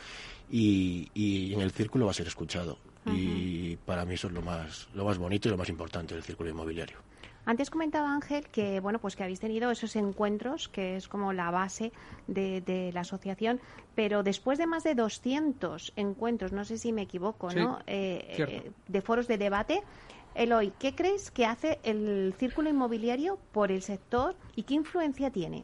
y, 0.51 1.09
y 1.13 1.53
en 1.53 1.61
el 1.61 1.71
círculo 1.71 2.05
va 2.05 2.11
a 2.11 2.15
ser 2.15 2.27
escuchado. 2.27 2.77
Y 3.07 3.75
para 3.85 4.03
mí 4.03 4.15
eso 4.15 4.27
es 4.27 4.33
lo 4.33 4.41
más, 4.41 4.87
lo 4.95 5.05
más 5.05 5.19
bonito 5.19 5.47
y 5.47 5.51
lo 5.51 5.57
más 5.57 5.69
importante 5.69 6.15
del 6.15 6.23
círculo 6.23 6.49
inmobiliario. 6.49 6.97
Antes 7.45 7.69
comentaba 7.69 8.13
Ángel 8.13 8.47
que 8.47 8.79
bueno 8.79 8.99
pues 8.99 9.15
que 9.15 9.23
habéis 9.23 9.39
tenido 9.39 9.69
esos 9.71 9.95
encuentros 9.95 10.67
que 10.67 10.95
es 10.95 11.07
como 11.07 11.31
la 11.33 11.51
base 11.51 11.91
de, 12.27 12.91
la 12.93 13.01
asociación, 13.01 13.59
pero 13.93 14.23
después 14.23 14.57
de 14.57 14.67
más 14.67 14.83
de 14.83 14.95
200 14.95 15.93
encuentros, 15.95 16.51
no 16.51 16.65
sé 16.65 16.77
si 16.77 16.91
me 16.91 17.03
equivoco, 17.03 17.51
¿no? 17.51 17.79
Eh, 17.87 18.35
eh, 18.37 18.71
de 18.87 19.01
foros 19.01 19.27
de 19.27 19.37
debate. 19.37 19.83
Eloy, 20.33 20.73
¿qué 20.77 20.95
crees 20.95 21.31
que 21.31 21.45
hace 21.45 21.79
el 21.83 22.33
círculo 22.37 22.69
inmobiliario 22.69 23.39
por 23.53 23.71
el 23.71 23.81
sector 23.81 24.35
y 24.55 24.63
qué 24.63 24.73
influencia 24.73 25.29
tiene? 25.29 25.63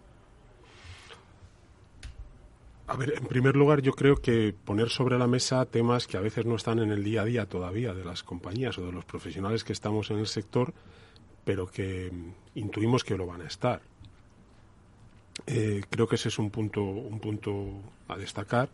A 2.88 2.96
ver, 2.96 3.14
en 3.18 3.26
primer 3.26 3.56
lugar, 3.56 3.82
yo 3.82 3.94
creo 3.94 4.18
que 4.18 4.54
poner 4.54 4.90
sobre 4.90 5.18
la 5.18 5.28
mesa 5.28 5.66
temas 5.66 6.08
que 6.08 6.18
a 6.18 6.22
veces 6.22 6.46
no 6.46 6.56
están 6.56 6.80
en 6.80 6.92
el 6.92 7.04
día 7.04 7.22
a 7.22 7.26
día 7.26 7.46
todavía 7.46 7.94
de 7.94 8.04
las 8.04 8.22
compañías 8.22 8.78
o 8.78 8.86
de 8.86 8.92
los 8.92 9.06
profesionales 9.06 9.64
que 9.64 9.74
estamos 9.74 10.12
en 10.12 10.20
el 10.20 10.28
sector 10.28 10.74
pero 11.44 11.68
que 11.68 12.12
intuimos 12.56 13.04
que 13.04 13.18
lo 13.18 13.26
van 13.26 13.42
a 13.42 13.48
estar. 13.48 13.82
Eh, 15.48 15.82
creo 15.89 16.08
que 16.08 16.16
ese 16.16 16.30
es 16.30 16.39
un 16.39 16.50
punto, 16.50 16.84
un 16.84 17.20
punto 17.20 17.82
a 18.08 18.18
destacar. 18.18 18.70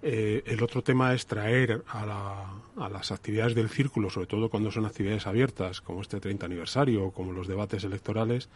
Eh, 0.00 0.44
el 0.46 0.62
otro 0.62 0.82
tema 0.82 1.12
es 1.12 1.26
traer 1.26 1.82
a, 1.88 2.54
las 2.88 3.10
actividades 3.10 3.54
del 3.54 3.68
círculo, 3.68 4.10
sobre 4.10 4.28
todo 4.28 4.48
cuando 4.48 4.70
son 4.70 4.86
actividades 4.86 5.26
abiertas, 5.26 5.80
como 5.80 6.02
este 6.02 6.20
30 6.20 6.46
aniversario 6.46 7.06
o 7.06 7.10
como 7.10 7.32
los 7.32 7.48
debates 7.48 7.82
electorales, 7.82 8.48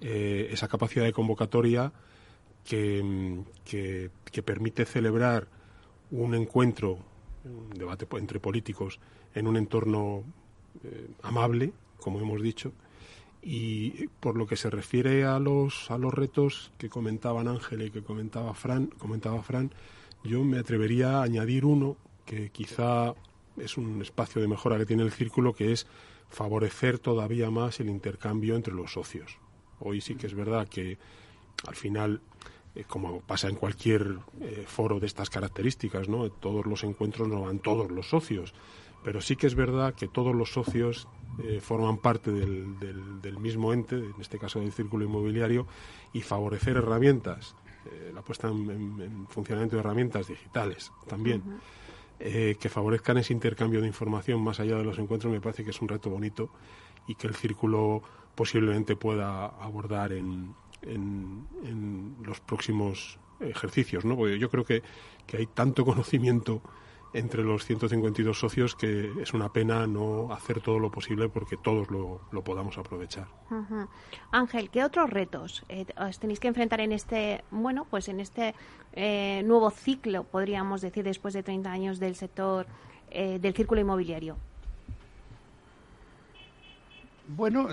eh, 0.00 0.48
esa 0.50 0.66
capacidad 0.66 1.04
de 1.04 1.12
convocatoria 1.12 1.92
que, 2.64 3.42
que, 3.64 4.42
permite 4.42 4.84
celebrar 4.84 5.46
un 6.10 6.34
encuentro, 6.34 6.98
un 7.44 7.70
debate 7.70 8.06
entre 8.16 8.40
políticos, 8.40 8.98
en 9.34 9.46
un 9.46 9.56
entorno 9.56 10.24
amable, 11.22 11.72
como 12.02 12.20
hemos 12.20 12.42
dicho, 12.42 12.72
y 13.42 14.08
por 14.20 14.36
lo 14.36 14.46
que 14.46 14.56
se 14.56 14.70
refiere 14.70 15.24
a 15.24 15.38
los, 15.38 15.90
a 15.90 15.98
los 15.98 16.12
retos 16.14 16.70
que 16.78 16.88
comentaban 16.88 17.48
Ángel 17.48 17.82
y 17.82 17.90
que 17.90 18.02
comentaba 18.02 18.54
Fran, 18.54 18.86
comentaba 18.98 19.42
Fran, 19.42 19.72
yo 20.22 20.44
me 20.44 20.58
atrevería 20.58 21.18
a 21.18 21.22
añadir 21.24 21.64
uno 21.64 21.96
que 22.24 22.50
quizá 22.50 23.14
es 23.56 23.76
un 23.76 24.00
espacio 24.00 24.40
de 24.40 24.48
mejora 24.48 24.78
que 24.78 24.86
tiene 24.86 25.02
el 25.02 25.10
círculo, 25.10 25.54
que 25.54 25.72
es 25.72 25.86
favorecer 26.30 26.98
todavía 26.98 27.50
más 27.50 27.80
el 27.80 27.90
intercambio 27.90 28.54
entre 28.54 28.74
los 28.74 28.92
socios. 28.92 29.38
Hoy 29.80 30.00
sí 30.00 30.14
que 30.14 30.28
es 30.28 30.34
verdad 30.34 30.68
que 30.68 30.98
al 31.66 31.74
final, 31.74 32.20
eh, 32.74 32.84
como 32.86 33.20
pasa 33.20 33.48
en 33.48 33.56
cualquier 33.56 34.18
eh, 34.40 34.64
foro 34.66 35.00
de 35.00 35.06
estas 35.06 35.30
características, 35.30 36.08
¿no? 36.08 36.30
todos 36.30 36.64
los 36.66 36.84
encuentros 36.84 37.28
no 37.28 37.42
van 37.42 37.58
todos 37.58 37.90
los 37.90 38.08
socios, 38.08 38.54
pero 39.04 39.20
sí 39.20 39.36
que 39.36 39.46
es 39.46 39.54
verdad 39.54 39.94
que 39.94 40.08
todos 40.08 40.34
los 40.34 40.52
socios 40.52 41.08
eh, 41.42 41.60
forman 41.60 41.98
parte 41.98 42.30
del, 42.30 42.78
del, 42.78 43.38
mismo 43.38 43.72
ente, 43.72 43.96
en 43.96 44.14
este 44.20 44.38
caso 44.38 44.60
del 44.60 44.72
círculo 44.72 45.04
inmobiliario, 45.04 45.66
y 46.12 46.20
favorecer 46.20 46.76
herramientas 46.76 47.56
eh, 47.90 48.12
la 48.14 48.22
puesta 48.22 48.48
en, 48.48 49.26
funcionamiento 49.28 49.76
de 49.76 49.80
herramientas 49.80 50.28
digitales 50.28 50.92
también, 51.08 51.42
eh, 52.20 52.56
que 52.60 52.68
favorezcan 52.68 53.18
ese 53.18 53.32
intercambio 53.32 53.80
de 53.80 53.88
información 53.88 54.40
más 54.40 54.60
allá 54.60 54.76
de 54.76 54.84
los 54.84 54.98
encuentros, 54.98 55.32
me 55.32 55.40
parece 55.40 55.64
que 55.64 55.70
es 55.70 55.80
un 55.80 55.88
reto 55.88 56.08
bonito 56.08 56.50
y 57.08 57.16
que 57.16 57.26
el 57.26 57.34
círculo 57.34 58.02
posiblemente 58.36 58.94
pueda 58.94 59.46
abordar 59.46 60.12
en, 60.12 60.54
en, 60.82 62.14
los 62.22 62.38
próximos 62.40 63.18
ejercicios, 63.40 64.04
¿no? 64.04 64.16
Porque 64.16 64.38
yo 64.38 64.48
creo 64.48 64.64
que, 64.64 64.82
que 65.26 65.38
hay 65.38 65.46
tanto 65.46 65.84
conocimiento 65.84 66.62
entre 67.14 67.42
los 67.42 67.64
152 67.66 68.38
socios 68.38 68.74
que 68.74 69.12
es 69.20 69.34
una 69.34 69.52
pena 69.52 69.86
no 69.86 70.32
hacer 70.32 70.60
todo 70.60 70.78
lo 70.78 70.90
posible 70.90 71.28
porque 71.28 71.56
todos 71.56 71.90
lo, 71.90 72.22
lo 72.32 72.42
podamos 72.42 72.78
aprovechar. 72.78 73.26
Ángel, 74.30 74.70
¿qué 74.70 74.84
otros 74.84 75.10
retos 75.10 75.62
eh, 75.68 75.86
os 75.96 76.18
tenéis 76.18 76.40
que 76.40 76.48
enfrentar 76.48 76.80
en 76.80 76.92
este, 76.92 77.44
bueno, 77.50 77.86
pues 77.88 78.08
en 78.08 78.20
este 78.20 78.54
eh, 78.94 79.42
nuevo 79.44 79.70
ciclo, 79.70 80.24
podríamos 80.24 80.80
decir, 80.80 81.04
después 81.04 81.34
de 81.34 81.42
30 81.42 81.70
años 81.70 81.98
del 81.98 82.14
sector 82.14 82.66
eh, 83.10 83.38
del 83.40 83.54
círculo 83.54 83.80
inmobiliario? 83.80 84.36
Bueno, 87.28 87.68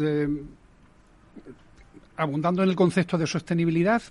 abundando 2.15 2.63
en 2.63 2.69
el 2.69 2.75
concepto 2.75 3.17
de 3.17 3.25
sostenibilidad, 3.27 4.01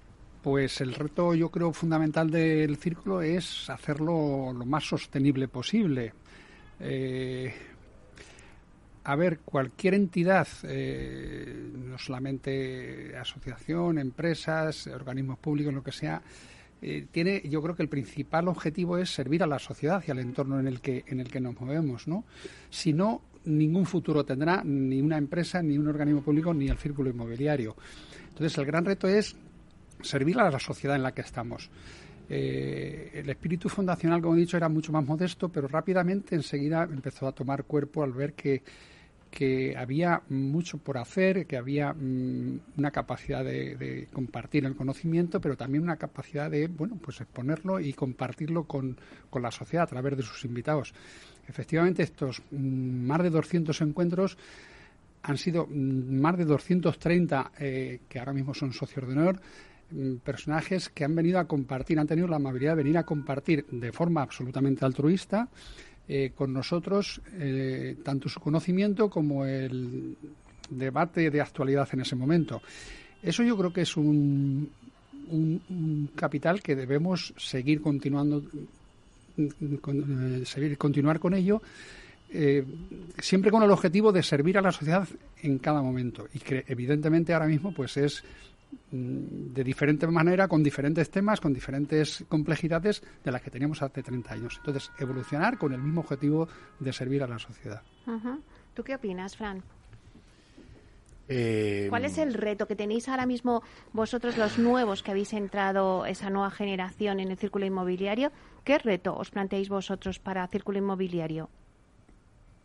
pues 0.48 0.80
el 0.80 0.94
reto 0.94 1.34
yo 1.34 1.50
creo 1.50 1.74
fundamental 1.74 2.30
del 2.30 2.78
círculo 2.78 3.20
es 3.20 3.68
hacerlo 3.68 4.50
lo 4.54 4.64
más 4.64 4.82
sostenible 4.82 5.46
posible. 5.46 6.14
Eh, 6.80 7.52
a 9.04 9.14
ver, 9.14 9.40
cualquier 9.40 9.92
entidad, 9.92 10.48
eh, 10.62 11.70
no 11.74 11.98
solamente 11.98 13.14
asociación, 13.14 13.98
empresas, 13.98 14.86
organismos 14.86 15.38
públicos, 15.38 15.74
lo 15.74 15.82
que 15.82 15.92
sea, 15.92 16.22
eh, 16.80 17.04
tiene, 17.12 17.42
yo 17.46 17.60
creo 17.60 17.76
que 17.76 17.82
el 17.82 17.90
principal 17.90 18.48
objetivo 18.48 18.96
es 18.96 19.12
servir 19.12 19.42
a 19.42 19.46
la 19.46 19.58
sociedad 19.58 20.02
y 20.08 20.10
al 20.10 20.18
entorno 20.18 20.58
en 20.58 20.66
el 20.66 20.80
que 20.80 21.04
en 21.08 21.20
el 21.20 21.28
que 21.28 21.40
nos 21.40 21.60
movemos, 21.60 22.08
¿no? 22.08 22.24
Si 22.70 22.94
no, 22.94 23.20
ningún 23.44 23.84
futuro 23.84 24.24
tendrá 24.24 24.62
ni 24.64 25.02
una 25.02 25.18
empresa, 25.18 25.60
ni 25.60 25.76
un 25.76 25.88
organismo 25.88 26.22
público, 26.22 26.54
ni 26.54 26.68
el 26.68 26.78
círculo 26.78 27.10
inmobiliario. 27.10 27.76
Entonces, 28.30 28.56
el 28.56 28.64
gran 28.64 28.86
reto 28.86 29.08
es 29.08 29.36
servir 30.02 30.38
a 30.38 30.50
la 30.50 30.58
sociedad 30.58 30.96
en 30.96 31.02
la 31.02 31.12
que 31.12 31.22
estamos. 31.22 31.70
Eh, 32.30 33.10
el 33.14 33.30
espíritu 33.30 33.68
fundacional, 33.68 34.20
como 34.20 34.36
he 34.36 34.40
dicho, 34.40 34.56
era 34.56 34.68
mucho 34.68 34.92
más 34.92 35.04
modesto, 35.04 35.48
pero 35.48 35.66
rápidamente 35.66 36.34
enseguida 36.34 36.82
empezó 36.84 37.26
a 37.26 37.32
tomar 37.32 37.64
cuerpo 37.64 38.02
al 38.02 38.12
ver 38.12 38.34
que, 38.34 38.62
que 39.30 39.74
había 39.76 40.22
mucho 40.28 40.78
por 40.78 40.98
hacer, 40.98 41.46
que 41.46 41.56
había 41.56 41.92
mm, 41.92 42.60
una 42.76 42.90
capacidad 42.90 43.44
de, 43.44 44.08
compartir 44.12 44.64
el 44.66 44.76
conocimiento, 44.76 45.40
pero 45.40 45.56
también 45.56 45.82
una 45.82 45.96
capacidad 45.96 46.50
de, 46.50 46.66
bueno, 46.66 46.98
pues 47.00 47.20
exponerlo 47.20 47.80
y 47.80 47.92
compartirlo 47.92 48.64
con, 48.64 48.96
con 49.30 49.42
la 49.42 49.50
sociedad 49.50 49.84
a 49.84 49.88
través 49.88 50.16
de 50.16 50.22
sus 50.22 50.44
invitados. 50.44 50.92
Efectivamente, 51.46 52.02
estos 52.02 52.42
mm, 52.50 53.06
más 53.06 53.22
de 53.22 53.30
200 53.30 53.80
encuentros 53.80 54.36
han 55.22 55.38
sido 55.38 55.66
mm, 55.66 56.20
más 56.20 56.36
de 56.36 56.44
230 56.44 57.52
eh, 57.58 58.00
que 58.08 58.18
ahora 58.18 58.32
mismo 58.32 58.54
son 58.54 58.72
socios 58.72 59.06
de 59.06 59.12
honor, 59.12 59.40
personajes 60.22 60.88
que 60.90 61.04
han 61.04 61.14
venido 61.14 61.38
a 61.38 61.46
compartir, 61.46 61.98
han 61.98 62.06
tenido 62.06 62.28
la 62.28 62.36
amabilidad 62.36 62.72
de 62.72 62.82
venir 62.82 62.98
a 62.98 63.04
compartir 63.04 63.64
de 63.70 63.92
forma 63.92 64.22
absolutamente 64.22 64.84
altruista 64.84 65.48
eh, 66.06 66.32
con 66.34 66.52
nosotros 66.52 67.20
eh, 67.34 67.96
tanto 68.02 68.28
su 68.28 68.40
conocimiento 68.40 69.08
como 69.08 69.44
el 69.44 70.16
debate 70.70 71.30
de 71.30 71.40
actualidad 71.40 71.88
en 71.92 72.00
ese 72.00 72.16
momento. 72.16 72.60
Eso 73.22 73.42
yo 73.42 73.56
creo 73.56 73.72
que 73.72 73.82
es 73.82 73.96
un, 73.96 74.70
capital 76.14 76.62
que 76.62 76.74
debemos 76.74 77.34
seguir 77.36 77.82
continuando, 77.82 78.42
eh, 79.36 80.42
seguir, 80.44 80.78
continuar 80.78 81.18
con 81.18 81.34
ello. 81.34 81.60
siempre 83.18 83.50
con 83.50 83.62
el 83.62 83.70
objetivo 83.70 84.12
de 84.12 84.22
servir 84.22 84.58
a 84.58 84.62
la 84.62 84.72
sociedad 84.72 85.08
en 85.42 85.58
cada 85.58 85.82
momento 85.82 86.28
y 86.34 86.38
que 86.38 86.64
evidentemente 86.68 87.32
ahora 87.32 87.46
mismo 87.46 87.72
pues 87.72 87.96
es 87.96 88.22
Mm, 88.22 88.57
de 88.90 89.64
diferente 89.64 90.06
manera, 90.06 90.48
con 90.48 90.62
diferentes 90.62 91.10
temas, 91.10 91.40
con 91.40 91.52
diferentes 91.52 92.24
complejidades 92.28 93.02
de 93.24 93.32
las 93.32 93.42
que 93.42 93.50
teníamos 93.50 93.82
hace 93.82 94.02
30 94.02 94.32
años. 94.32 94.54
Entonces, 94.58 94.90
evolucionar 94.98 95.58
con 95.58 95.72
el 95.72 95.80
mismo 95.80 96.00
objetivo 96.00 96.48
de 96.78 96.92
servir 96.92 97.22
a 97.22 97.26
la 97.26 97.38
sociedad. 97.38 97.82
¿Tú 98.74 98.82
qué 98.82 98.94
opinas, 98.94 99.36
Fran? 99.36 99.62
Eh, 101.30 101.88
¿Cuál 101.90 102.06
es 102.06 102.16
el 102.16 102.32
reto 102.32 102.66
que 102.66 102.74
tenéis 102.74 103.06
ahora 103.08 103.26
mismo 103.26 103.62
vosotros, 103.92 104.38
los 104.38 104.58
nuevos 104.58 105.02
que 105.02 105.10
habéis 105.10 105.34
entrado, 105.34 106.06
esa 106.06 106.30
nueva 106.30 106.50
generación 106.50 107.20
en 107.20 107.30
el 107.30 107.36
círculo 107.36 107.66
inmobiliario? 107.66 108.32
¿Qué 108.64 108.78
reto 108.78 109.14
os 109.14 109.30
planteáis 109.30 109.68
vosotros 109.68 110.18
para 110.18 110.44
el 110.44 110.48
círculo 110.48 110.78
inmobiliario? 110.78 111.50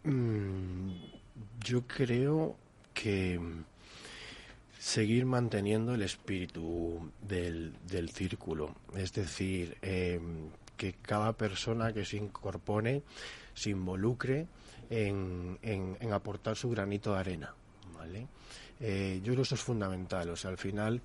Mm, 0.05 0.91
yo 1.59 1.85
creo 1.87 2.55
que 2.93 3.39
seguir 4.83 5.25
manteniendo 5.25 5.95
el 5.95 6.01
espíritu 6.01 7.09
del, 7.21 7.73
del 7.87 8.09
círculo, 8.09 8.75
es 8.93 9.13
decir, 9.13 9.77
em, 9.81 10.49
que 10.75 10.91
cada 11.01 11.31
persona 11.31 11.93
que 11.93 12.03
se 12.03 12.17
incorpore 12.17 13.01
se 13.53 13.69
involucre 13.69 14.45
en, 14.89 15.57
en, 15.61 16.11
aportar 16.11 16.57
su 16.57 16.69
granito 16.69 17.13
de 17.13 17.19
arena. 17.19 17.55
¿vale? 17.95 18.27
Eh, 18.81 19.21
yo 19.23 19.31
creo 19.31 19.37
que 19.37 19.41
eso 19.43 19.55
es 19.55 19.61
fundamental. 19.61 20.29
O 20.29 20.35
sea, 20.35 20.51
al 20.51 20.57
final 20.57 21.01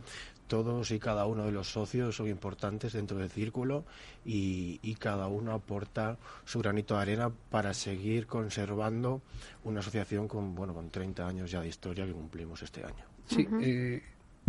todos 0.48 0.90
y 0.90 0.98
cada 0.98 1.26
uno 1.26 1.44
de 1.44 1.52
los 1.52 1.70
socios 1.70 2.16
son 2.16 2.26
importantes 2.26 2.94
dentro 2.94 3.18
del 3.18 3.30
círculo 3.30 3.84
y, 4.24 4.80
y, 4.82 4.96
cada 4.96 5.28
uno 5.28 5.52
aporta 5.52 6.18
su 6.44 6.58
granito 6.58 6.96
de 6.96 7.02
arena 7.02 7.30
para 7.50 7.72
seguir 7.74 8.26
conservando 8.26 9.22
una 9.62 9.80
asociación 9.80 10.26
con 10.26 10.56
bueno 10.56 10.74
con 10.74 10.90
30 10.90 11.28
años 11.28 11.50
ya 11.52 11.60
de 11.60 11.68
historia 11.68 12.06
que 12.06 12.12
cumplimos 12.12 12.60
este 12.62 12.82
año. 12.82 13.17
Sí, 13.28 13.46
eh, 13.60 14.02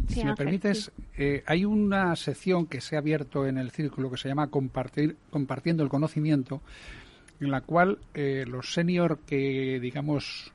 si 0.07 0.23
me 0.23 0.35
permites, 0.35 0.91
eh, 1.17 1.43
hay 1.45 1.65
una 1.65 2.15
sección 2.15 2.65
que 2.65 2.81
se 2.81 2.95
ha 2.95 2.99
abierto 2.99 3.45
en 3.45 3.57
el 3.57 3.71
círculo 3.71 4.09
que 4.09 4.17
se 4.17 4.29
llama 4.29 4.47
Compartir, 4.47 5.17
Compartiendo 5.29 5.83
el 5.83 5.89
Conocimiento, 5.89 6.61
en 7.39 7.51
la 7.51 7.61
cual 7.61 7.99
eh, 8.13 8.45
los 8.47 8.73
senior 8.73 9.19
que, 9.27 9.79
digamos, 9.81 10.53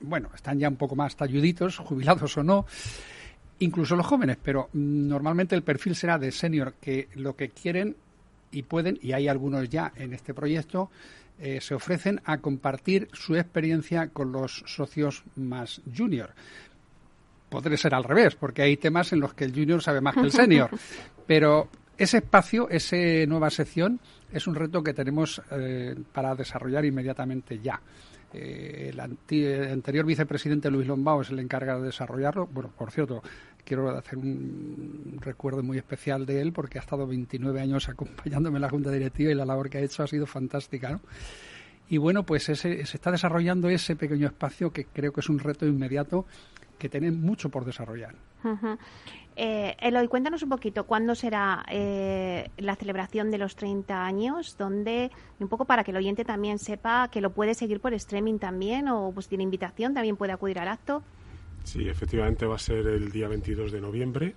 bueno, 0.00 0.30
están 0.34 0.58
ya 0.58 0.68
un 0.68 0.76
poco 0.76 0.94
más 0.94 1.16
talluditos, 1.16 1.78
jubilados 1.84 2.36
o 2.38 2.44
no, 2.44 2.66
incluso 3.58 3.96
los 3.96 4.06
jóvenes, 4.06 4.38
pero 4.42 4.70
normalmente 4.72 5.56
el 5.56 5.62
perfil 5.62 5.96
será 5.96 6.18
de 6.18 6.30
senior 6.30 6.74
que 6.80 7.08
lo 7.14 7.34
que 7.34 7.48
quieren 7.48 7.96
y 8.52 8.62
pueden, 8.62 8.98
y 9.02 9.12
hay 9.12 9.28
algunos 9.28 9.68
ya 9.68 9.92
en 9.96 10.12
este 10.12 10.34
proyecto, 10.34 10.90
se 11.60 11.74
ofrecen 11.74 12.20
a 12.26 12.36
compartir 12.38 13.08
su 13.14 13.34
experiencia 13.34 14.08
con 14.08 14.30
los 14.30 14.62
socios 14.66 15.24
más 15.36 15.80
junior 15.96 16.34
podría 17.50 17.76
ser 17.76 17.94
al 17.94 18.04
revés, 18.04 18.36
porque 18.36 18.62
hay 18.62 18.78
temas 18.78 19.12
en 19.12 19.20
los 19.20 19.34
que 19.34 19.44
el 19.44 19.52
junior 19.52 19.82
sabe 19.82 20.00
más 20.00 20.14
que 20.14 20.20
el 20.20 20.32
senior. 20.32 20.70
Pero 21.26 21.68
ese 21.98 22.18
espacio, 22.18 22.70
esa 22.70 22.96
nueva 23.28 23.50
sección, 23.50 24.00
es 24.32 24.46
un 24.46 24.54
reto 24.54 24.82
que 24.82 24.94
tenemos 24.94 25.42
eh, 25.50 25.94
para 26.12 26.34
desarrollar 26.34 26.84
inmediatamente 26.84 27.58
ya. 27.58 27.78
Eh, 28.32 28.90
el, 28.92 29.00
anterior 29.00 30.06
vicepresidente 30.06 30.70
Luis 30.70 30.86
Lombao 30.86 31.20
es 31.20 31.30
el 31.30 31.40
encargado 31.40 31.80
de 31.80 31.86
desarrollarlo. 31.86 32.46
Bueno, 32.46 32.70
por 32.76 32.90
cierto, 32.90 33.22
quiero 33.64 33.90
hacer 33.90 34.18
un 34.18 35.18
recuerdo 35.20 35.62
muy 35.62 35.78
especial 35.78 36.24
de 36.26 36.40
él 36.40 36.52
porque 36.52 36.78
ha 36.78 36.80
estado 36.80 37.06
29 37.06 37.60
años 37.60 37.88
acompañándome 37.88 38.58
en 38.58 38.62
la 38.62 38.70
Junta 38.70 38.90
Directiva 38.90 39.32
y 39.32 39.34
la 39.34 39.44
labor 39.44 39.68
que 39.68 39.78
ha 39.78 39.82
hecho 39.82 40.02
ha 40.02 40.06
sido 40.06 40.26
fantástica, 40.26 40.90
¿no? 40.90 41.00
Y 41.90 41.98
bueno, 41.98 42.24
pues 42.24 42.48
ese, 42.48 42.86
se 42.86 42.96
está 42.96 43.10
desarrollando 43.10 43.68
ese 43.68 43.96
pequeño 43.96 44.28
espacio 44.28 44.72
que 44.72 44.84
creo 44.86 45.12
que 45.12 45.20
es 45.20 45.28
un 45.28 45.40
reto 45.40 45.66
inmediato 45.66 46.24
que 46.78 46.88
tiene 46.88 47.10
mucho 47.10 47.50
por 47.50 47.64
desarrollar. 47.64 48.14
Eh, 49.34 49.76
Eloy, 49.80 50.06
cuéntanos 50.06 50.44
un 50.44 50.50
poquito 50.50 50.84
cuándo 50.84 51.16
será 51.16 51.66
eh, 51.68 52.48
la 52.58 52.76
celebración 52.76 53.32
de 53.32 53.38
los 53.38 53.56
30 53.56 54.04
años, 54.04 54.56
donde 54.56 55.10
un 55.40 55.48
poco 55.48 55.64
para 55.64 55.82
que 55.82 55.90
el 55.90 55.96
oyente 55.96 56.24
también 56.24 56.60
sepa 56.60 57.08
que 57.10 57.20
lo 57.20 57.32
puede 57.32 57.54
seguir 57.54 57.80
por 57.80 57.92
streaming 57.92 58.38
también 58.38 58.88
o 58.88 59.10
pues 59.12 59.26
tiene 59.26 59.42
invitación, 59.42 59.92
también 59.92 60.16
puede 60.16 60.32
acudir 60.32 60.60
al 60.60 60.68
acto. 60.68 61.02
Sí, 61.64 61.88
efectivamente 61.88 62.46
va 62.46 62.54
a 62.54 62.60
ser 62.60 62.86
el 62.86 63.10
día 63.10 63.26
22 63.26 63.72
de 63.72 63.80
noviembre 63.80 64.36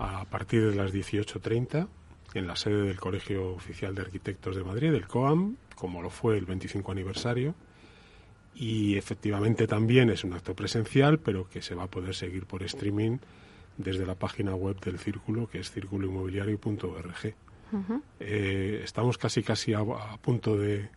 a 0.00 0.24
partir 0.24 0.68
de 0.68 0.74
las 0.74 0.92
18.30 0.92 1.86
en 2.34 2.46
la 2.46 2.56
sede 2.56 2.82
del 2.82 3.00
Colegio 3.00 3.50
Oficial 3.50 3.94
de 3.94 4.02
Arquitectos 4.02 4.56
de 4.56 4.64
Madrid, 4.64 4.94
el 4.94 5.06
COAM, 5.06 5.56
como 5.74 6.02
lo 6.02 6.10
fue 6.10 6.38
el 6.38 6.46
25 6.46 6.92
aniversario. 6.92 7.54
Y 8.54 8.96
efectivamente 8.96 9.66
también 9.66 10.10
es 10.10 10.24
un 10.24 10.34
acto 10.34 10.54
presencial, 10.54 11.18
pero 11.18 11.48
que 11.48 11.62
se 11.62 11.74
va 11.74 11.84
a 11.84 11.90
poder 11.90 12.14
seguir 12.14 12.44
por 12.46 12.62
streaming 12.62 13.18
desde 13.78 14.06
la 14.06 14.14
página 14.14 14.54
web 14.54 14.78
del 14.80 14.98
Círculo, 14.98 15.48
que 15.48 15.58
es 15.58 15.70
círculoinmobiliario.org. 15.70 17.34
Eh, 18.20 18.80
estamos 18.84 19.16
casi 19.16 19.42
casi 19.42 19.72
a, 19.72 19.82
punto 20.20 20.58
de, 20.58 20.90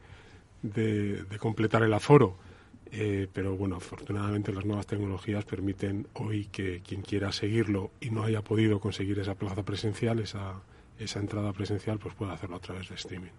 de, 0.61 1.38
completar 1.39 1.83
el 1.83 1.93
aforo, 1.93 2.36
eh, 2.91 3.27
pero 3.31 3.55
bueno, 3.55 3.77
afortunadamente 3.77 4.51
las 4.51 4.65
nuevas 4.65 4.86
tecnologías 4.86 5.45
permiten 5.45 6.07
hoy 6.13 6.47
que 6.51 6.81
quien 6.81 7.01
quiera 7.01 7.31
seguirlo 7.31 7.91
y 8.01 8.09
no 8.09 8.23
haya 8.23 8.41
podido 8.41 8.81
conseguir 8.81 9.19
esa 9.19 9.36
plaza 9.36 9.63
presencial, 9.63 10.19
esa, 10.19 10.61
esa 10.99 11.19
entrada 11.19 11.51
presencial, 11.53 11.99
pues 11.99 12.15
puede 12.15 12.31
hacerlo 12.31 12.55
a 12.57 12.59
través 12.59 12.89
de 12.89 12.95
streaming. 12.95 13.31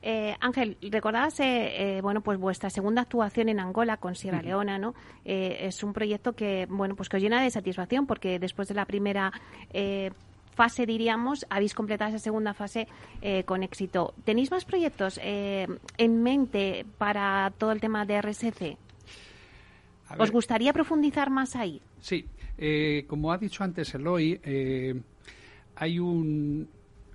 Eh, 0.00 0.34
Ángel, 0.40 0.76
recordabas 0.90 1.40
eh, 1.40 1.96
eh, 1.96 2.00
bueno, 2.00 2.20
pues 2.20 2.38
vuestra 2.38 2.70
segunda 2.70 3.02
actuación 3.02 3.48
en 3.48 3.60
Angola 3.60 3.96
con 3.96 4.14
Sierra 4.14 4.42
Leona, 4.42 4.78
¿no? 4.78 4.94
es 5.24 5.82
un 5.82 5.92
proyecto 5.92 6.32
que, 6.32 6.66
bueno, 6.70 6.94
pues 6.94 7.08
que 7.08 7.16
os 7.16 7.22
llena 7.22 7.42
de 7.42 7.50
satisfacción 7.50 8.06
porque 8.06 8.38
después 8.38 8.68
de 8.68 8.74
la 8.74 8.86
primera 8.86 9.32
fase, 10.54 10.86
diríamos, 10.86 11.46
habéis 11.50 11.74
completado 11.74 12.10
esa 12.10 12.18
segunda 12.18 12.54
fase 12.54 12.88
con 13.44 13.62
éxito. 13.62 14.14
¿Tenéis 14.24 14.50
más 14.50 14.64
proyectos 14.64 15.20
en 15.22 16.22
mente 16.22 16.86
para 16.96 17.52
todo 17.58 17.72
el 17.72 17.80
tema 17.80 18.06
de 18.06 18.22
RSC? 18.22 18.76
¿Os 20.18 20.30
gustaría 20.30 20.72
profundizar 20.72 21.28
más 21.28 21.54
ahí? 21.54 21.82
Sí, 22.00 22.24
como 23.06 23.32
ha 23.32 23.38
dicho 23.38 23.62
antes 23.62 23.94
Eloy, 23.94 24.40
hay 25.78 25.98
un 25.98 26.68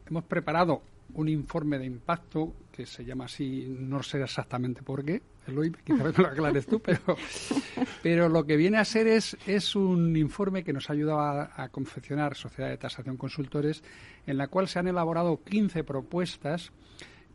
hemos 0.07 0.24
preparado 0.26 0.82
un 1.16 1.30
informe 1.30 1.78
de 1.78 1.86
impacto 1.86 2.53
que 2.72 2.86
se 2.86 3.05
llama 3.05 3.26
así, 3.26 3.68
no 3.68 4.01
sé 4.01 4.22
exactamente 4.22 4.82
por 4.82 5.05
qué, 5.05 5.22
Eloy, 5.47 5.72
quizás 5.84 6.18
me 6.18 6.24
lo 6.24 6.30
aclares 6.30 6.66
tú, 6.66 6.80
pero, 6.80 7.18
pero 8.01 8.30
lo 8.30 8.45
que 8.45 8.55
viene 8.57 8.78
a 8.78 8.86
ser 8.86 9.07
es, 9.07 9.38
es 9.45 9.76
un 9.76 10.16
informe 10.16 10.64
que 10.64 10.74
nos 10.74 10.89
ha 10.89 10.93
ayudado 10.93 11.20
a, 11.20 11.70
confeccionar 11.70 12.36
Sociedad 12.36 12.70
de 12.70 12.78
Tasación 12.78 13.18
Consultores, 13.18 13.84
en 14.26 14.38
la 14.38 14.47
cual 14.47 14.68
se 14.68 14.80
han 14.80 14.88
elaborado 14.88 15.41
15 15.43 15.84
propuestas 15.84 16.72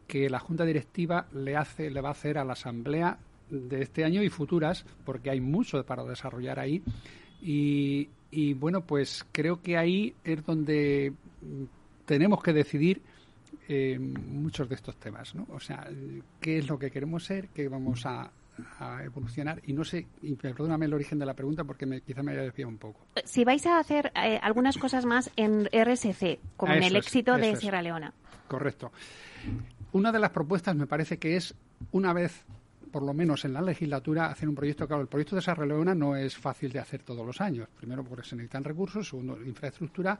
que 0.06 0.30
la 0.30 0.38
Junta 0.38 0.64
Directiva 0.64 1.26
le, 1.32 1.56
hace, 1.56 1.90
le 1.90 2.00
va 2.00 2.08
a 2.08 2.12
hacer 2.12 2.38
a 2.38 2.44
la 2.44 2.54
Asamblea 2.54 3.18
de 3.50 3.82
este 3.82 4.04
año 4.04 4.22
y 4.22 4.30
futuras, 4.30 4.86
porque 5.04 5.30
hay 5.30 5.40
mucho 5.40 5.84
para 5.84 6.04
desarrollar 6.04 6.58
ahí. 6.58 6.82
Y, 7.42 8.08
y 8.30 8.54
bueno, 8.54 8.82
pues 8.82 9.24
creo 9.32 9.62
que 9.62 9.76
ahí 9.76 10.14
es 10.24 10.44
donde 10.44 11.12
tenemos 12.04 12.42
que 12.42 12.52
decidir 12.52 13.02
eh, 13.68 13.98
muchos 13.98 14.68
de 14.68 14.74
estos 14.74 14.96
temas, 14.96 15.34
¿no? 15.34 15.46
O 15.52 15.60
sea, 15.60 15.88
qué 16.40 16.58
es 16.58 16.68
lo 16.68 16.78
que 16.78 16.90
queremos 16.90 17.24
ser, 17.24 17.48
qué 17.48 17.68
vamos 17.68 18.04
a, 18.06 18.30
evolucionar 19.04 19.62
y 19.66 19.72
no 19.72 19.84
sé, 19.84 20.08
y 20.20 20.34
perdóname 20.34 20.86
el 20.86 20.92
origen 20.92 21.16
de 21.16 21.24
la 21.24 21.32
pregunta 21.32 21.62
porque 21.62 21.86
me, 21.86 22.00
quizá 22.00 22.24
me 22.24 22.32
haya 22.32 22.42
desviado 22.42 22.68
un 22.68 22.78
poco. 22.78 23.06
Si 23.24 23.44
vais 23.44 23.64
a 23.66 23.78
hacer 23.78 24.10
eh, 24.16 24.40
algunas 24.42 24.76
cosas 24.78 25.06
más 25.06 25.30
en 25.36 25.66
RSC, 25.66 26.40
como 26.56 26.72
en 26.72 26.82
el 26.82 26.96
éxito 26.96 27.36
de 27.36 27.54
Sierra 27.54 27.82
Leona. 27.82 28.12
Correcto. 28.48 28.90
Una 29.92 30.10
de 30.10 30.18
las 30.18 30.30
propuestas 30.30 30.74
me 30.74 30.88
parece 30.88 31.18
que 31.18 31.36
es, 31.36 31.54
una 31.92 32.12
vez 32.12 32.44
por 32.88 33.02
lo 33.02 33.14
menos 33.14 33.44
en 33.44 33.52
la 33.52 33.62
legislatura, 33.62 34.26
hacer 34.26 34.48
un 34.48 34.54
proyecto. 34.54 34.86
Claro, 34.86 35.02
el 35.02 35.08
proyecto 35.08 35.36
de 35.36 35.42
Sierra 35.42 35.64
Leona 35.66 35.94
no 35.94 36.16
es 36.16 36.36
fácil 36.36 36.72
de 36.72 36.78
hacer 36.78 37.02
todos 37.02 37.24
los 37.24 37.40
años. 37.40 37.68
Primero, 37.76 38.04
porque 38.04 38.26
se 38.26 38.36
necesitan 38.36 38.64
recursos, 38.64 39.08
segundo, 39.08 39.38
infraestructura. 39.44 40.18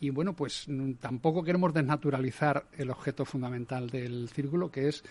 Y 0.00 0.10
bueno, 0.10 0.34
pues 0.34 0.66
mm, 0.68 0.92
tampoco 0.94 1.42
queremos 1.42 1.72
desnaturalizar 1.72 2.64
el 2.76 2.90
objeto 2.90 3.24
fundamental 3.24 3.88
del 3.88 4.28
círculo, 4.28 4.70
que 4.70 4.88
es 4.88 5.04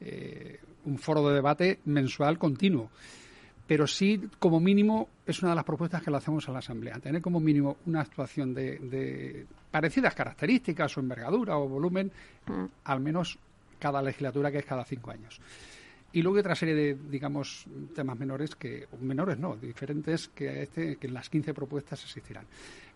eh, 0.00 0.58
un 0.84 0.98
foro 0.98 1.28
de 1.28 1.34
debate 1.34 1.80
mensual 1.84 2.38
continuo. 2.38 2.90
Pero 3.66 3.86
sí, 3.86 4.20
como 4.38 4.60
mínimo, 4.60 5.08
es 5.24 5.40
una 5.42 5.50
de 5.50 5.56
las 5.56 5.64
propuestas 5.64 6.02
que 6.02 6.10
le 6.10 6.16
hacemos 6.16 6.48
a 6.48 6.52
la 6.52 6.58
Asamblea. 6.58 6.98
Tener 6.98 7.22
como 7.22 7.40
mínimo 7.40 7.76
una 7.86 8.00
actuación 8.00 8.52
de, 8.52 8.78
de 8.78 9.46
parecidas 9.70 10.14
características 10.14 10.96
o 10.96 11.00
envergadura 11.00 11.56
o 11.56 11.68
volumen, 11.68 12.10
mm. 12.46 12.64
al 12.84 13.00
menos 13.00 13.38
cada 13.78 14.00
legislatura, 14.00 14.50
que 14.50 14.58
es 14.58 14.64
cada 14.64 14.84
cinco 14.84 15.10
años. 15.10 15.40
Y 16.12 16.22
luego 16.22 16.38
otra 16.38 16.54
serie 16.54 16.74
de, 16.74 16.94
digamos, 16.94 17.66
temas 17.94 18.18
menores 18.18 18.54
que, 18.54 18.86
menores 19.00 19.38
no, 19.38 19.56
diferentes 19.56 20.28
que, 20.28 20.62
este, 20.62 20.96
que 20.96 21.06
en 21.06 21.14
las 21.14 21.30
15 21.30 21.54
propuestas 21.54 22.02
existirán. 22.04 22.46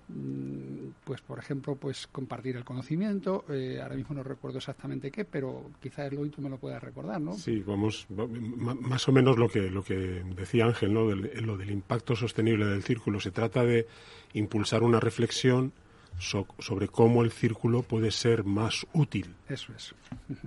Mm, 0.08 0.90
pues, 1.02 1.20
por 1.20 1.38
ejemplo, 1.38 1.74
pues 1.74 2.06
compartir 2.06 2.56
el 2.56 2.64
conocimiento. 2.64 3.44
Eh, 3.48 3.80
ahora 3.82 3.96
mismo 3.96 4.14
no 4.14 4.22
recuerdo 4.22 4.58
exactamente 4.58 5.10
qué, 5.10 5.24
pero 5.24 5.70
quizás 5.80 6.12
lo 6.12 6.26
tú 6.28 6.40
me 6.42 6.48
lo 6.48 6.58
puedas 6.58 6.82
recordar, 6.82 7.20
¿no? 7.20 7.34
Sí, 7.34 7.62
vamos, 7.66 8.06
más 8.10 9.08
o 9.08 9.12
menos 9.12 9.36
lo 9.36 9.48
que, 9.48 9.70
lo 9.70 9.82
que 9.82 10.22
decía 10.36 10.66
Ángel, 10.66 10.92
¿no? 10.92 11.08
Del, 11.08 11.44
lo 11.44 11.56
del 11.56 11.70
impacto 11.70 12.14
sostenible 12.14 12.66
del 12.66 12.82
círculo. 12.82 13.18
Se 13.18 13.32
trata 13.32 13.64
de 13.64 13.86
impulsar 14.34 14.82
una 14.82 15.00
reflexión 15.00 15.72
sobre 16.18 16.88
cómo 16.88 17.22
el 17.22 17.30
círculo 17.30 17.82
puede 17.82 18.10
ser 18.10 18.44
más 18.44 18.86
útil. 18.92 19.34
Eso 19.48 19.72
es. 19.76 19.94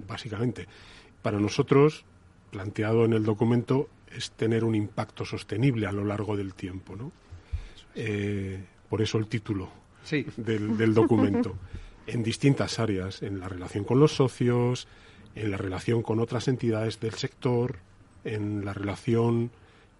Básicamente. 0.07 0.67
Para 1.21 1.39
nosotros, 1.39 2.05
planteado 2.49 3.05
en 3.05 3.13
el 3.13 3.23
documento 3.23 3.89
es 4.15 4.31
tener 4.31 4.63
un 4.63 4.75
impacto 4.75 5.25
sostenible 5.25 5.87
a 5.87 5.91
lo 5.91 6.03
largo 6.03 6.35
del 6.35 6.53
tiempo, 6.53 6.95
¿no? 6.95 7.11
Eh, 7.95 8.59
por 8.89 9.01
eso 9.01 9.17
el 9.17 9.27
título 9.27 9.69
del, 10.37 10.93
documento. 10.93 11.55
en 12.07 12.23
distintas 12.23 12.79
áreas, 12.79 13.21
en 13.21 13.39
la 13.39 13.47
relación 13.47 13.83
con 13.83 13.99
los 13.99 14.15
socios, 14.15 14.87
en 15.35 15.51
la 15.51 15.57
relación 15.57 16.01
con 16.01 16.19
otras 16.19 16.47
entidades 16.47 16.99
del 16.99 17.13
sector, 17.13 17.77
en 18.23 18.65
la 18.65 18.73
relación 18.73 19.51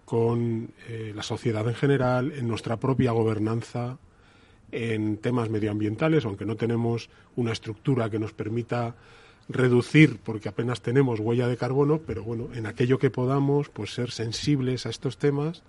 con 0.04 0.72
eh, 0.88 1.12
la 1.14 1.22
sociedad 1.22 1.66
en 1.68 1.74
general, 1.74 2.32
en 2.32 2.48
nuestra 2.48 2.78
propia 2.78 3.12
gobernanza, 3.12 3.98
en 4.72 5.18
temas 5.18 5.50
medioambientales, 5.50 6.24
aunque 6.24 6.44
no 6.44 6.56
tenemos 6.56 7.10
una 7.36 7.52
estructura 7.52 8.10
que 8.10 8.18
nos 8.18 8.32
permita 8.32 8.96
reducir, 9.48 10.18
porque 10.22 10.48
apenas 10.48 10.80
tenemos 10.80 11.20
huella 11.20 11.48
de 11.48 11.56
carbono, 11.56 12.00
pero 12.06 12.22
bueno, 12.22 12.48
en 12.54 12.66
aquello 12.66 12.98
que 12.98 13.10
podamos, 13.10 13.68
pues 13.68 13.92
ser 13.94 14.10
sensibles 14.10 14.86
a 14.86 14.90
estos 14.90 15.18
temas 15.18 15.62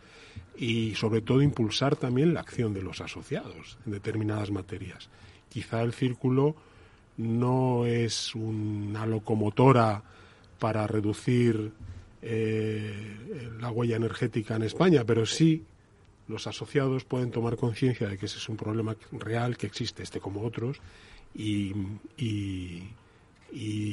y 0.56 0.96
sobre 0.96 1.22
todo 1.22 1.42
impulsar 1.42 1.96
también 1.96 2.34
la 2.34 2.42
acción 2.42 2.74
de 2.74 2.84
los 2.84 3.02
asociados 3.02 3.78
en 3.86 3.94
determinadas 3.94 4.52
materias. 4.52 5.10
Quizá 5.50 5.82
el 5.82 5.94
círculo 5.94 6.56
no 7.18 7.86
es 7.86 8.36
una 8.36 9.06
locomotora 9.06 10.04
para 10.60 10.86
reducir 10.88 11.72
eh, 12.22 13.18
la 13.60 13.72
huella 13.72 13.96
energética 13.96 14.56
en 14.56 14.64
España, 14.64 15.04
pero 15.06 15.26
sí 15.26 15.66
los 16.28 16.48
asociados 16.48 17.04
pueden 17.04 17.32
tomar 17.32 17.58
conciencia 17.58 18.08
de 18.08 18.18
que 18.18 18.28
ese 18.28 18.38
es 18.38 18.48
un 18.48 18.58
problema 18.58 18.96
real 19.12 19.58
que 19.58 19.68
existe, 19.68 20.04
este 20.04 20.20
como 20.20 20.44
otros, 20.44 20.78
y, 21.34 21.74
y 22.18 22.84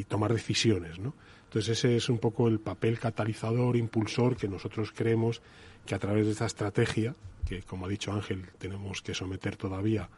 tomar 0.09 0.33
decisiones, 0.33 0.99
¿no? 0.99 1.15
Entonces 1.45 1.79
ese 1.79 1.97
es 1.97 2.09
un 2.09 2.19
poco 2.19 2.49
el 2.49 2.61
papel 2.61 2.99
catalizador, 2.99 3.77
impulsor 3.77 4.37
que 4.37 4.49
nosotros 4.49 4.93
creemos 4.95 5.41
que 5.87 5.95
a 5.95 5.99
través 5.99 6.27
de 6.27 6.33
esta 6.33 6.47
estrategia, 6.47 7.15
que 7.47 7.63
como 7.63 7.87
ha 7.87 7.89
dicho 7.89 8.13
Ángel, 8.13 8.45
tenemos 8.59 9.01
que 9.01 9.15
someter 9.15 9.57
todavía 9.57 10.09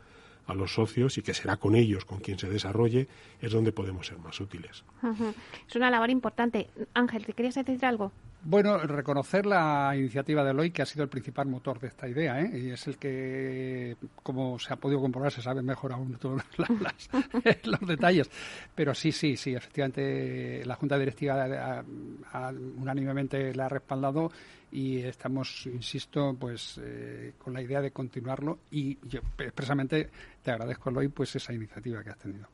a 0.47 0.55
los 0.55 0.75
socios 0.75 1.17
y 1.19 1.23
que 1.23 1.33
será 1.33 1.57
con 1.57 1.77
ellos 1.77 2.05
con 2.05 2.19
quien 2.19 2.39
se 2.39 2.49
desarrolle, 2.49 3.07
es 3.41 3.53
donde 3.53 3.71
podemos 3.71 4.07
ser 4.09 4.19
más 4.19 4.41
útiles. 4.41 4.83
Es 5.69 5.77
una 5.77 5.91
labor 5.91 6.11
importante. 6.11 6.69
Ángel, 6.95 7.25
¿te 7.25 7.33
querías 7.33 7.55
decir 7.55 7.85
algo? 7.85 8.11
Bueno, 8.43 8.79
reconocer 8.79 9.45
la 9.45 9.93
iniciativa 9.95 10.43
de 10.43 10.53
Eloy, 10.53 10.71
que 10.71 10.81
ha 10.81 10.87
sido 10.87 11.03
el 11.03 11.11
principal 11.11 11.47
motor 11.47 11.79
de 11.79 11.89
esta 11.89 12.09
idea, 12.09 12.41
¿eh? 12.41 12.51
y 12.59 12.71
es 12.71 12.87
el 12.87 12.97
que, 12.97 13.97
como 14.23 14.59
se 14.59 14.73
ha 14.73 14.77
podido 14.77 15.01
comprobar, 15.01 15.31
se 15.31 15.43
sabe 15.43 15.61
mejor 15.61 15.93
aún 15.93 16.15
todos 16.15 16.43
los 17.65 17.81
detalles. 17.87 18.31
Pero 18.75 18.95
sí, 18.95 19.13
sí, 19.13 19.37
sí, 19.37 19.55
efectivamente 19.55 20.63
la 20.65 20.75
Junta 20.77 20.99
Directiva 20.99 21.85
unánimemente 22.79 23.55
la 23.55 23.67
ha 23.67 23.69
respaldado 23.69 24.31
y 24.73 24.99
estamos, 25.01 25.67
insisto, 25.67 26.35
pues 26.39 26.81
eh, 26.83 27.35
con 27.37 27.53
la 27.53 27.61
idea 27.61 27.83
de 27.83 27.91
continuarlo 27.91 28.61
y 28.71 28.97
yo 29.07 29.21
expresamente 29.39 30.09
te 30.43 30.51
agradezco, 30.51 30.89
Eloy, 30.89 31.09
pues 31.09 31.37
esa 31.37 31.53
iniciativa 31.53 32.03
que 32.03 32.11
has 32.11 32.19
tenido. 32.19 32.49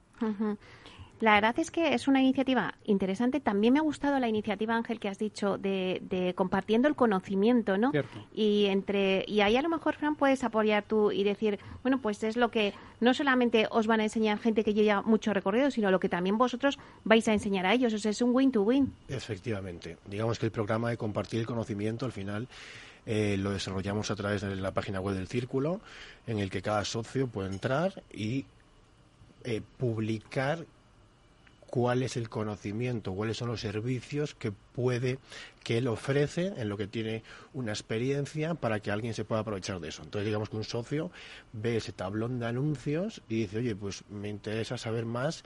La 1.21 1.35
verdad 1.35 1.59
es 1.59 1.71
que 1.71 1.95
es 1.95 2.09
una 2.09 2.21
iniciativa 2.21 2.75
interesante. 2.85 3.41
También 3.41 3.73
me 3.73 3.79
ha 3.79 3.83
gustado 3.83 4.19
la 4.19 4.29
iniciativa, 4.29 4.77
Ángel, 4.77 5.01
que 5.01 5.09
has 5.09 5.19
dicho 5.19 5.57
de, 5.57 6.35
compartiendo 6.37 6.89
el 6.89 6.95
conocimiento, 6.95 7.79
¿no? 7.79 7.93
Y 8.35 8.67
entre 8.67 9.25
y 9.27 9.41
ahí 9.41 9.57
a 9.57 9.63
lo 9.63 9.69
mejor, 9.69 9.95
Fran, 9.95 10.17
puedes 10.17 10.45
apoyar 10.45 10.83
tú 10.83 11.11
y 11.13 11.25
decir, 11.25 11.59
bueno, 11.83 12.01
pues 12.01 12.23
es 12.23 12.37
lo 12.37 12.51
que 12.51 12.75
no 13.01 13.15
solamente 13.15 13.67
os 13.71 13.87
van 13.87 14.01
a 14.01 14.05
enseñar 14.05 14.39
gente 14.39 14.63
que 14.63 14.75
lleva 14.75 15.03
mucho 15.03 15.33
recorrido, 15.33 15.71
sino 15.71 15.91
lo 15.91 16.01
que 16.01 16.09
también 16.09 16.37
vosotros 16.37 16.79
vais 17.05 17.27
a 17.29 17.33
enseñar 17.33 17.65
a 17.65 17.73
ellos. 17.73 17.95
O 17.95 17.99
sea, 17.99 18.11
es 18.11 18.21
un 18.21 18.35
win-to-win. 18.35 18.93
Efectivamente. 19.09 19.97
Digamos 20.07 20.39
que 20.39 20.47
el 20.47 20.53
programa 20.53 20.91
de 20.91 20.99
compartir 20.99 21.41
el 21.41 21.47
conocimiento, 21.47 22.05
al 22.05 22.13
final, 22.13 22.47
eh, 23.07 23.37
lo 23.39 23.53
desarrollamos 23.53 24.11
a 24.11 24.17
través 24.17 24.43
de 24.43 24.57
la 24.57 24.73
página 24.73 25.01
web 25.01 25.15
del 25.15 25.29
Círculo, 25.29 25.81
en 26.27 26.41
el 26.41 26.51
que 26.51 26.61
cada 26.61 26.85
socio 26.85 27.27
puede 27.29 27.49
entrar 27.49 28.03
y 28.13 28.45
eh, 29.45 29.63
publicar 29.79 30.67
cuál 31.77 32.03
es 32.03 32.17
el 32.17 32.31
conocimiento, 32.31 33.13
cuáles 33.13 33.37
son 33.37 33.49
los 33.49 33.61
servicios 33.61 34.35
que 34.35 34.51
puede, 34.51 35.19
que 35.63 35.77
él 35.77 35.89
ofrece 35.89 36.55
en 36.57 36.71
lo 36.71 36.79
que 36.79 36.87
tiene 36.87 37.23
una 37.53 37.73
experiencia 37.73 38.55
para 38.55 38.81
que 38.81 38.91
alguien 38.91 39.13
se 39.13 39.27
pueda 39.27 39.43
aprovechar 39.43 39.79
de 39.79 39.91
eso. 39.91 40.03
Entonces, 40.03 40.25
digamos 40.25 40.49
que 40.49 40.57
un 40.57 40.65
socio 40.65 41.11
ve 41.53 41.77
ese 41.77 41.93
tablón 41.93 42.39
de 42.39 42.47
anuncios 42.47 43.21
y 43.29 43.41
dice, 43.41 43.59
oye, 43.59 43.77
pues 43.77 44.05
me 44.09 44.31
interesa 44.31 44.79
saber 44.79 45.05
más 45.05 45.45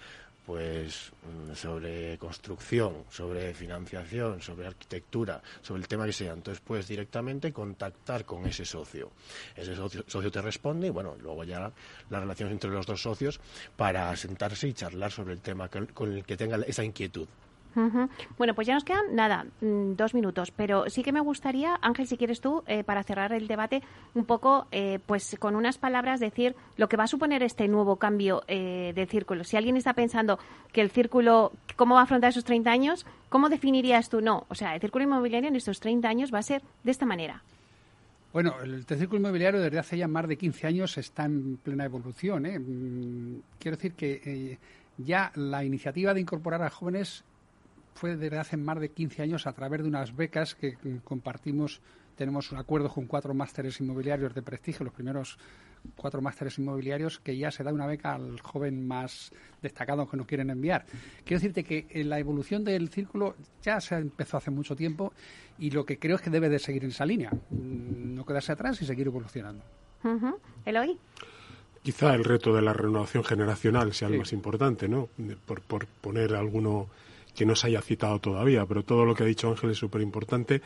pues 0.51 1.13
mm, 1.23 1.55
sobre 1.55 2.19
construcción, 2.19 3.05
sobre 3.09 3.55
financiación, 3.55 4.43
sobre 4.43 4.67
arquitectura, 4.67 5.41
sobre 5.63 5.83
el 5.83 5.87
tema 5.87 6.07
que 6.07 6.13
sea. 6.13 6.33
Entonces 6.33 6.61
puedes 6.61 6.89
directamente 6.89 7.53
contactar 7.53 8.25
con 8.25 8.45
ese 8.47 8.65
socio. 8.65 9.13
Ese 9.55 9.77
socio, 9.77 10.31
te 10.33 10.43
responde 10.43 10.89
y 10.89 10.91
bueno, 10.91 11.17
luego 11.21 11.45
ya 11.45 11.71
las 12.11 12.21
relaciones 12.21 12.53
entre 12.55 12.71
los 12.71 12.85
dos 12.85 13.01
socios 13.01 13.39
para 13.77 14.17
sentarse 14.17 14.67
y 14.67 14.73
charlar 14.73 15.13
sobre 15.13 15.35
el 15.35 15.41
tema 15.41 15.69
con 15.69 16.13
el 16.13 16.25
que 16.25 16.37
tenga 16.37 16.57
esa 16.67 16.83
inquietud. 16.83 17.29
Bueno, 17.75 18.55
pues 18.55 18.67
ya 18.67 18.75
nos 18.75 18.85
quedan 18.85 19.15
nada, 19.15 19.47
mm, 19.61 19.95
dos 19.95 20.15
minutos, 20.15 20.51
pero 20.51 20.89
sí 20.89 21.03
que 21.03 21.13
me 21.13 21.21
gustaría, 21.21 21.79
Ángel, 21.81 22.07
si 22.07 22.17
quieres 22.17 22.41
tú, 22.41 22.65
eh, 22.67 22.83
para 22.83 23.03
cerrar 23.05 23.33
el 23.33 23.47
debate, 23.47 23.83
un 24.15 24.25
poco, 24.25 24.67
eh, 24.73 24.99
pues 25.07 25.37
con 25.39 25.55
unas 25.55 25.79
palabras 25.79 26.21
decir 26.21 26.57
lo 26.77 26.89
que 26.89 26.97
va 26.97 27.05
a 27.05 27.09
suponer 27.09 27.43
este 27.43 27.69
nuevo 27.69 27.97
cambio 27.97 28.43
eh, 28.49 28.93
de 28.95 29.07
círculo. 29.07 29.45
Si 29.45 29.57
alguien 29.57 29.77
está 29.77 29.93
pensando 29.95 30.39
que 30.73 30.81
el 30.81 30.91
círculo, 30.91 31.53
¿cómo 31.77 31.95
va 31.95 32.01
a 32.01 32.05
afrontar 32.05 32.31
esos 32.31 32.45
30 32.45 32.71
años? 32.71 33.07
¿Cómo 33.29 33.49
definirías 33.49 34.09
tú? 34.09 34.21
No, 34.21 34.47
o 34.49 34.55
sea, 34.55 34.75
el 34.75 34.81
círculo 34.81 35.05
inmobiliario 35.05 35.49
en 35.49 35.57
estos 35.57 35.79
30 35.81 36.09
años 36.09 36.35
va 36.35 36.39
a 36.39 36.43
ser 36.43 36.63
de 36.83 36.91
esta 36.91 37.07
manera. 37.07 37.43
Bueno, 38.33 38.55
el 38.63 38.85
círculo 38.85 39.21
inmobiliario 39.21 39.61
desde 39.61 39.79
hace 39.79 39.99
ya 39.99 40.09
más 40.09 40.27
de 40.27 40.37
15 40.37 40.67
años 40.67 40.99
está 40.99 41.25
en 41.25 41.57
plena 41.57 41.85
evolución. 41.85 42.45
Mm, 42.45 43.43
quiero 43.59 43.77
decir 43.77 43.95
que 43.95 44.59
ya 44.99 45.33
la 45.35 45.65
iniciativa 45.65 46.15
de 46.15 46.21
incorporar 46.21 46.63
a 46.63 46.71
jóvenes 46.71 47.25
fue 47.95 48.17
desde 48.17 48.39
hace 48.39 48.57
más 48.57 48.81
de 48.81 48.91
15 48.91 49.23
años 49.23 49.47
a 49.47 49.53
través 49.53 49.83
de 49.83 49.89
unas 49.89 50.15
becas 50.15 50.55
que 50.55 50.77
compartimos. 51.05 51.81
Tenemos 52.17 52.53
un 52.53 52.59
acuerdo 52.59 52.89
con 52.89 53.07
cuatro 53.07 53.35
másteres 53.35 53.81
inmobiliarios 53.81 54.35
de 54.35 54.43
prestigio, 54.43 54.85
los 54.85 54.95
primeros 54.95 55.39
cuatro 55.97 56.21
másteres 56.21 56.59
inmobiliarios, 56.59 57.19
que 57.21 57.37
ya 57.37 57.51
se 57.51 57.65
da 57.65 57.73
una 57.73 57.87
beca 57.87 58.15
al 58.15 58.41
joven 58.41 58.87
más 58.87 59.33
destacado 59.63 60.09
que 60.09 60.17
nos 60.17 60.27
quieren 60.27 60.51
enviar. 60.51 60.85
Quiero 61.25 61.41
decirte 61.41 61.65
que 61.65 61.87
en 61.91 62.11
la 62.11 62.19
evolución 62.19 62.65
del 62.65 62.89
círculo 62.89 63.37
ya 63.63 63.81
se 63.81 63.97
empezó 63.97 64.37
hace 64.37 64.51
mucho 64.51 64.77
tiempo 64.77 65.13
y 65.59 65.71
lo 65.71 65.85
que 65.85 65.99
creo 65.99 66.17
es 66.17 66.23
que 66.23 66.31
debe 66.31 66.49
de 66.49 66.59
seguir 66.59 66.85
en 66.85 66.91
esa 66.91 67.07
línea, 67.07 67.31
mm, 67.31 68.15
no 68.15 68.25
quedarse 68.25 68.53
atrás 68.53 68.81
y 68.83 68.87
seguir 68.87 69.07
evolucionando. 69.07 69.65
Eloy. 70.65 70.99
Quizá 71.83 72.15
el 72.15 72.25
reto 72.25 72.55
de 72.55 72.63
la 72.63 72.73
renovación 72.73 73.25
generacional 73.25 73.93
sea 73.95 74.09
el 74.09 74.19
más 74.19 74.33
importante, 74.33 74.89
¿no? 74.89 75.09
Por, 75.47 75.63
por 75.63 75.87
poner 75.87 76.35
alguno 76.35 76.89
que 77.35 77.47
no 77.47 77.55
se 77.57 77.69
haya 77.69 77.81
citado 77.81 78.19
todavía, 78.19 78.67
pero 78.67 78.85
todo 78.85 79.05
lo 79.05 79.15
que 79.15 79.23
ha 79.23 79.27
dicho 79.27 79.49
Ángel 79.49 79.71
es 79.71 79.79
súper 79.79 80.01
importante. 80.01 80.63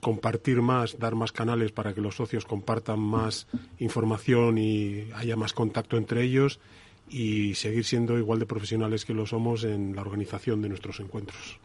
Compartir 0.00 0.60
más, 0.62 0.98
dar 0.98 1.14
más 1.14 1.32
canales 1.32 1.72
para 1.72 1.94
que 1.94 2.00
los 2.00 2.16
socios 2.16 2.44
compartan 2.44 3.00
más 3.00 3.46
información 3.78 4.58
y 4.58 5.08
haya 5.14 5.36
más 5.36 5.52
contacto 5.52 5.96
entre 5.96 6.22
ellos 6.22 6.60
y 7.08 7.54
seguir 7.54 7.84
siendo 7.84 8.18
igual 8.18 8.38
de 8.38 8.46
profesionales 8.46 9.04
que 9.04 9.14
lo 9.14 9.26
somos 9.26 9.64
en 9.64 9.94
la 9.94 10.02
organización 10.02 10.60
de 10.62 10.68
nuestros 10.68 11.00
encuentros. 11.00 11.58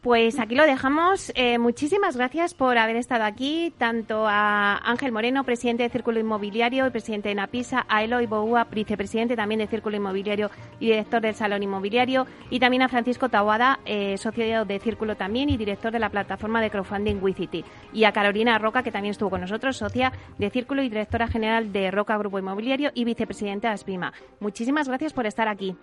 Pues 0.00 0.38
aquí 0.38 0.54
lo 0.54 0.64
dejamos. 0.64 1.32
Eh, 1.34 1.58
muchísimas 1.58 2.16
gracias 2.16 2.54
por 2.54 2.78
haber 2.78 2.96
estado 2.96 3.24
aquí, 3.24 3.72
tanto 3.78 4.26
a 4.26 4.76
Ángel 4.78 5.12
Moreno, 5.12 5.44
presidente 5.44 5.82
de 5.82 5.90
Círculo 5.90 6.18
Inmobiliario 6.18 6.86
y 6.86 6.90
presidente 6.90 7.28
de 7.28 7.34
Napisa, 7.34 7.84
a 7.88 8.02
Eloy 8.04 8.26
Boua, 8.26 8.64
vicepresidente 8.64 9.36
también 9.36 9.58
de 9.58 9.66
Círculo 9.66 9.96
Inmobiliario 9.96 10.50
y 10.80 10.86
director 10.86 11.20
del 11.20 11.34
Salón 11.34 11.62
Inmobiliario, 11.62 12.26
y 12.50 12.60
también 12.60 12.82
a 12.82 12.88
Francisco 12.88 13.28
Tawada, 13.28 13.80
eh, 13.84 14.16
socio 14.18 14.64
de 14.64 14.78
Círculo 14.78 15.16
también 15.16 15.50
y 15.50 15.56
director 15.56 15.92
de 15.92 15.98
la 15.98 16.10
plataforma 16.10 16.60
de 16.60 16.70
crowdfunding 16.70 17.22
Wicity, 17.22 17.64
y 17.92 18.04
a 18.04 18.12
Carolina 18.12 18.58
Roca, 18.58 18.82
que 18.82 18.92
también 18.92 19.12
estuvo 19.12 19.30
con 19.30 19.40
nosotros, 19.40 19.76
socia 19.76 20.12
de 20.38 20.50
Círculo 20.50 20.82
y 20.82 20.88
directora 20.88 21.28
general 21.28 21.72
de 21.72 21.90
Roca 21.90 22.16
Grupo 22.18 22.38
Inmobiliario 22.38 22.90
y 22.94 23.04
vicepresidenta 23.04 23.68
de 23.68 23.74
Aspima. 23.74 24.12
Muchísimas 24.40 24.88
gracias 24.88 25.12
por 25.12 25.26
estar 25.26 25.48
aquí. 25.48 25.76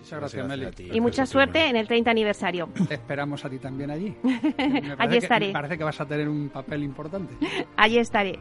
Muchas 0.00 0.20
gracias, 0.20 0.46
Meli. 0.46 0.66
Y 0.92 1.00
mucha 1.00 1.26
suerte 1.26 1.66
en 1.66 1.76
el 1.76 1.86
30 1.86 2.10
aniversario. 2.10 2.68
Te 2.88 2.94
esperamos 2.94 3.44
a 3.44 3.50
ti 3.50 3.58
también 3.58 3.90
allí. 3.90 4.14
allí 4.98 5.16
estaré. 5.18 5.48
me 5.48 5.52
parece 5.52 5.78
que 5.78 5.84
vas 5.84 6.00
a 6.00 6.06
tener 6.06 6.28
un 6.28 6.48
papel 6.48 6.82
importante. 6.82 7.34
allí 7.76 7.98
estaré. 7.98 8.38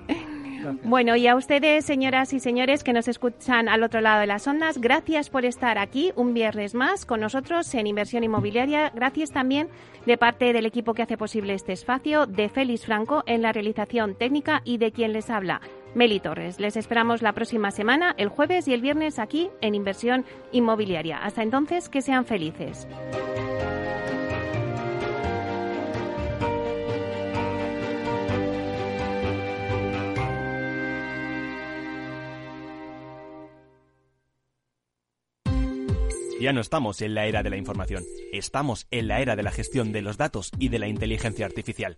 Bueno, 0.84 1.16
y 1.16 1.28
a 1.28 1.36
ustedes, 1.36 1.86
señoras 1.86 2.34
y 2.34 2.40
señores 2.40 2.84
que 2.84 2.94
nos 2.94 3.08
escuchan 3.08 3.70
al 3.70 3.84
otro 3.84 4.02
lado 4.02 4.22
de 4.22 4.28
las 4.28 4.48
ondas, 4.48 4.80
gracias 4.80 5.30
por 5.30 5.46
estar 5.46 5.78
aquí 5.78 6.12
un 6.16 6.34
viernes 6.34 6.74
más 6.74 7.06
con 7.06 7.20
nosotros 7.20 7.74
en 7.76 7.88
Inversión 7.88 8.24
Inmobiliaria. 8.24 8.92
Gracias 8.94 9.32
también 9.32 9.70
de 10.06 10.18
parte 10.18 10.54
del 10.54 10.66
equipo 10.66 10.94
que 10.94 11.04
hace 11.04 11.18
posible 11.18 11.54
este 11.54 11.74
espacio, 11.74 12.26
de 12.26 12.50
Félix 12.50 12.86
Franco 12.86 13.24
en 13.28 13.42
la 13.42 13.52
realización 13.52 14.16
técnica 14.16 14.62
y 14.64 14.78
de 14.78 14.92
quien 14.92 15.14
les 15.14 15.30
habla, 15.30 15.62
Meli 15.96 16.20
Torres. 16.20 16.60
Les 16.60 16.78
esperamos 16.78 17.22
la 17.22 17.34
próxima 17.34 17.72
semana, 17.72 18.14
el 18.18 18.30
jueves 18.30 18.68
y 18.68 18.74
el 18.74 18.82
viernes 18.82 19.18
aquí 19.18 19.50
en 19.62 19.74
Inversión 19.74 20.26
Inmobiliaria. 20.52 21.18
Hasta 21.18 21.42
entonces, 21.42 21.90
que 21.90 22.02
sean 22.02 22.26
felices. 22.26 22.88
Ya 36.46 36.54
no 36.54 36.62
estamos 36.62 37.02
en 37.02 37.16
la 37.16 37.26
era 37.26 37.42
de 37.42 37.50
la 37.50 37.58
información, 37.58 38.04
estamos 38.32 38.86
en 38.92 39.08
la 39.08 39.20
era 39.20 39.36
de 39.36 39.42
la 39.42 39.50
gestión 39.50 39.92
de 39.92 40.04
los 40.04 40.18
datos 40.18 40.52
y 40.60 40.70
de 40.70 40.78
la 40.78 40.88
inteligencia 40.88 41.46
artificial. 41.46 41.98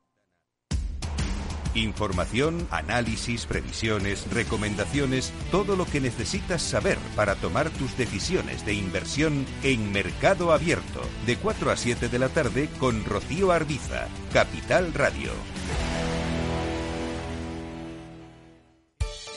Información, 1.73 2.67
análisis, 2.69 3.45
previsiones, 3.45 4.29
recomendaciones, 4.31 5.31
todo 5.51 5.75
lo 5.75 5.85
que 5.85 6.01
necesitas 6.01 6.61
saber 6.61 6.97
para 7.15 7.35
tomar 7.35 7.69
tus 7.69 7.95
decisiones 7.97 8.65
de 8.65 8.73
inversión 8.73 9.45
en 9.63 9.91
Mercado 9.91 10.51
Abierto 10.51 11.01
de 11.25 11.37
4 11.37 11.71
a 11.71 11.77
7 11.77 12.09
de 12.09 12.19
la 12.19 12.29
tarde 12.29 12.69
con 12.77 13.05
Rocío 13.05 13.51
Arbiza, 13.51 14.07
Capital 14.33 14.93
Radio. 14.93 15.31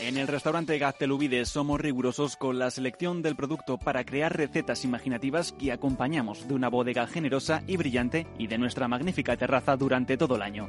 En 0.00 0.18
el 0.18 0.28
restaurante 0.28 0.76
Gaztelubides 0.78 1.48
somos 1.48 1.80
rigurosos 1.80 2.36
con 2.36 2.58
la 2.58 2.70
selección 2.70 3.22
del 3.22 3.36
producto 3.36 3.78
para 3.78 4.04
crear 4.04 4.36
recetas 4.36 4.84
imaginativas 4.84 5.52
que 5.52 5.72
acompañamos 5.72 6.46
de 6.46 6.52
una 6.52 6.68
bodega 6.68 7.06
generosa 7.06 7.62
y 7.66 7.78
brillante 7.78 8.26
y 8.38 8.48
de 8.48 8.58
nuestra 8.58 8.86
magnífica 8.86 9.36
terraza 9.36 9.76
durante 9.76 10.18
todo 10.18 10.36
el 10.36 10.42
año. 10.42 10.68